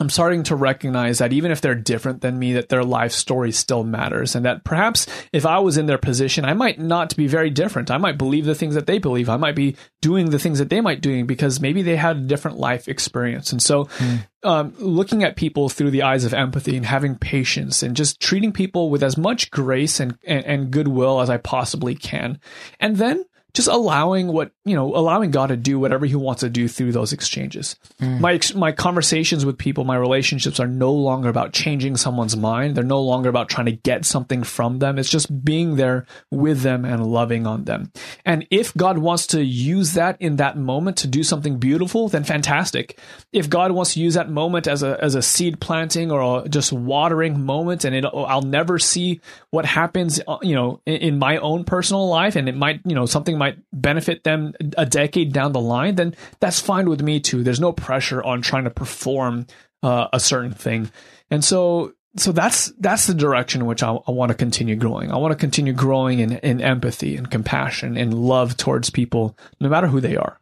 I'm 0.01 0.09
starting 0.09 0.43
to 0.43 0.55
recognize 0.55 1.17
that 1.17 1.33
even 1.33 1.51
if 1.51 1.59
they're 1.59 1.75
different 1.75 2.21
than 2.21 2.39
me, 2.39 2.53
that 2.53 2.69
their 2.69 2.85
life 2.85 3.11
story 3.11 3.51
still 3.51 3.83
matters. 3.83 4.33
And 4.33 4.45
that 4.45 4.63
perhaps 4.63 5.07
if 5.33 5.45
I 5.45 5.59
was 5.59 5.77
in 5.77 5.87
their 5.87 5.97
position, 5.97 6.45
I 6.45 6.53
might 6.53 6.79
not 6.79 7.17
be 7.17 7.27
very 7.27 7.49
different. 7.49 7.91
I 7.91 7.97
might 7.97 8.17
believe 8.17 8.45
the 8.45 8.55
things 8.55 8.75
that 8.75 8.87
they 8.87 8.97
believe. 8.97 9.27
I 9.27 9.35
might 9.35 9.55
be 9.55 9.75
doing 9.99 10.29
the 10.29 10.39
things 10.39 10.59
that 10.59 10.69
they 10.69 10.79
might 10.79 11.01
be 11.01 11.09
doing 11.09 11.27
because 11.27 11.59
maybe 11.59 11.81
they 11.81 11.97
had 11.97 12.15
a 12.15 12.21
different 12.21 12.57
life 12.57 12.87
experience. 12.87 13.51
And 13.51 13.61
so, 13.61 13.85
mm. 13.85 14.25
um, 14.43 14.73
looking 14.77 15.25
at 15.25 15.35
people 15.35 15.67
through 15.67 15.91
the 15.91 16.03
eyes 16.03 16.23
of 16.23 16.33
empathy 16.33 16.77
and 16.77 16.85
having 16.85 17.17
patience 17.17 17.83
and 17.83 17.93
just 17.93 18.21
treating 18.21 18.53
people 18.53 18.89
with 18.89 19.03
as 19.03 19.17
much 19.17 19.51
grace 19.51 19.99
and, 19.99 20.17
and, 20.25 20.45
and 20.45 20.71
goodwill 20.71 21.19
as 21.19 21.29
I 21.29 21.35
possibly 21.35 21.93
can. 21.93 22.39
And 22.79 22.95
then 22.95 23.25
just 23.53 23.67
allowing 23.67 24.27
what 24.27 24.51
you 24.65 24.75
know 24.75 24.95
allowing 24.95 25.31
god 25.31 25.47
to 25.47 25.57
do 25.57 25.79
whatever 25.79 26.05
he 26.05 26.15
wants 26.15 26.41
to 26.41 26.49
do 26.49 26.67
through 26.67 26.91
those 26.91 27.13
exchanges. 27.13 27.75
Mm. 27.99 28.19
my 28.19 28.39
my 28.55 28.71
conversations 28.71 29.45
with 29.45 29.57
people 29.57 29.83
my 29.83 29.95
relationships 29.95 30.59
are 30.59 30.67
no 30.67 30.91
longer 30.91 31.29
about 31.29 31.53
changing 31.53 31.97
someone's 31.97 32.37
mind. 32.37 32.75
They're 32.75 32.83
no 32.83 33.01
longer 33.01 33.29
about 33.29 33.49
trying 33.49 33.65
to 33.65 33.71
get 33.71 34.05
something 34.05 34.43
from 34.43 34.79
them. 34.79 34.99
It's 34.99 35.09
just 35.09 35.43
being 35.43 35.75
there 35.75 36.05
with 36.31 36.61
them 36.61 36.85
and 36.85 37.05
loving 37.05 37.47
on 37.47 37.65
them. 37.65 37.91
And 38.25 38.47
if 38.51 38.75
god 38.75 38.97
wants 38.97 39.27
to 39.27 39.43
use 39.43 39.93
that 39.93 40.17
in 40.21 40.37
that 40.37 40.57
moment 40.57 40.97
to 40.97 41.07
do 41.07 41.23
something 41.23 41.57
beautiful 41.57 42.07
then 42.07 42.23
fantastic. 42.23 42.99
If 43.31 43.49
god 43.49 43.71
wants 43.71 43.93
to 43.93 43.99
use 43.99 44.13
that 44.13 44.29
moment 44.29 44.67
as 44.67 44.83
a 44.83 44.97
as 45.03 45.15
a 45.15 45.21
seed 45.21 45.59
planting 45.59 46.11
or 46.11 46.45
a 46.45 46.49
just 46.49 46.71
watering 46.71 47.45
moment 47.45 47.85
and 47.85 47.95
it, 47.95 48.05
i'll 48.05 48.41
never 48.41 48.79
see 48.79 49.21
what 49.51 49.65
happens 49.65 50.19
uh, 50.27 50.37
you 50.41 50.55
know 50.55 50.81
in, 50.85 50.95
in 50.95 51.19
my 51.19 51.37
own 51.37 51.63
personal 51.63 52.07
life 52.07 52.35
and 52.35 52.49
it 52.49 52.55
might 52.55 52.81
you 52.85 52.95
know 52.95 53.05
something 53.05 53.37
might 53.39 53.57
benefit 53.73 54.23
them 54.23 54.53
a 54.77 54.85
decade 54.85 55.33
down 55.33 55.53
the 55.53 55.59
line, 55.59 55.95
then 55.95 56.15
that's 56.39 56.59
fine 56.59 56.89
with 56.89 57.01
me 57.01 57.19
too. 57.19 57.43
There's 57.43 57.59
no 57.59 57.71
pressure 57.71 58.21
on 58.21 58.41
trying 58.41 58.65
to 58.65 58.69
perform 58.69 59.47
uh, 59.81 60.07
a 60.13 60.19
certain 60.19 60.53
thing. 60.53 60.91
And 61.31 61.43
so 61.43 61.93
so 62.15 62.31
that's 62.31 62.71
that's 62.79 63.07
the 63.07 63.13
direction 63.13 63.61
in 63.61 63.67
which 63.67 63.83
I, 63.83 63.91
I 63.91 64.11
want 64.11 64.29
to 64.29 64.35
continue 64.35 64.75
growing. 64.75 65.11
I 65.11 65.17
want 65.17 65.31
to 65.31 65.37
continue 65.37 65.73
growing 65.73 66.19
in, 66.19 66.37
in 66.37 66.61
empathy 66.61 67.15
and 67.15 67.29
compassion 67.29 67.97
and 67.97 68.13
love 68.13 68.57
towards 68.57 68.89
people, 68.89 69.37
no 69.59 69.69
matter 69.69 69.87
who 69.87 70.01
they 70.01 70.15
are. 70.15 70.39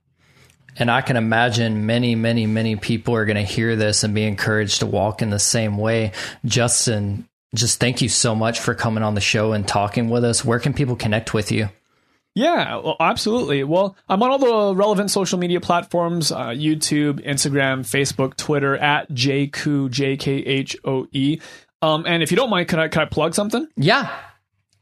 And 0.80 0.92
I 0.92 1.02
can 1.02 1.18
imagine 1.18 1.86
many, 1.86 2.16
many, 2.16 2.46
many 2.46 2.76
people 2.76 3.16
are 3.16 3.26
going 3.26 3.38
to 3.38 3.42
hear 3.42 3.76
this 3.76 4.04
and 4.04 4.14
be 4.14 4.24
encouraged 4.24 4.80
to 4.80 4.86
walk 4.86 5.22
in 5.22 5.32
the 5.32 5.40
same 5.40 5.78
way. 5.78 6.12
Justin, 6.46 7.28
just 7.56 7.80
thank 7.80 8.02
you 8.02 8.10
so 8.10 8.36
much 8.36 8.60
for 8.60 8.76
coming 8.76 9.04
on 9.04 9.16
the 9.16 9.22
show 9.22 9.54
and 9.54 9.68
talking 9.68 10.10
with 10.10 10.24
us. 10.24 10.46
Where 10.46 10.60
can 10.60 10.74
people 10.74 10.96
connect 10.96 11.34
with 11.34 11.52
you? 11.52 11.70
Yeah, 12.38 12.76
well, 12.76 12.98
absolutely. 13.00 13.64
Well, 13.64 13.96
I'm 14.08 14.22
on 14.22 14.30
all 14.30 14.38
the 14.38 14.76
relevant 14.76 15.10
social 15.10 15.40
media 15.40 15.60
platforms 15.60 16.32
uh, 16.32 16.50
YouTube, 16.50 17.26
Instagram, 17.26 17.80
Facebook, 17.80 18.36
Twitter 18.36 18.78
at 18.78 19.10
JKHOE, 19.10 19.90
J 19.90 20.18
K 20.18 20.34
H 20.34 20.78
O 20.86 21.08
E. 21.12 21.40
Um, 21.82 22.06
and 22.06 22.22
if 22.22 22.30
you 22.30 22.38
don't 22.38 22.52
mind, 22.52 22.68
can 22.68 22.78
I, 22.78 22.90
can 22.90 23.02
I 23.02 23.06
plug 23.06 23.34
something? 23.34 23.68
Yeah. 23.76 24.16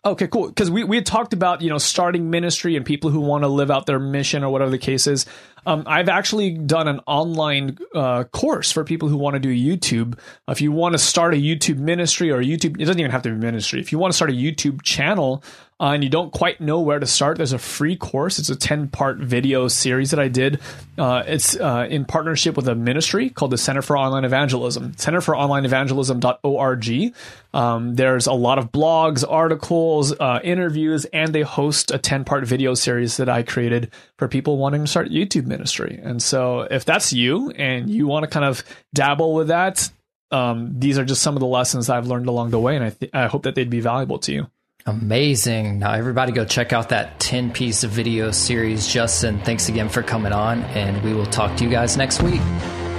Okay, 0.04 0.28
cool. 0.28 0.50
Because 0.50 0.70
we, 0.70 0.84
we 0.84 0.98
had 0.98 1.06
talked 1.06 1.32
about, 1.32 1.62
you 1.62 1.70
know, 1.70 1.78
starting 1.78 2.30
ministry 2.30 2.76
and 2.76 2.86
people 2.86 3.10
who 3.10 3.22
want 3.22 3.44
to 3.44 3.48
live 3.48 3.72
out 3.72 3.86
their 3.86 4.00
mission 4.00 4.44
or 4.44 4.52
whatever 4.52 4.70
the 4.70 4.78
case 4.78 5.08
is. 5.08 5.26
Um, 5.66 5.84
I've 5.88 6.10
actually 6.10 6.52
done 6.52 6.88
an 6.88 7.00
online 7.08 7.80
uh, 7.96 8.26
course 8.26 8.72
for 8.72 8.84
people 8.84 9.10
who 9.10 9.18
want 9.18 9.34
to 9.34 9.40
do 9.40 9.50
YouTube. 9.50 10.20
If 10.48 10.62
you 10.62 10.72
want 10.72 10.94
to 10.94 11.00
start 11.00 11.34
a 11.34 11.38
YouTube 11.38 11.78
ministry 11.78 12.30
or 12.30 12.40
YouTube, 12.44 12.80
it 12.80 12.86
doesn't 12.86 13.00
even 13.00 13.12
have 13.12 13.24
to 13.24 13.30
be 13.30 13.36
ministry. 13.36 13.80
If 13.80 13.92
you 13.92 13.98
want 13.98 14.12
to 14.12 14.16
start 14.16 14.30
a 14.30 14.36
YouTube 14.36 14.84
channel, 14.84 15.42
uh, 15.78 15.92
and 15.92 16.06
you 16.06 16.10
don't 16.10 16.32
quite 16.32 16.62
know 16.62 16.80
where 16.80 17.00
to 17.00 17.06
start, 17.06 17.36
there's 17.36 17.52
a 17.52 17.60
free 17.60 17.98
course. 17.98 18.40
It's 18.40 18.50
a 18.50 18.56
10 18.56 18.88
part 18.88 19.18
video 19.18 19.68
series 19.68 20.12
that 20.12 20.22
I 20.22 20.30
did. 20.30 20.62
Uh, 20.98 21.24
it's 21.28 21.60
uh, 21.60 21.86
in 21.90 22.06
partnership 22.06 22.56
with 22.56 22.70
a 22.70 22.76
ministry 22.76 23.30
called 23.30 23.52
the 23.52 23.58
Center 23.58 23.82
for 23.82 23.98
Online 23.98 24.24
Evangelism, 24.24 24.94
centerforonlineevangelism.org. 24.94 27.14
Um, 27.54 27.96
there's 27.96 28.28
a 28.28 28.34
lot 28.34 28.58
of 28.58 28.72
blogs, 28.72 29.26
articles, 29.28 30.18
uh, 30.18 30.40
interviews, 30.46 31.04
and 31.06 31.36
they 31.36 31.42
host 31.42 31.92
a 31.92 31.98
10 31.98 32.24
part 32.24 32.46
video 32.46 32.74
series 32.74 33.18
that 33.18 33.28
I 33.28 33.44
created 33.44 33.92
for 34.18 34.30
people 34.30 34.58
wanting 34.58 34.86
to 34.86 34.88
start 34.88 35.10
YouTube 35.10 35.46
ministry. 35.46 36.00
And 36.02 36.24
so 36.24 36.62
if 36.62 36.86
that's 36.86 37.12
you 37.12 37.50
and 37.52 37.90
you 37.90 38.08
want 38.08 38.24
to 38.24 38.30
kind 38.30 38.46
of 38.46 38.64
dabble 38.94 39.34
with 39.34 39.50
that, 39.50 39.92
um, 40.32 40.80
these 40.80 40.98
are 40.98 41.04
just 41.04 41.22
some 41.22 41.36
of 41.36 41.42
the 41.42 41.48
lessons 41.48 41.90
I've 41.90 42.08
learned 42.08 42.28
along 42.28 42.52
the 42.52 42.60
way, 42.60 42.76
and 42.76 42.86
I, 42.86 42.90
th- 42.92 43.12
I 43.14 43.28
hope 43.28 43.44
that 43.44 43.56
they'd 43.56 43.70
be 43.70 43.82
valuable 43.82 44.20
to 44.20 44.34
you. 44.34 44.48
Amazing. 44.88 45.80
Now, 45.80 45.94
everybody, 45.94 46.32
go 46.32 46.46
check 46.46 46.72
out 46.72 46.90
that 46.90 47.20
10 47.20 47.52
piece 47.52 47.84
video 47.84 48.30
series. 48.30 48.86
Justin, 48.86 49.40
thanks 49.40 49.68
again 49.68 49.90
for 49.90 50.04
coming 50.04 50.32
on, 50.32 50.62
and 50.62 51.04
we 51.04 51.12
will 51.12 51.26
talk 51.26 51.58
to 51.58 51.64
you 51.64 51.72
guys 51.72 51.98
next 51.98 52.22
week. 52.22 52.40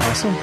Awesome. 0.01 0.34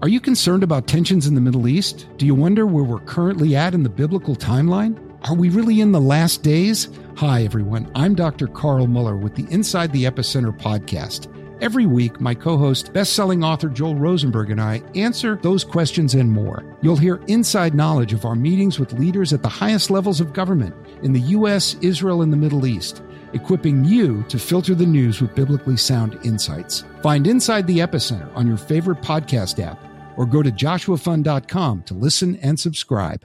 Are 0.00 0.08
you 0.08 0.20
concerned 0.20 0.62
about 0.62 0.86
tensions 0.86 1.26
in 1.26 1.34
the 1.34 1.40
Middle 1.42 1.68
East? 1.68 2.08
Do 2.16 2.24
you 2.24 2.34
wonder 2.34 2.66
where 2.66 2.82
we're 2.82 3.00
currently 3.00 3.54
at 3.54 3.74
in 3.74 3.82
the 3.82 3.90
biblical 3.90 4.34
timeline? 4.34 4.98
Are 5.28 5.36
we 5.36 5.50
really 5.50 5.82
in 5.82 5.92
the 5.92 6.00
last 6.00 6.42
days? 6.42 6.88
Hi, 7.18 7.44
everyone. 7.44 7.92
I'm 7.94 8.14
Dr. 8.14 8.46
Carl 8.46 8.86
Moeller 8.86 9.18
with 9.18 9.34
the 9.34 9.46
Inside 9.52 9.92
the 9.92 10.04
Epicenter 10.04 10.58
podcast. 10.58 11.28
Every 11.62 11.86
week, 11.86 12.20
my 12.20 12.34
co 12.34 12.58
host, 12.58 12.92
best 12.92 13.12
selling 13.12 13.44
author 13.44 13.68
Joel 13.68 13.94
Rosenberg, 13.94 14.50
and 14.50 14.60
I 14.60 14.82
answer 14.96 15.36
those 15.42 15.62
questions 15.62 16.12
and 16.12 16.28
more. 16.28 16.64
You'll 16.82 16.96
hear 16.96 17.22
inside 17.28 17.72
knowledge 17.72 18.12
of 18.12 18.24
our 18.24 18.34
meetings 18.34 18.80
with 18.80 18.94
leaders 18.94 19.32
at 19.32 19.44
the 19.44 19.48
highest 19.48 19.88
levels 19.88 20.20
of 20.20 20.32
government 20.32 20.74
in 21.04 21.12
the 21.12 21.20
U.S., 21.20 21.76
Israel, 21.80 22.20
and 22.20 22.32
the 22.32 22.36
Middle 22.36 22.66
East, 22.66 23.00
equipping 23.32 23.84
you 23.84 24.24
to 24.24 24.40
filter 24.40 24.74
the 24.74 24.84
news 24.84 25.20
with 25.20 25.36
biblically 25.36 25.76
sound 25.76 26.18
insights. 26.24 26.82
Find 27.00 27.28
Inside 27.28 27.68
the 27.68 27.78
Epicenter 27.78 28.28
on 28.36 28.48
your 28.48 28.56
favorite 28.56 29.00
podcast 29.00 29.62
app 29.62 29.78
or 30.16 30.26
go 30.26 30.42
to 30.42 30.50
joshuafund.com 30.50 31.84
to 31.84 31.94
listen 31.94 32.34
and 32.42 32.58
subscribe. 32.58 33.24